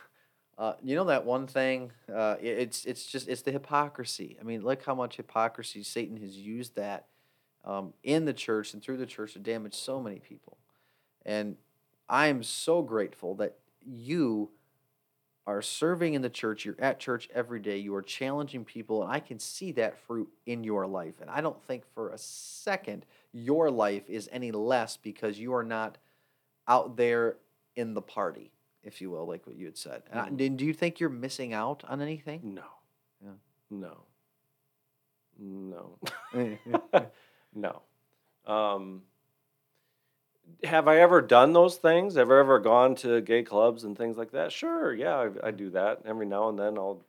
[0.57, 1.91] Uh, you know that one thing.
[2.13, 4.37] Uh, it- it's it's just it's the hypocrisy.
[4.39, 7.07] I mean, look how much hypocrisy Satan has used that
[7.65, 10.57] um, in the church and through the church to damage so many people.
[11.25, 11.57] And
[12.09, 14.51] I am so grateful that you
[15.45, 16.65] are serving in the church.
[16.65, 17.77] You're at church every day.
[17.77, 21.15] You are challenging people, and I can see that fruit in your life.
[21.19, 25.63] And I don't think for a second your life is any less because you are
[25.63, 25.97] not
[26.67, 27.37] out there
[27.75, 28.52] in the party,
[28.83, 30.03] if you will, like what you had said.
[30.11, 30.57] And I- Mhm.
[30.57, 32.53] do- you think you're missing out on anything?
[32.53, 32.65] No.
[33.23, 33.31] Yeah.
[33.69, 33.97] No.
[35.39, 35.97] No.
[37.53, 37.81] no.
[38.45, 39.03] Um,
[40.63, 42.15] have I ever done those things?
[42.15, 44.51] Have I ever gone to gay clubs and things like that?
[44.51, 44.93] Sure.
[44.93, 46.77] Yeah, I, I do that every now and then.
[46.77, 47.01] I'll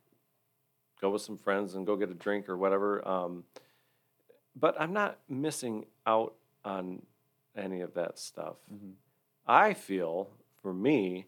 [1.01, 3.07] go with some friends and go get a drink or whatever.
[3.07, 3.45] Um,
[4.57, 6.35] but I'm not missing out
[6.65, 7.03] on
[7.57, 8.57] any of that stuff.
[8.73, 8.93] Mhm.
[9.47, 10.31] I feel
[10.63, 11.27] for me,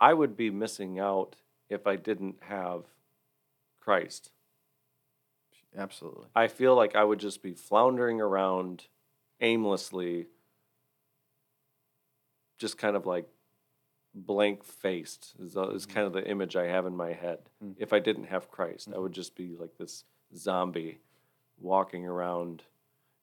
[0.00, 1.36] I would be missing out
[1.68, 2.84] if I didn't have
[3.80, 4.30] Christ.
[5.76, 6.26] Absolutely.
[6.34, 8.86] I feel like I would just be floundering around
[9.40, 10.26] aimlessly,
[12.58, 13.28] just kind of like
[14.14, 15.88] blank faced, is, is Mhm.
[15.90, 17.38] kind of the image I have in my head.
[17.62, 17.74] Mm.
[17.78, 19.02] If I didn't have Christ, I Mhm.
[19.02, 20.04] would just be like this
[20.34, 20.98] zombie
[21.58, 22.64] walking around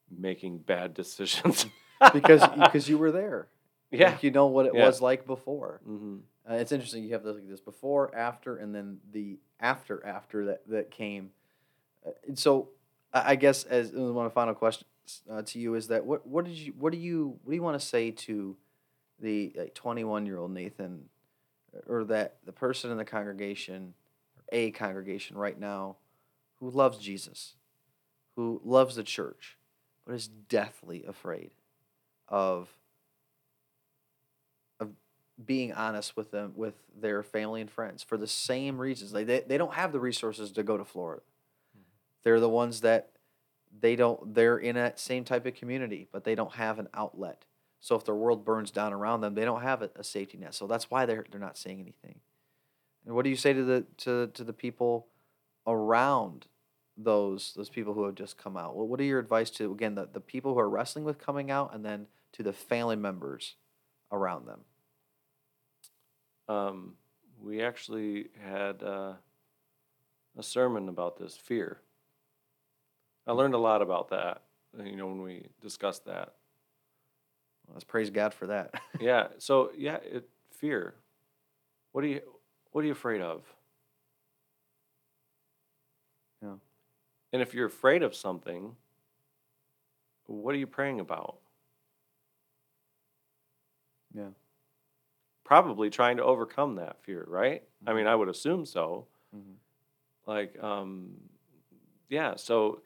[0.10, 1.66] making bad decisions.
[2.14, 3.48] Because because you were there.
[3.92, 4.12] yeah.
[4.12, 4.86] Like, you know what it Yeah.
[4.86, 5.82] was like before.
[5.84, 6.20] hmm
[6.50, 7.04] Uh, it's interesting.
[7.04, 11.32] You have this, like this before, after, and then the after after that that came.
[12.06, 12.70] Uh, so,
[13.14, 14.88] I I guess as uh, one final questions
[15.30, 17.64] uh, to you is that what what did you what do you what do you
[17.64, 18.56] want to say to
[19.20, 21.06] the like, 21 year old Nathan,
[21.88, 23.94] or that the person in the congregation,
[24.52, 25.98] a congregation right now,
[26.60, 27.56] who loves Jesus,
[28.36, 29.58] who loves the church,
[30.06, 31.52] but is deathly afraid
[32.30, 32.70] of
[35.44, 39.14] being honest with them with their family and friends for the same reasons.
[39.14, 41.22] Like they, they don't have the resources to go to florida.
[41.76, 41.82] Hmm.
[42.24, 43.10] They're the ones that
[43.80, 47.46] they don't they're in that same type of community but they don't have an outlet.
[47.80, 50.56] So if their world burns down around them they don't have a, a safety net.
[50.56, 52.20] So that's why they're they're not saying anything.
[53.06, 55.08] And what do you say to the to, to the people
[55.68, 56.48] around
[56.98, 58.76] those those people who have just come out?
[58.76, 61.52] What, what are your advice to again the, the people who are wrestling with coming
[61.52, 63.56] out and then to the family members
[64.12, 64.62] around them
[66.48, 66.94] Um,
[67.42, 69.14] we actually had uh,
[70.38, 71.80] a sermon about this fear.
[73.26, 74.44] I learned a lot about that,
[74.82, 76.34] you know, when we discussed that.
[77.72, 78.74] Let's praise God for that.
[79.00, 79.28] Yeah.
[79.38, 80.96] So yeah, it fear.
[81.92, 82.22] What are you
[82.72, 83.44] What are you afraid of?
[86.42, 86.56] Yeah.
[87.34, 88.76] And if you're afraid of something,
[90.26, 91.38] what are you praying about?
[94.16, 94.30] Yeah.
[95.48, 97.64] Probably trying to overcome that fear, right?
[97.86, 97.96] I Mhm.
[97.96, 99.08] mean, I would assume so.
[99.34, 99.60] Mhm.
[100.26, 101.16] like um
[102.10, 102.82] yeah so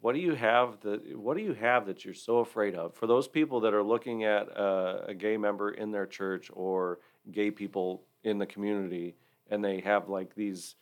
[0.00, 3.06] what do you have that what do you have that you're so afraid of for
[3.06, 7.00] those people that are looking at a, a gay member in their church or
[7.30, 9.16] gay people in the community
[9.50, 10.76] and they have like these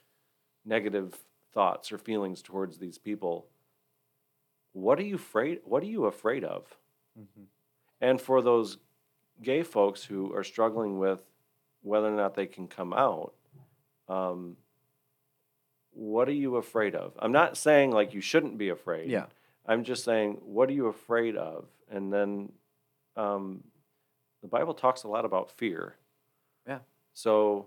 [0.65, 1.19] negative
[1.53, 3.49] thoughts or feelings towards these people
[4.73, 6.77] what are you afraid what are you afraid of
[7.17, 7.49] Mhm.
[8.01, 8.79] and for those
[9.43, 11.21] gay folks who are struggling with
[11.83, 13.33] whether or not they can come out,
[14.09, 14.57] um,
[15.93, 17.12] what are you afraid of?
[17.19, 19.11] I'm not saying like you shouldn't be afraid.
[19.11, 19.27] Yeah.
[19.67, 21.67] I'm just saying, what are you afraid of?
[21.91, 22.53] And then
[23.17, 23.65] um,
[24.43, 25.97] the Bible talks a lot about fear.
[26.67, 26.79] Yeah.
[27.15, 27.67] So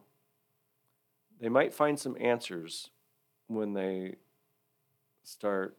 [1.39, 2.89] they might find some answers
[3.47, 4.15] when they
[5.23, 5.77] start.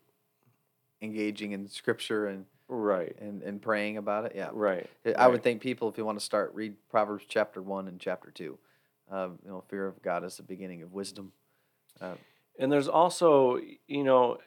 [1.03, 3.15] Engaging in scripture and, Right.
[3.21, 4.33] and, and praying about it.
[4.35, 4.51] Yeah.
[4.53, 4.89] Right.
[5.17, 8.31] I would think people, if you want to start, read Proverbs chapter one and chapter
[8.31, 8.59] two.
[9.11, 11.33] Um, you know, fear of God is the beginning of wisdom.
[12.01, 12.15] Uh,
[12.59, 14.39] And there's also, you know,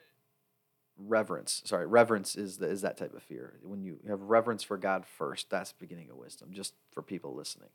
[0.98, 1.62] reverence.
[1.66, 3.54] Sorry, reverence is the, is that type of fear.
[3.62, 6.50] When you have reverence for God first, that's the beginning of wisdom.
[6.52, 7.70] Just for people listening.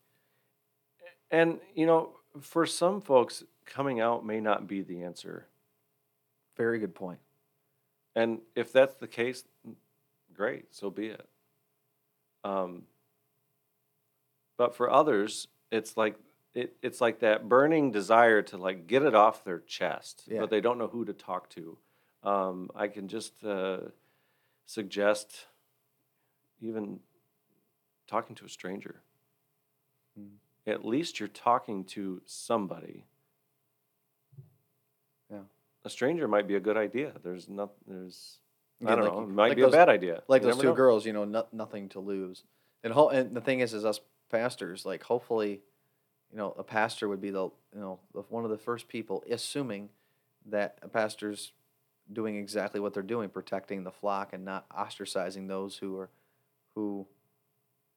[1.30, 5.46] and you know, for some folks, coming out may not be the answer.
[6.56, 7.20] Very good point.
[8.16, 9.44] And if that's the case,
[10.34, 11.28] great, so be it.
[12.44, 12.82] Um,
[14.56, 16.16] but for others, it's like
[16.54, 20.40] it, it's like that burning desire to like get it off their chest, Yeah.
[20.40, 21.78] but they don't know who to talk to.
[22.22, 23.78] Um, I can just uh,
[24.66, 25.46] suggest
[26.60, 27.00] even
[28.06, 29.00] talking to a stranger.
[30.18, 30.34] Mm.
[30.66, 33.06] At least you're talking to somebody.
[35.30, 35.40] Yeah.
[35.84, 37.12] A stranger might be a good idea.
[37.24, 37.70] There's not.
[37.86, 38.38] There's.
[38.86, 39.22] I don't like know.
[39.22, 40.22] It might like be those- a bad idea.
[40.28, 40.74] Like You those two know.
[40.74, 42.44] girls, you know, no, nothing to lose.
[42.84, 44.00] And, ho- and the thing is, is us
[44.30, 45.60] pastors, like hopefully,
[46.30, 49.90] you know, a pastor would be the, you know, one of the first people, assuming
[50.46, 51.52] that a pastor's
[52.12, 56.10] doing exactly what they're doing, protecting the flock and not ostracizing those who are,
[56.74, 57.06] who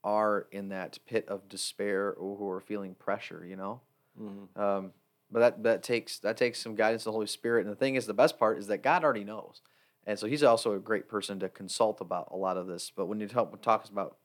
[0.04, 3.82] are in that pit of despair or who are feeling pressure, you know.
[4.22, 4.56] Mhm.
[4.60, 4.94] Um,
[5.32, 7.66] but that that takes that takes some guidance of the Holy Spirit.
[7.66, 9.62] And the thing is, the best part is that God already knows,
[10.06, 12.92] and so He's also a great person to consult about a lot of this.
[12.96, 14.18] But when you talk when talks about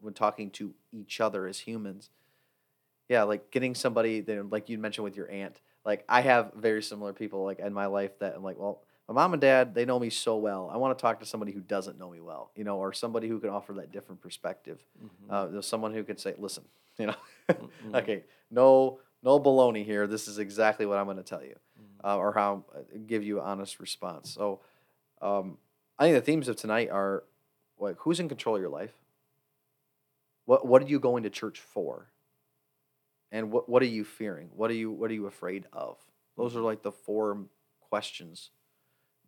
[0.00, 2.10] when talking to each other as humans,
[3.08, 5.60] yeah, like getting somebody that like you mentioned with your aunt.
[5.84, 9.14] Like I have very similar people like in my life that I'm like, well, my
[9.14, 10.70] mom and dad they know me so well.
[10.72, 13.28] I want to talk to somebody who doesn't know me well, you know, or somebody
[13.28, 14.84] who can offer that different perspective.
[15.02, 15.58] Mhm.
[15.58, 16.64] Uh, someone who can say, listen,
[16.98, 17.14] you know,
[17.48, 17.94] Mhm.
[17.96, 20.06] okay, no, no baloney here.
[20.06, 22.04] This is exactly what I'm going to tell you, Mhm.
[22.04, 24.30] uh, or how uh, give you an honest response.
[24.30, 24.60] So,
[25.22, 25.58] um,
[25.98, 27.24] I think the themes of tonight are
[27.78, 28.92] like who's in control of your life.
[30.44, 32.08] What what are you going to church for?
[33.30, 34.50] And what what are you fearing?
[34.54, 35.96] What are you what are you afraid of?
[36.36, 37.38] Those are like the four
[37.80, 38.50] questions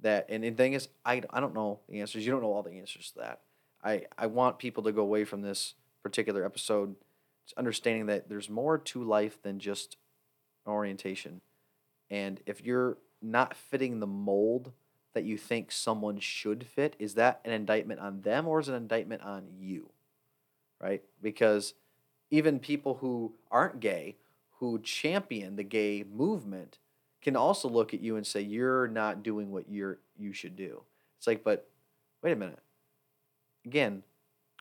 [0.00, 2.26] that and the thing is I, I don't know the answers.
[2.26, 3.40] You don't know all the answers to that.
[3.82, 6.96] I, I want people to go away from this particular episode
[7.56, 9.98] understanding that there's more to life than just
[10.66, 11.42] orientation.
[12.10, 14.72] And if you're not fitting the mold
[15.14, 18.72] that you think someone should fit, is that an indictment on them or is it
[18.72, 19.90] an indictment on you?
[20.80, 21.02] Right?
[21.22, 21.74] Because
[22.30, 24.16] even people who aren't gay,
[24.58, 26.78] who champion the gay movement,
[27.22, 30.82] can also look at you and say you're not doing what you're you should do.
[31.18, 31.68] It's like, but
[32.22, 32.58] wait a minute.
[33.64, 34.02] Again,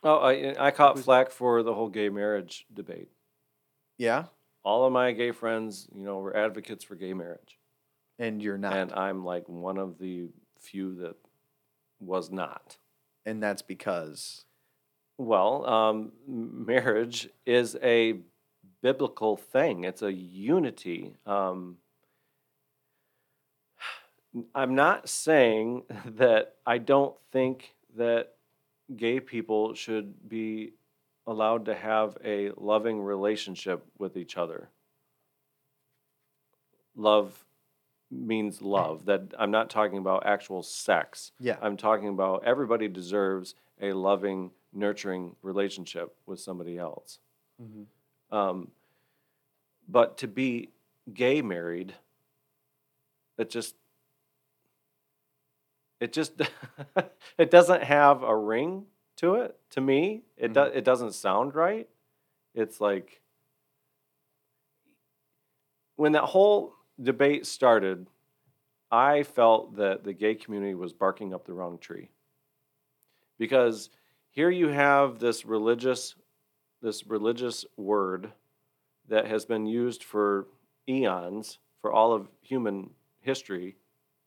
[0.03, 3.09] Oh, I I caught flack for the whole gay marriage debate.
[3.97, 4.25] yeah,
[4.63, 7.57] All of my gay friends, you know, were advocates for gay marriage,
[8.19, 10.29] and you're not, and I'm like one of the
[10.63, 11.15] few that
[11.99, 12.77] was not.
[13.25, 14.45] and that's because
[15.17, 18.19] Well, um, marriage is a
[18.81, 19.85] biblical thing.
[19.85, 21.15] It's a unity.
[21.25, 21.77] Um,
[24.53, 25.83] I'm not saying
[26.17, 28.33] that I don't think that
[28.95, 30.73] gay people should be
[31.25, 34.69] allowed to have a loving relationship with each other.
[36.95, 37.45] Love
[38.13, 39.05] means love.
[39.05, 41.31] That I'm not talking about actual sex.
[41.39, 47.19] yeah, I'm talking about everybody deserves a loving, nurturing relationship with somebody else.
[47.61, 47.85] Mhm.
[48.31, 48.71] Um,
[49.87, 50.69] but to be
[51.13, 51.93] gay married,
[53.37, 53.75] it just
[55.99, 56.33] it just
[57.37, 58.85] it doesn't have a ring
[59.17, 59.57] to it.
[59.71, 60.53] To me, it Mhm.
[60.53, 61.89] does it doesn't sound right.
[62.53, 63.21] It's like
[65.95, 68.07] when that whole debate started,
[68.91, 72.09] I felt that the gay community was barking up the wrong tree.
[73.37, 73.89] Because
[74.29, 76.15] here you have this religious
[76.81, 78.33] this religious word
[79.07, 80.47] that has been used for
[80.87, 82.89] eons for all of human
[83.21, 83.77] history.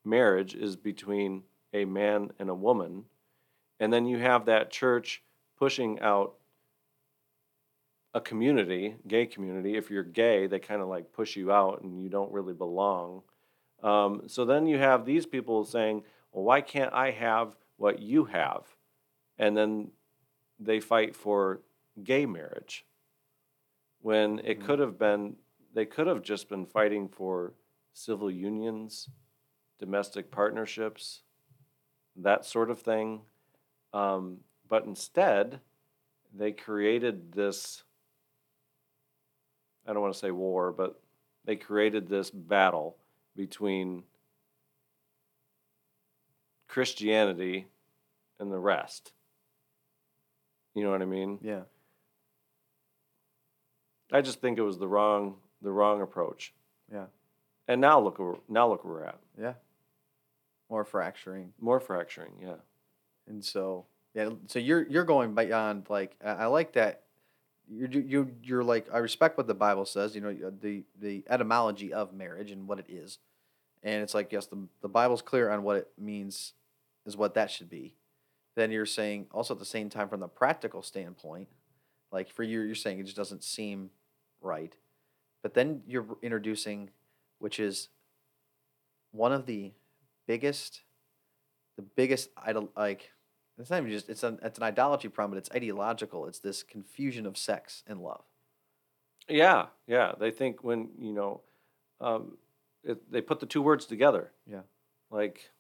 [0.05, 1.43] Marriage is between
[1.75, 3.05] a man and a woman.
[3.79, 5.23] And then you have that church
[5.59, 6.35] pushing out
[8.17, 9.77] a community, gay community.
[9.77, 13.23] If you're gay, they kind of like push you out and you don't really belong.
[13.83, 16.03] Um, so then you have these people saying,
[16.33, 18.63] well, why can't I have what you have?
[19.37, 19.91] And then
[20.59, 21.61] they fight for
[22.03, 22.87] gay marriage
[24.01, 24.65] when it Mhm.
[24.65, 25.37] could have been,
[25.75, 27.53] they could have just been fighting for
[27.93, 29.11] civil unions,
[29.79, 31.23] domestic partnerships,
[32.17, 33.27] that sort of thing.
[33.93, 35.61] Um, but instead,
[36.33, 37.85] they created this
[39.87, 41.01] I don't want to say war, but
[41.45, 42.97] they created this battle
[43.37, 44.03] between
[46.69, 47.67] Christianity
[48.39, 49.13] and the rest.
[50.75, 51.39] You know what I mean?
[51.43, 51.63] Yeah.
[54.13, 56.53] I just think it was the wrong the wrong approach.
[56.93, 57.07] Yeah.
[57.67, 59.19] And now look now look where we're at.
[59.41, 59.55] Yeah.
[60.69, 61.53] More fracturing.
[61.61, 62.57] More fracturing, yeah.
[63.29, 67.03] And so, yeah, so you're you're going beyond like I I like that.
[67.69, 70.15] You're you you're like I respect what the Bible says.
[70.15, 73.19] You know uh, the the etymology of marriage and what it is,
[73.83, 76.53] and it's like yes, the the Bible's clear on what it means,
[77.07, 77.95] is what that should be.
[78.55, 81.49] Then you're saying also at the same time from the practical standpoint,
[82.13, 83.91] like for you, you're saying it just doesn't seem
[84.41, 84.75] right,
[85.43, 86.91] but then you're introducing,
[87.39, 87.89] which is
[89.11, 89.73] one of the
[90.27, 90.83] biggest,
[91.77, 93.11] the biggest idol like
[93.59, 96.27] it's not even just it's an it's an idolatry problem, but it's ideological.
[96.27, 98.25] It's this confusion of sex and love.
[99.29, 100.13] Yeah, yeah.
[100.19, 101.43] They think when, you know,
[102.01, 102.39] um,
[102.85, 104.33] it, they put the two words together.
[104.47, 104.63] Yeah.
[105.11, 105.51] Like,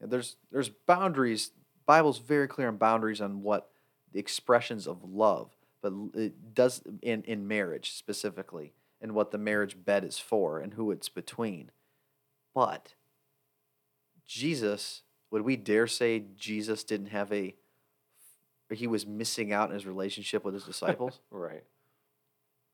[0.00, 1.50] And there's there's boundaries.
[1.86, 3.70] Bible's very clear on boundaries on what
[4.12, 9.76] the expressions of love, but it does in in marriage specifically, and what the marriage
[9.84, 11.70] bed is for, and who it's between.
[12.54, 12.94] But
[14.26, 17.54] Jesus, would we dare say Jesus didn't have a?
[18.70, 21.64] He was missing out in his relationship with his disciples right.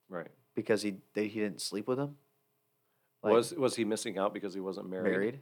[0.08, 0.30] Right.
[0.54, 2.16] because he they, he didn't sleep with them.
[3.22, 5.10] Like, was was he missing out because he wasn't married?
[5.12, 5.40] married?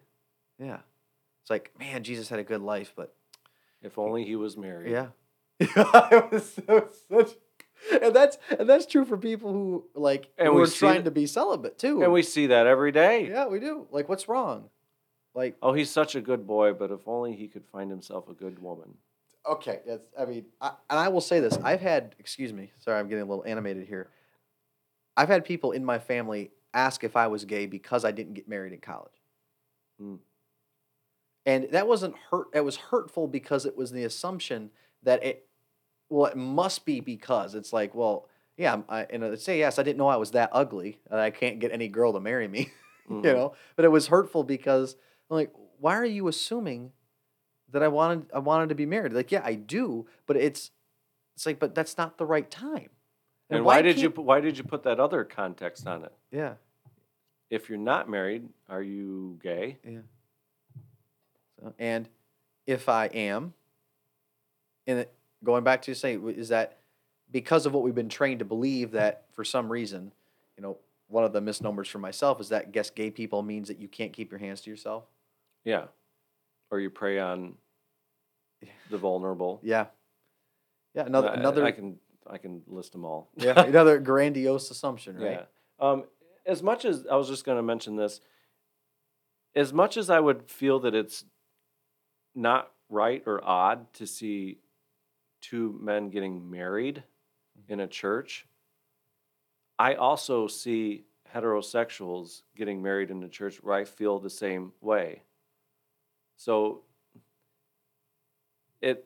[0.59, 0.79] Yeah,
[1.43, 3.15] it's like man, Jesus had a good life, but
[3.83, 4.93] If only he was married.
[4.93, 5.09] Yeah.
[5.61, 7.31] it was so such
[8.01, 11.05] and that's and that's true for people who like And who we are trying it-
[11.05, 12.03] to be celibate too.
[12.03, 13.29] And we see that every day.
[13.29, 13.87] yeah, we do.
[13.91, 14.69] Like, what's wrong?
[15.35, 18.35] Like, Oh, he's such a good boy, but if only he could find himself a
[18.35, 18.95] good woman.
[19.51, 20.07] okay, that's.
[20.19, 22.15] I mean, I, and I will say this: I've had.
[22.19, 22.71] Excuse me.
[22.79, 24.09] Sorry, I'm getting a little animated here.
[25.17, 28.49] I've had people in my family ask if I was gay because I didn't get
[28.49, 29.13] married in college.
[30.01, 30.19] Mm.
[31.45, 32.47] And that wasn't hurt.
[32.55, 34.71] It was hurtful because it was the assumption
[35.03, 35.47] that it,
[36.09, 39.79] well, it must be because it's like, well, yeah, I'm- and I'd say yes.
[39.79, 42.47] I didn't know I was that ugly, and I can't get any girl to marry
[42.49, 42.71] me,
[43.11, 43.25] Mhm.
[43.25, 43.55] you know.
[43.77, 44.97] But it was hurtful because
[45.33, 46.93] I'm like, why are you assuming
[47.71, 49.15] that I wanted I wanted to be married?
[49.15, 50.71] Like, yeah, I do, but it's
[51.35, 52.91] it's like, but that's not the right time.
[53.49, 56.13] And why, did you why did you put that other context on it?
[56.31, 56.55] Yeah,
[57.49, 59.79] If you're not married, are you gay?
[59.85, 60.01] yeah.
[61.59, 62.09] So, and
[62.67, 63.55] if I am,
[64.87, 66.79] and it, going back to saying is that
[67.31, 70.13] because of what we've been trained to believe that for some reason,
[70.59, 70.77] you know,
[71.09, 74.13] one of the misnomers for myself is that guess gay people means that you can't
[74.13, 75.05] keep your hands to yourself.
[75.65, 75.85] Yeah.
[76.71, 77.55] Or you prey on
[78.91, 79.61] the vulnerable.
[79.65, 79.87] Yeah,
[80.95, 81.07] yeah.
[81.07, 83.31] Another I- another I can I can list them all.
[83.37, 85.47] yeah another grandiose assumption, right?
[85.81, 85.89] Yeah.
[85.91, 86.05] Um,
[86.47, 88.21] as much as I was just going to mention this,
[89.55, 91.25] as much as I would feel that it's
[92.35, 94.59] not right or odd to see
[95.41, 97.03] two men getting married
[97.69, 98.47] in a church,
[99.79, 105.23] I also see heterosexuals getting married in a church where I feel the same way.
[106.43, 106.81] So
[108.81, 109.05] it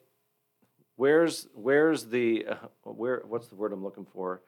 [0.96, 4.40] where's where's the uh, where what's the word I'm looking for?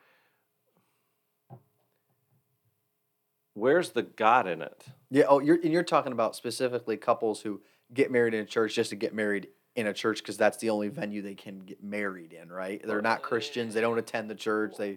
[3.52, 4.86] Where's the God in it?
[5.10, 5.24] Yeah.
[5.28, 7.60] Oh, you're and you're talking about specifically couples who
[7.92, 10.70] get married in a church just to get married in a church because that's the
[10.70, 12.80] only venue they can get married in, right?
[12.82, 13.74] They're not Christians.
[13.74, 14.76] They don't attend the church.
[14.78, 14.96] They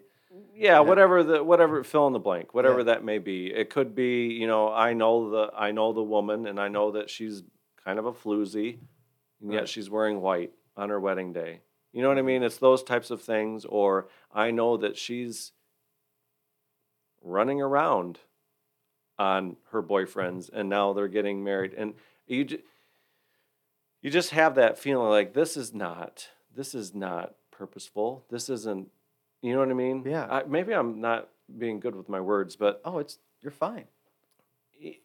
[0.56, 2.86] Yeah, whatever the whatever fill in the blank, whatever Yeah.
[2.86, 3.48] that may be.
[3.48, 6.92] It could be, you know, I know the I know the woman and I know
[6.92, 7.44] that she's
[7.84, 8.78] kind of a floozy,
[9.42, 11.62] and yet she's wearing white on her wedding day.
[11.94, 12.44] You know what I mean?
[12.44, 13.66] It's those types of things.
[13.66, 15.52] Or I know that she's
[17.22, 18.20] running around
[19.20, 21.94] on her boyfriends and now they're getting married and
[22.26, 22.48] you
[24.02, 28.90] you just have that feeling like this is not this is not purposeful this isn't
[29.44, 30.26] you know what i mean Yeah.
[30.28, 33.86] I, maybe i'm not being good with my words but oh, it's you're fine.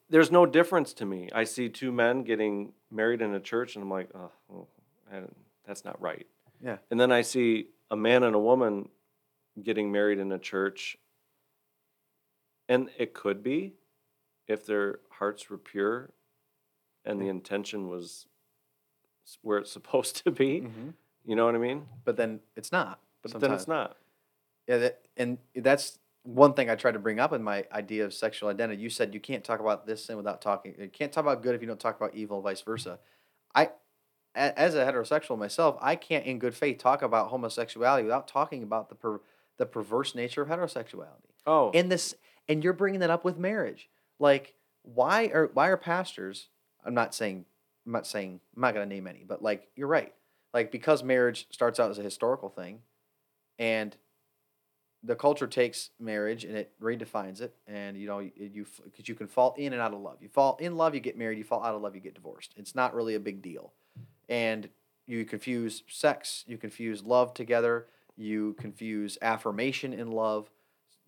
[0.09, 3.83] There's no difference to me i see two men getting married in a church and
[3.83, 4.67] i'm like oh well,
[5.65, 6.25] that's not right
[6.61, 6.77] Yeah.
[6.91, 8.89] and then i see a man and a woman
[9.61, 10.97] getting married in a church
[12.69, 13.73] and it could be
[14.47, 16.11] if their hearts were pure
[17.05, 18.27] and the intention was
[19.41, 20.93] where it's supposed to be Mhm.
[21.25, 22.99] you know what i mean But then it's not.
[23.21, 23.97] but then it's not
[24.67, 28.13] Yeah, that, and that's one thing I tried to bring up in my idea of
[28.13, 30.75] sexual identity, you said you can't talk about this sin without talking.
[30.77, 32.99] You can't talk about good if you don't talk about evil, vice versa.
[33.55, 33.69] I,
[34.35, 38.89] as a heterosexual myself, I can't, in good faith, talk about homosexuality without talking about
[38.89, 39.21] the per,
[39.57, 41.31] the perverse nature of heterosexuality.
[41.45, 42.13] Oh, In this,
[42.49, 43.89] and you're bringing that up with marriage.
[44.19, 46.49] Like, why are why are pastors?
[46.83, 47.45] I'm not saying,
[47.85, 50.13] I'm not saying, I'm not to name any, but like, you're right.
[50.53, 52.79] Like, because marriage starts out as a historical thing,
[53.57, 53.95] and
[55.03, 57.55] the culture takes marriage and it redefines it.
[57.67, 60.17] And you know you you because you can fall in and out of love.
[60.21, 61.37] You fall in love you get married.
[61.37, 62.53] You fall out of love you get divorced.
[62.57, 63.73] It's not really a big deal.
[64.29, 64.69] And
[65.05, 67.87] you confuse sex you confuse love together
[68.17, 70.49] you confuse affirmation in love.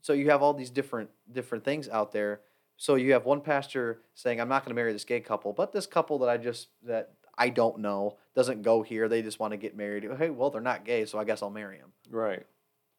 [0.01, 2.41] So you have all these different different things out there.
[2.77, 5.73] So you have one pastor saying i'm not going to marry this gay couple but
[5.73, 9.09] this couple that i just that i don't know doesn't go here.
[9.09, 10.07] They just want to get married.
[10.17, 12.45] Hey well they're not gay so i guess i'll marry them right.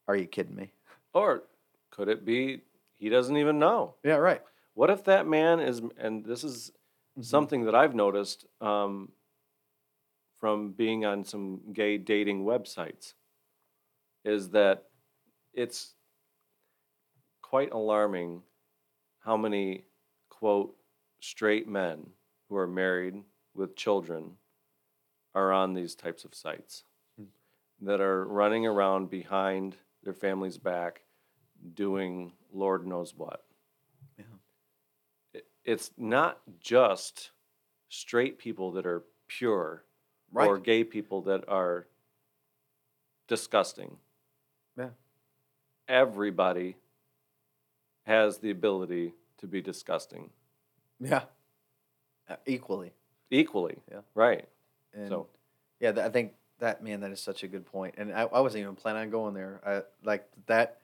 [0.06, 0.72] are you kidding me
[1.12, 1.42] Or
[1.90, 2.62] could it be
[2.98, 3.94] he doesn't even know?
[4.04, 4.42] yeah right
[4.74, 6.72] What if that man is, and this is
[7.18, 7.24] Mhm.
[7.24, 9.12] something that I've noticed um,
[10.38, 13.14] from being on some gay dating websites,
[14.24, 14.88] is that
[15.52, 15.94] it's
[17.42, 18.42] quite alarming
[19.18, 19.84] how many,
[20.28, 20.76] quote,
[21.20, 22.14] straight men
[22.48, 23.22] who are married
[23.54, 24.38] with children
[25.34, 26.84] are on these types of sites
[27.16, 27.24] Hmm.
[27.80, 31.02] that are running around behind their families back
[31.74, 33.44] doing Lord knows what.
[34.18, 34.24] Yeah.
[35.34, 37.30] It- It's not just
[37.88, 39.84] straight people that are pure
[40.32, 41.86] right or gay people that are
[43.28, 43.98] disgusting.
[44.76, 44.90] Yeah.
[45.88, 46.76] Everybody
[48.04, 50.30] has the ability to be disgusting
[50.98, 51.24] Yeah.
[52.28, 52.92] Uh, equally.
[53.30, 53.82] equally.
[53.90, 54.02] Yeah.
[54.14, 54.48] Right.
[54.92, 55.28] And So-
[55.80, 57.94] yeah, th- I think that man, that is such a good point.
[57.98, 59.60] And I, I wasn't even planning on going there.
[59.66, 60.78] I like that.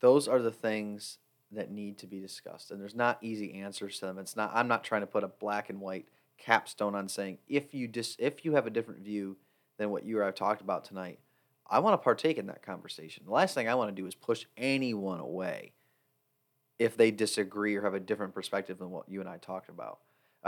[0.00, 1.18] Those are the things
[1.52, 4.18] that need to be discussed, and there's not easy answers to them.
[4.18, 4.52] It's not.
[4.54, 8.16] I'm not trying to put a black and white capstone on saying if you dis
[8.18, 9.36] if you have a different view
[9.78, 11.18] than what you or I talked about tonight.
[11.70, 13.24] I want to partake in that conversation.
[13.26, 15.72] The last thing I want to do is push anyone away
[16.78, 19.98] if they disagree or have a different perspective than what you and I talked about.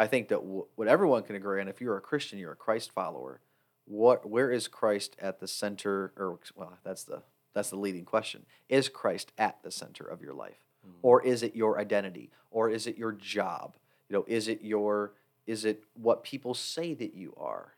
[0.01, 2.57] I think that w- what everyone can agree on, if you're a Christian, you're a
[2.57, 3.43] Christ follower.
[3.85, 6.15] What, where is Christ at the center?
[6.17, 7.23] Or well, that's the
[7.53, 8.47] that's the leading question.
[8.71, 10.65] Is Christ at the center of your life,
[11.03, 13.77] or is it your identity, or is it your job?
[14.09, 15.13] You know, is it your
[15.47, 17.75] is it what people say that you are?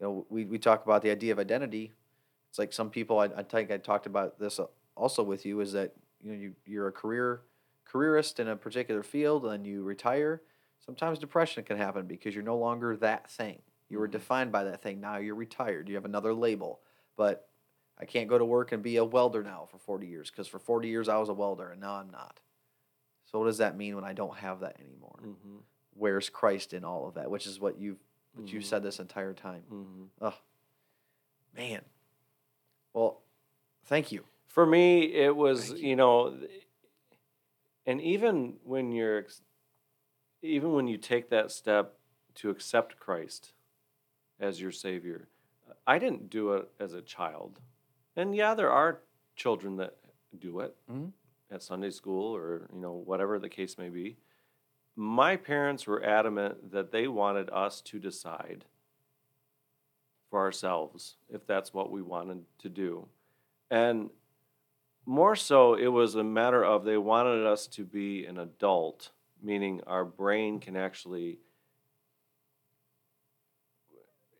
[0.00, 1.92] You know, we we talk about the idea of identity.
[2.48, 3.20] It's like some people.
[3.20, 4.66] I, I think I talked about this uh,
[4.96, 5.60] also with you.
[5.60, 7.42] Is that you know you you're a career
[7.84, 10.42] careerist in a particular field and you retire
[10.80, 13.62] sometimes depression can happen because you're no longer that thing.
[13.88, 14.12] You were Mhm.
[14.12, 15.00] defined by that thing.
[15.00, 15.88] Now you're retired.
[15.88, 16.80] You have another label.
[17.16, 17.48] But
[17.98, 20.58] I can't go to work and be a welder now for 40 years because for
[20.58, 22.40] 40 years I was a welder and now I'm not.
[23.26, 25.20] So what does that mean when I don't have that anymore?
[25.22, 25.56] Mm-hmm.
[25.94, 27.30] Where's Christ in all of that?
[27.30, 27.98] Which is what you've
[28.34, 28.66] what you've Mhm.
[28.66, 29.64] said this entire time.
[29.70, 30.04] Mm-hmm.
[30.20, 30.34] Oh,
[31.52, 31.84] man.
[32.92, 33.22] Well,
[33.86, 34.24] thank you.
[34.46, 35.96] For me, it was Thank you.
[35.96, 36.38] know,
[37.86, 39.26] and even when you're,
[40.42, 41.98] even when you take that step
[42.36, 43.52] to accept Christ
[44.38, 45.28] as your Savior,
[45.86, 47.60] I didn't do it as a child,
[48.16, 49.02] and yeah, there are
[49.36, 49.96] children that
[50.38, 51.12] do it Mhm.
[51.50, 54.16] at Sunday school or you know whatever the case may be.
[54.96, 58.64] My parents were adamant that they wanted us to decide
[60.28, 63.08] for ourselves if that's what we wanted to do.
[63.70, 64.10] And
[65.06, 69.10] more so, it was a matter of they wanted us to be an adult,
[69.42, 71.38] meaning our brain can actually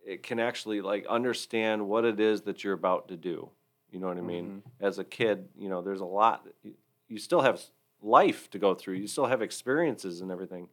[0.05, 3.48] it can actually like understand what it is that you're about to do.
[3.93, 4.62] You know what I mean?
[4.81, 6.47] As a kid, you know, there's a lot.
[6.62, 6.74] You,
[7.09, 7.60] you still have
[8.02, 8.94] life to go through.
[8.94, 10.68] You still have experiences and everything.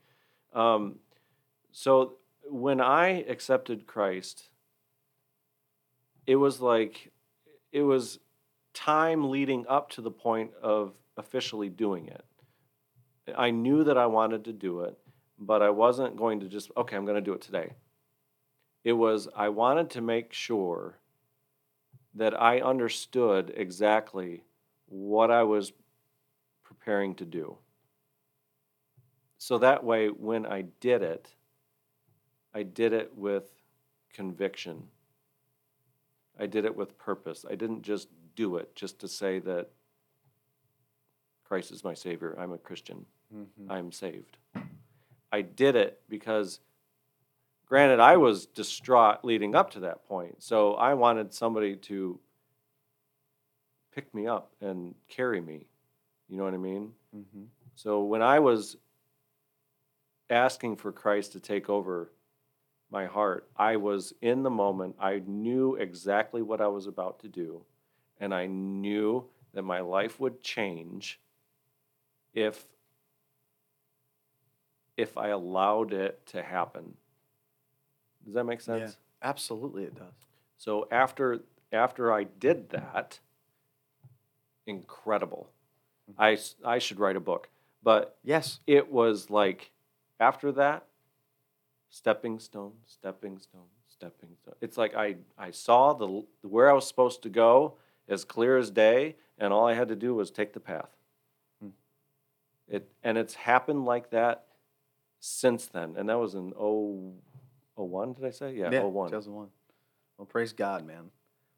[0.53, 0.95] Um,
[1.71, 2.13] so
[2.49, 4.49] when I accepted Christ,
[6.25, 7.11] it was like
[7.71, 8.19] it was
[8.73, 12.23] time leading up to the point of officially doing it.
[13.35, 14.97] I knew that I wanted to do it,
[15.39, 17.73] but I wasn't going to just, okay, I'm going to do it today.
[18.83, 20.99] It was, I wanted to make sure
[22.15, 24.43] that I understood exactly
[24.87, 25.73] what I was
[26.63, 27.57] preparing to do.
[29.37, 31.27] So that way, when I did it,
[32.53, 33.51] I did it with
[34.13, 34.83] conviction.
[36.39, 37.45] I did it with purpose.
[37.49, 39.69] I didn't just do it just to say that
[41.43, 42.35] Christ is my Savior.
[42.39, 43.05] I'm a Christian.
[43.33, 43.69] Mhm.
[43.69, 44.37] I'm saved.
[45.31, 46.61] I did it because,
[47.65, 50.41] granted, I was distraught leading up to that point.
[50.41, 52.19] So I wanted somebody to
[53.91, 55.67] pick me up and carry me.
[56.29, 56.93] You know what I mean?
[57.15, 57.43] Mm-hmm.
[57.75, 58.77] So when I was
[60.29, 62.11] asking for Christ to take over
[62.89, 64.95] my heart, I was in the moment.
[64.99, 67.65] I knew exactly what I was about to do,
[68.19, 71.19] and I knew that my life would change
[72.33, 72.65] if
[74.97, 76.95] if I allowed it to happen.
[78.25, 78.97] Does that make sense?
[79.23, 80.13] Yeah, absolutely, it does.
[80.57, 81.39] So after
[81.71, 83.19] after I did that,
[84.65, 85.49] incredible.
[86.17, 87.49] I I should write a book,
[87.83, 88.59] but Yes.
[88.65, 89.71] it was like
[90.19, 90.85] after that,
[91.89, 94.55] stepping stone, stepping stone, stepping stone.
[94.61, 97.75] It's like I I saw the where I was supposed to go
[98.07, 100.89] as clear as day, and all I had to do was take the path.
[101.61, 101.69] Hmm.
[102.67, 104.46] It and it's happened like that
[105.19, 107.13] since then, and that was in oh
[107.77, 108.13] oh one.
[108.13, 108.69] Did I say yeah?
[108.71, 109.09] Yeah, Oh one.
[109.09, 109.47] 2001.
[110.17, 111.11] Well, praise God, man.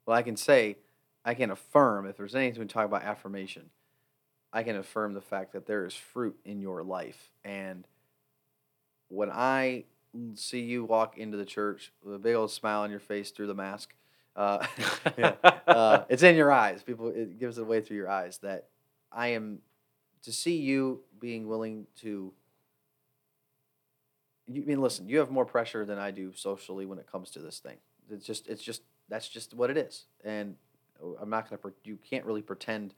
[0.06, 0.76] Well, I can say,
[1.24, 3.70] I can affirm, if there's anything we talk about affirmation,
[4.52, 7.30] I can affirm the fact that there is fruit in your life.
[7.44, 7.86] And
[9.08, 9.84] when I
[10.34, 13.46] see you walk into the church with a big old smile on your face through
[13.46, 13.94] the mask,
[14.36, 14.66] uh,
[15.18, 15.34] yeah,
[15.66, 16.82] uh, it's in your eyes.
[16.82, 18.68] People, it gives it away through your eyes that
[19.12, 19.60] I am
[20.22, 22.32] to see you being willing to.
[24.50, 25.08] You I mean listen?
[25.08, 27.76] You have more pressure than I do socially when it comes to this thing.
[28.10, 30.56] It's just, it's just that's just what it is, and
[31.02, 31.58] uh, I'm not gonna.
[31.58, 32.94] pre- You can't really pretend,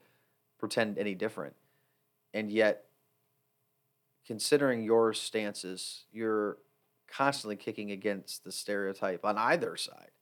[0.58, 1.54] pretend any different,
[2.32, 2.84] and yet,
[4.26, 6.58] considering your stances, you're
[7.08, 10.12] constantly kicking against the stereotype on either side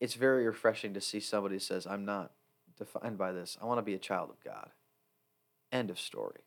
[0.00, 2.32] it's very refreshing to see somebody who says, I'm not
[2.76, 3.58] defined by this.
[3.60, 4.70] I want to be a child of God.
[5.72, 6.40] End of story.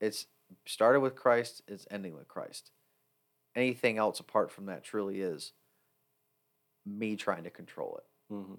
[0.00, 0.26] It's
[0.66, 2.70] started with Christ, it's ending with Christ.
[3.56, 5.52] Anything else apart from that truly is
[6.86, 8.32] me trying to control it.
[8.34, 8.58] Mhm.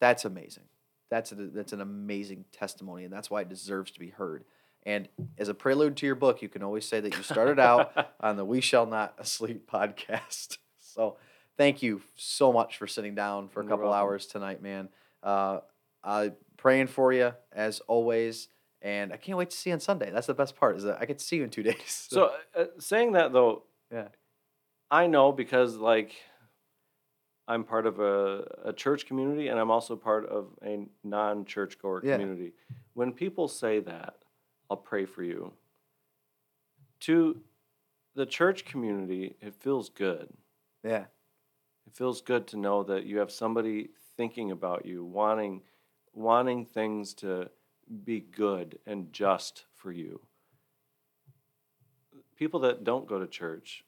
[0.00, 0.64] That's amazing.
[1.10, 4.44] That's a, that's an amazing testimony, and that's why it deserves to be heard.
[4.84, 7.92] And as a prelude to your book, you can always say that you started out
[8.20, 10.58] on the We Shall Not Sleep podcast.
[10.80, 11.16] So
[11.56, 14.00] thank you so much for sitting down for a You're couple welcome.
[14.08, 14.88] hours tonight, man.
[15.22, 15.60] Uh,
[16.02, 18.48] I'm praying for you as always,
[18.82, 20.10] and I can't wait to see you on Sunday.
[20.10, 22.06] That's the best part is that I get to see you in two days.
[22.10, 24.08] So uh, saying that though, yeah,
[24.90, 26.12] I know because like
[27.46, 32.02] I'm part of a, a church community and I'm also part of a non-church goer
[32.04, 32.12] Yeah.
[32.16, 32.52] community.
[32.94, 34.16] When people say that,
[34.68, 35.52] I'll pray for you.
[37.00, 37.40] To
[38.14, 40.28] the church community, it feels good.
[40.84, 41.04] yeah,
[41.86, 45.62] It feels good to know that you have somebody thinking about you, wanting
[46.12, 47.48] wanting things to
[48.04, 50.20] be good and just for you.
[52.36, 53.84] People that don't go to church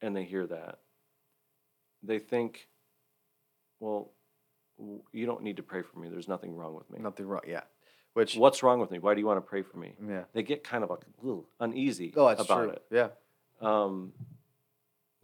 [0.00, 0.78] and they hear that,
[2.02, 2.68] they think,
[3.78, 4.10] well,
[5.12, 6.08] you don't need to pray for me.
[6.08, 6.98] There's nothing wrong with me.
[7.00, 7.42] nothing wrong.
[7.46, 7.60] Yeah,
[8.14, 8.98] which What's wrong with me?
[8.98, 9.94] Why do you want to pray for me?
[10.08, 12.70] yeah, They get kind of a little uneasy oh, that's about true.
[12.70, 12.82] it.
[12.90, 13.08] Yeah.
[13.60, 14.12] Um,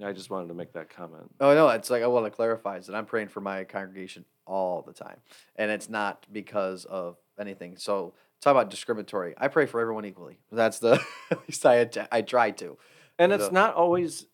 [0.05, 1.29] I just wanted to make that comment.
[1.41, 4.25] Oh no, it's like I want to clarify is that I'm praying for my congregation
[4.47, 5.17] all the time,
[5.57, 7.77] and it's not because of anything.
[7.77, 9.35] So talk about discriminatory.
[9.37, 10.39] I pray for everyone equally.
[10.51, 11.01] That's the
[11.31, 12.79] at least I att- I try to.
[13.19, 14.27] And So- it's not always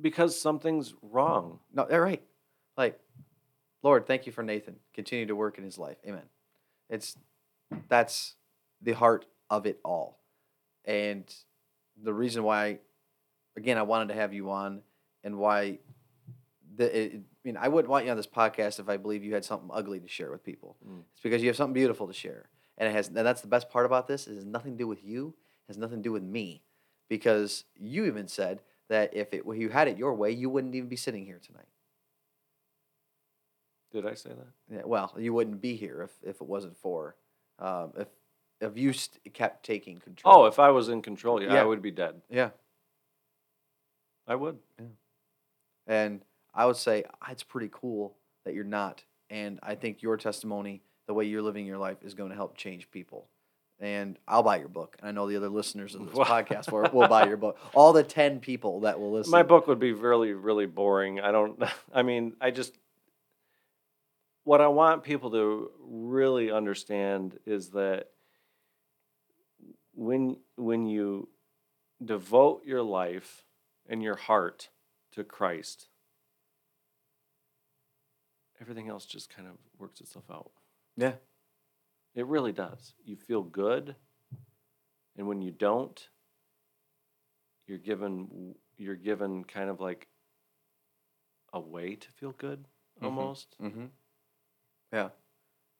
[0.00, 1.60] because something's wrong.
[1.72, 2.22] No, they're right.
[2.76, 2.98] Like,
[3.82, 4.76] Lord, thank you for Nathan.
[4.92, 5.98] Continue to work in his life.
[6.06, 6.24] Amen.
[6.90, 7.16] It's
[7.88, 8.34] that's
[8.82, 10.18] the heart of it all,
[10.84, 11.24] and
[12.02, 12.78] the reason why,
[13.56, 14.82] again, I wanted to have you on,
[15.22, 15.78] and why.
[16.76, 19.34] The, it, I mean, I wouldn't want you on this podcast if I believe you
[19.34, 20.76] had something ugly to share with people.
[20.88, 21.02] Mm.
[21.12, 22.48] It's because you have something beautiful to share,
[22.78, 23.08] and it has.
[23.08, 24.26] And that's the best part about this.
[24.26, 25.34] It has nothing to do with you.
[25.68, 26.62] It has nothing to do with me,
[27.08, 30.88] because you even said that if it, you had it your way, you wouldn't even
[30.88, 31.66] be sitting here tonight.
[33.92, 34.74] Did I say that?
[34.76, 37.14] Yeah, well, you wouldn't be here if, if it wasn't for
[37.58, 38.08] um, if
[38.60, 40.34] if you st- kept taking control.
[40.34, 41.60] Oh, if I was in control, yeah, Yeah.
[41.60, 42.22] I would be dead.
[42.30, 42.50] yeah,
[44.26, 44.58] I would.
[44.80, 44.86] Yeah,
[45.86, 46.22] and
[46.54, 50.82] I would say "Ah, it's pretty cool that you're not, and I think your testimony,
[51.06, 53.28] the way you're living your life, is going to help change people.
[53.80, 56.88] And I'll buy your book, and I know the other listeners of this podcast will,
[56.92, 57.58] will buy your book.
[57.74, 59.32] All the ten people that will listen.
[59.32, 61.20] My book would be really, really boring.
[61.20, 61.60] I don't.
[61.94, 62.74] I mean, I just.
[64.44, 68.10] What I want people to really understand is that
[69.94, 71.28] when when you
[72.04, 73.44] devote your life
[73.88, 74.68] and your heart
[75.12, 75.88] to Christ,
[78.64, 80.50] everything else just kind of works itself out.
[80.96, 81.14] Yeah,
[82.14, 82.94] It really does.
[83.04, 83.94] You feel good,
[85.18, 86.08] and when you don't,
[87.66, 90.08] you're given you're given kind of like
[91.52, 92.64] a way to feel good
[93.00, 93.04] Mhm.
[93.04, 93.56] almost.
[93.60, 93.86] Mm-hmm.
[94.92, 95.10] Yeah.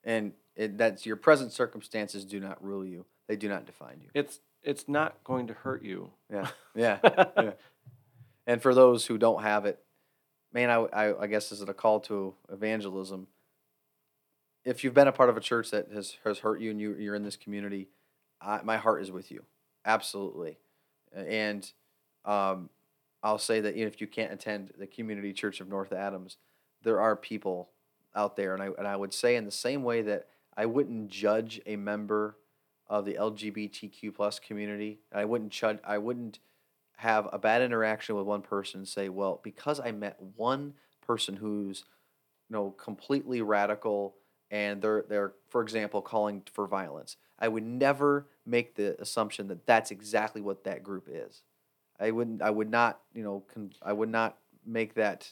[0.05, 3.07] and it, that's your present circumstances do not rule you.
[3.29, 4.11] They do not define you.
[4.15, 6.11] It's it's not going to hurt you.
[6.31, 6.99] Yeah, yeah,
[7.37, 7.53] yeah.
[8.47, 9.83] And for those who don't have it,
[10.55, 13.27] man, I, I, I guess is it a call to evangelism?
[14.65, 16.95] If you've been a part of a church that has, has hurt you and you,
[16.95, 17.89] you're in this community,
[18.41, 19.45] I, my heart is with you.
[19.85, 20.57] Absolutely.
[21.15, 21.71] And
[22.25, 22.71] um,
[23.23, 26.39] I'll say that if you can't attend the Community Church of North Adams,
[26.83, 27.71] there are people
[28.15, 28.55] out there.
[28.55, 31.77] And I, and I would say, in the same way that I wouldn't judge a
[31.77, 32.37] member
[32.87, 36.39] of the LGBTQ plus community, I wouldn't judge, I wouldn't
[36.97, 40.75] have a bad interaction with one person and say, well, because I met one
[41.07, 41.85] person who's
[42.49, 44.15] you know completely radical
[44.51, 49.67] and they're they're for example calling for violence, I would never make the assumption that
[49.67, 51.43] that's exactly what that group is.
[51.99, 55.31] I wouldn't I would not, you know, con- I would not make that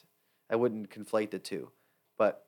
[0.50, 1.70] I wouldn't conflate the two.
[2.18, 2.46] But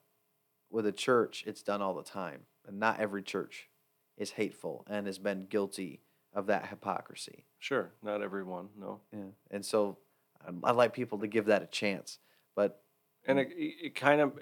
[0.70, 2.43] with a church, it's done all the time.
[2.66, 3.69] And not every church
[4.16, 6.01] is hateful and has been guilty
[6.35, 7.44] of that hypocrisy.
[7.59, 9.01] Sure, not everyone, no.
[9.12, 9.20] Yeah,
[9.51, 9.98] and so
[10.47, 12.19] um, I'd like people to give that a chance.
[12.55, 12.82] But
[13.27, 14.39] And it, it kind of,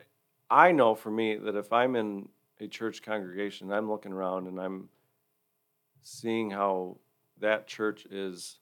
[0.50, 2.28] I know for me that if I'm in
[2.60, 4.88] a church congregation, I'm looking around and I'm
[6.02, 6.98] seeing how
[7.40, 8.58] that church is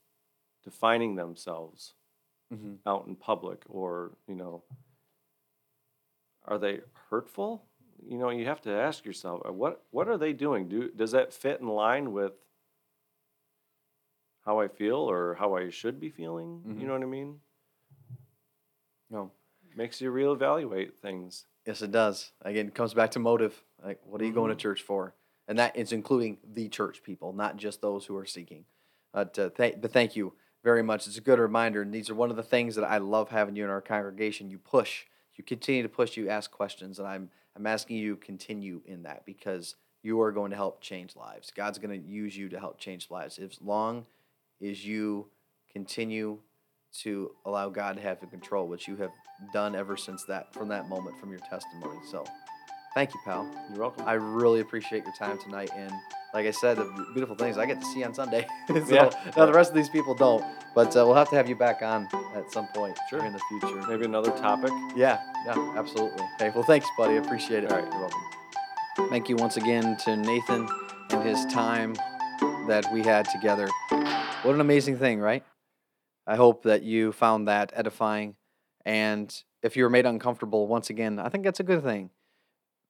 [0.63, 1.95] defining themselves
[2.87, 4.63] out in public or, you know,
[6.45, 6.81] are they
[7.11, 7.65] hurtful?
[8.07, 10.69] You know, you have to ask yourself, uh, what what are they doing?
[10.69, 12.33] Do does that fit in line with
[14.45, 16.63] how I feel or how I should be feeling?
[16.67, 16.81] Mhm.
[16.81, 17.41] You know what I mean?
[19.11, 19.33] no,
[19.77, 21.47] Makes you reevaluate things.
[21.67, 22.33] yes, it does.
[22.43, 23.63] Again, it comes back to motive.
[23.83, 24.61] Like, what are you going to Mhm.
[24.61, 25.15] church for?
[25.47, 28.67] And that is including the church people, not just those who are seeking.
[29.13, 31.07] But, uh, th- but thank you very much.
[31.07, 31.83] It's a good reminder.
[31.83, 34.51] And these are one of the things that I love having you in our congregation.
[34.51, 36.99] You push, you continue to push, you ask questions.
[36.99, 40.81] And I'm, I'm asking you to continue in that because you are going to help
[40.81, 41.51] change lives.
[41.51, 43.39] God's going to use you to help change lives.
[43.39, 44.07] As long
[44.63, 45.27] as you
[45.73, 46.39] continue
[47.03, 49.11] to allow God to have the control, which you have
[49.53, 51.99] done ever since that, from that moment, from your testimony.
[52.11, 52.25] So
[52.95, 53.49] thank you, pal.
[53.71, 54.05] You're welcome.
[54.07, 55.71] I really appreciate your time tonight.
[55.77, 55.93] And
[56.35, 56.85] like I said, the
[57.15, 58.47] beautiful things I get to see on Sunday.
[58.69, 59.11] so Yeah.
[59.37, 60.45] now the rest of these people don't.
[60.75, 63.25] But uh, we'll have to have you back on at some point Sure.
[63.25, 63.83] in the future.
[63.89, 64.71] Maybe another topic.
[64.97, 66.25] Yeah, yeah, absolutely.
[66.41, 67.17] Okay, well, thanks, buddy.
[67.17, 67.73] Appreciate it.
[67.73, 67.91] All right.
[67.93, 69.11] You're welcome.
[69.11, 70.69] Thank you once again to Nathan
[71.11, 71.95] and his time
[72.69, 73.69] that we had together.
[74.43, 75.45] What an amazing thing, right?
[76.27, 78.37] I hope that you found that edifying.
[78.87, 79.31] And
[79.63, 82.09] if you were made uncomfortable, once again, I think that's a good thing.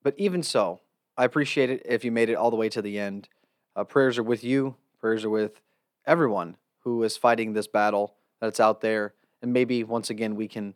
[0.00, 0.80] But even so,
[1.16, 3.28] I appreciate it if you made it all the way to the end.
[3.74, 5.60] Uh, prayers are with you, prayers are with
[6.06, 9.14] everyone who is fighting this battle that's out there.
[9.42, 10.74] And maybe once again, we can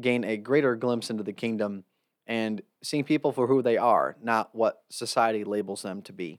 [0.00, 1.82] gain a greater glimpse into the kingdom
[2.28, 6.38] and seeing people for who they are, not what society labels them to be.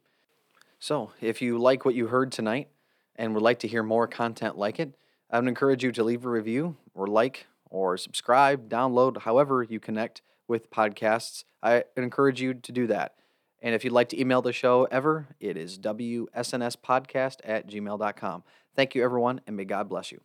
[0.79, 2.69] So, if you like what you heard tonight
[3.15, 4.95] and would like to hear more content like it,
[5.29, 9.79] I would encourage you to leave a review or like or subscribe, download, however you
[9.79, 11.43] connect with podcasts.
[11.61, 13.15] I encourage you to do that.
[13.61, 18.43] And if you'd like to email the show ever, it is wsnspodcast at gmail.com.
[18.75, 20.21] Thank you, everyone, and may God bless you.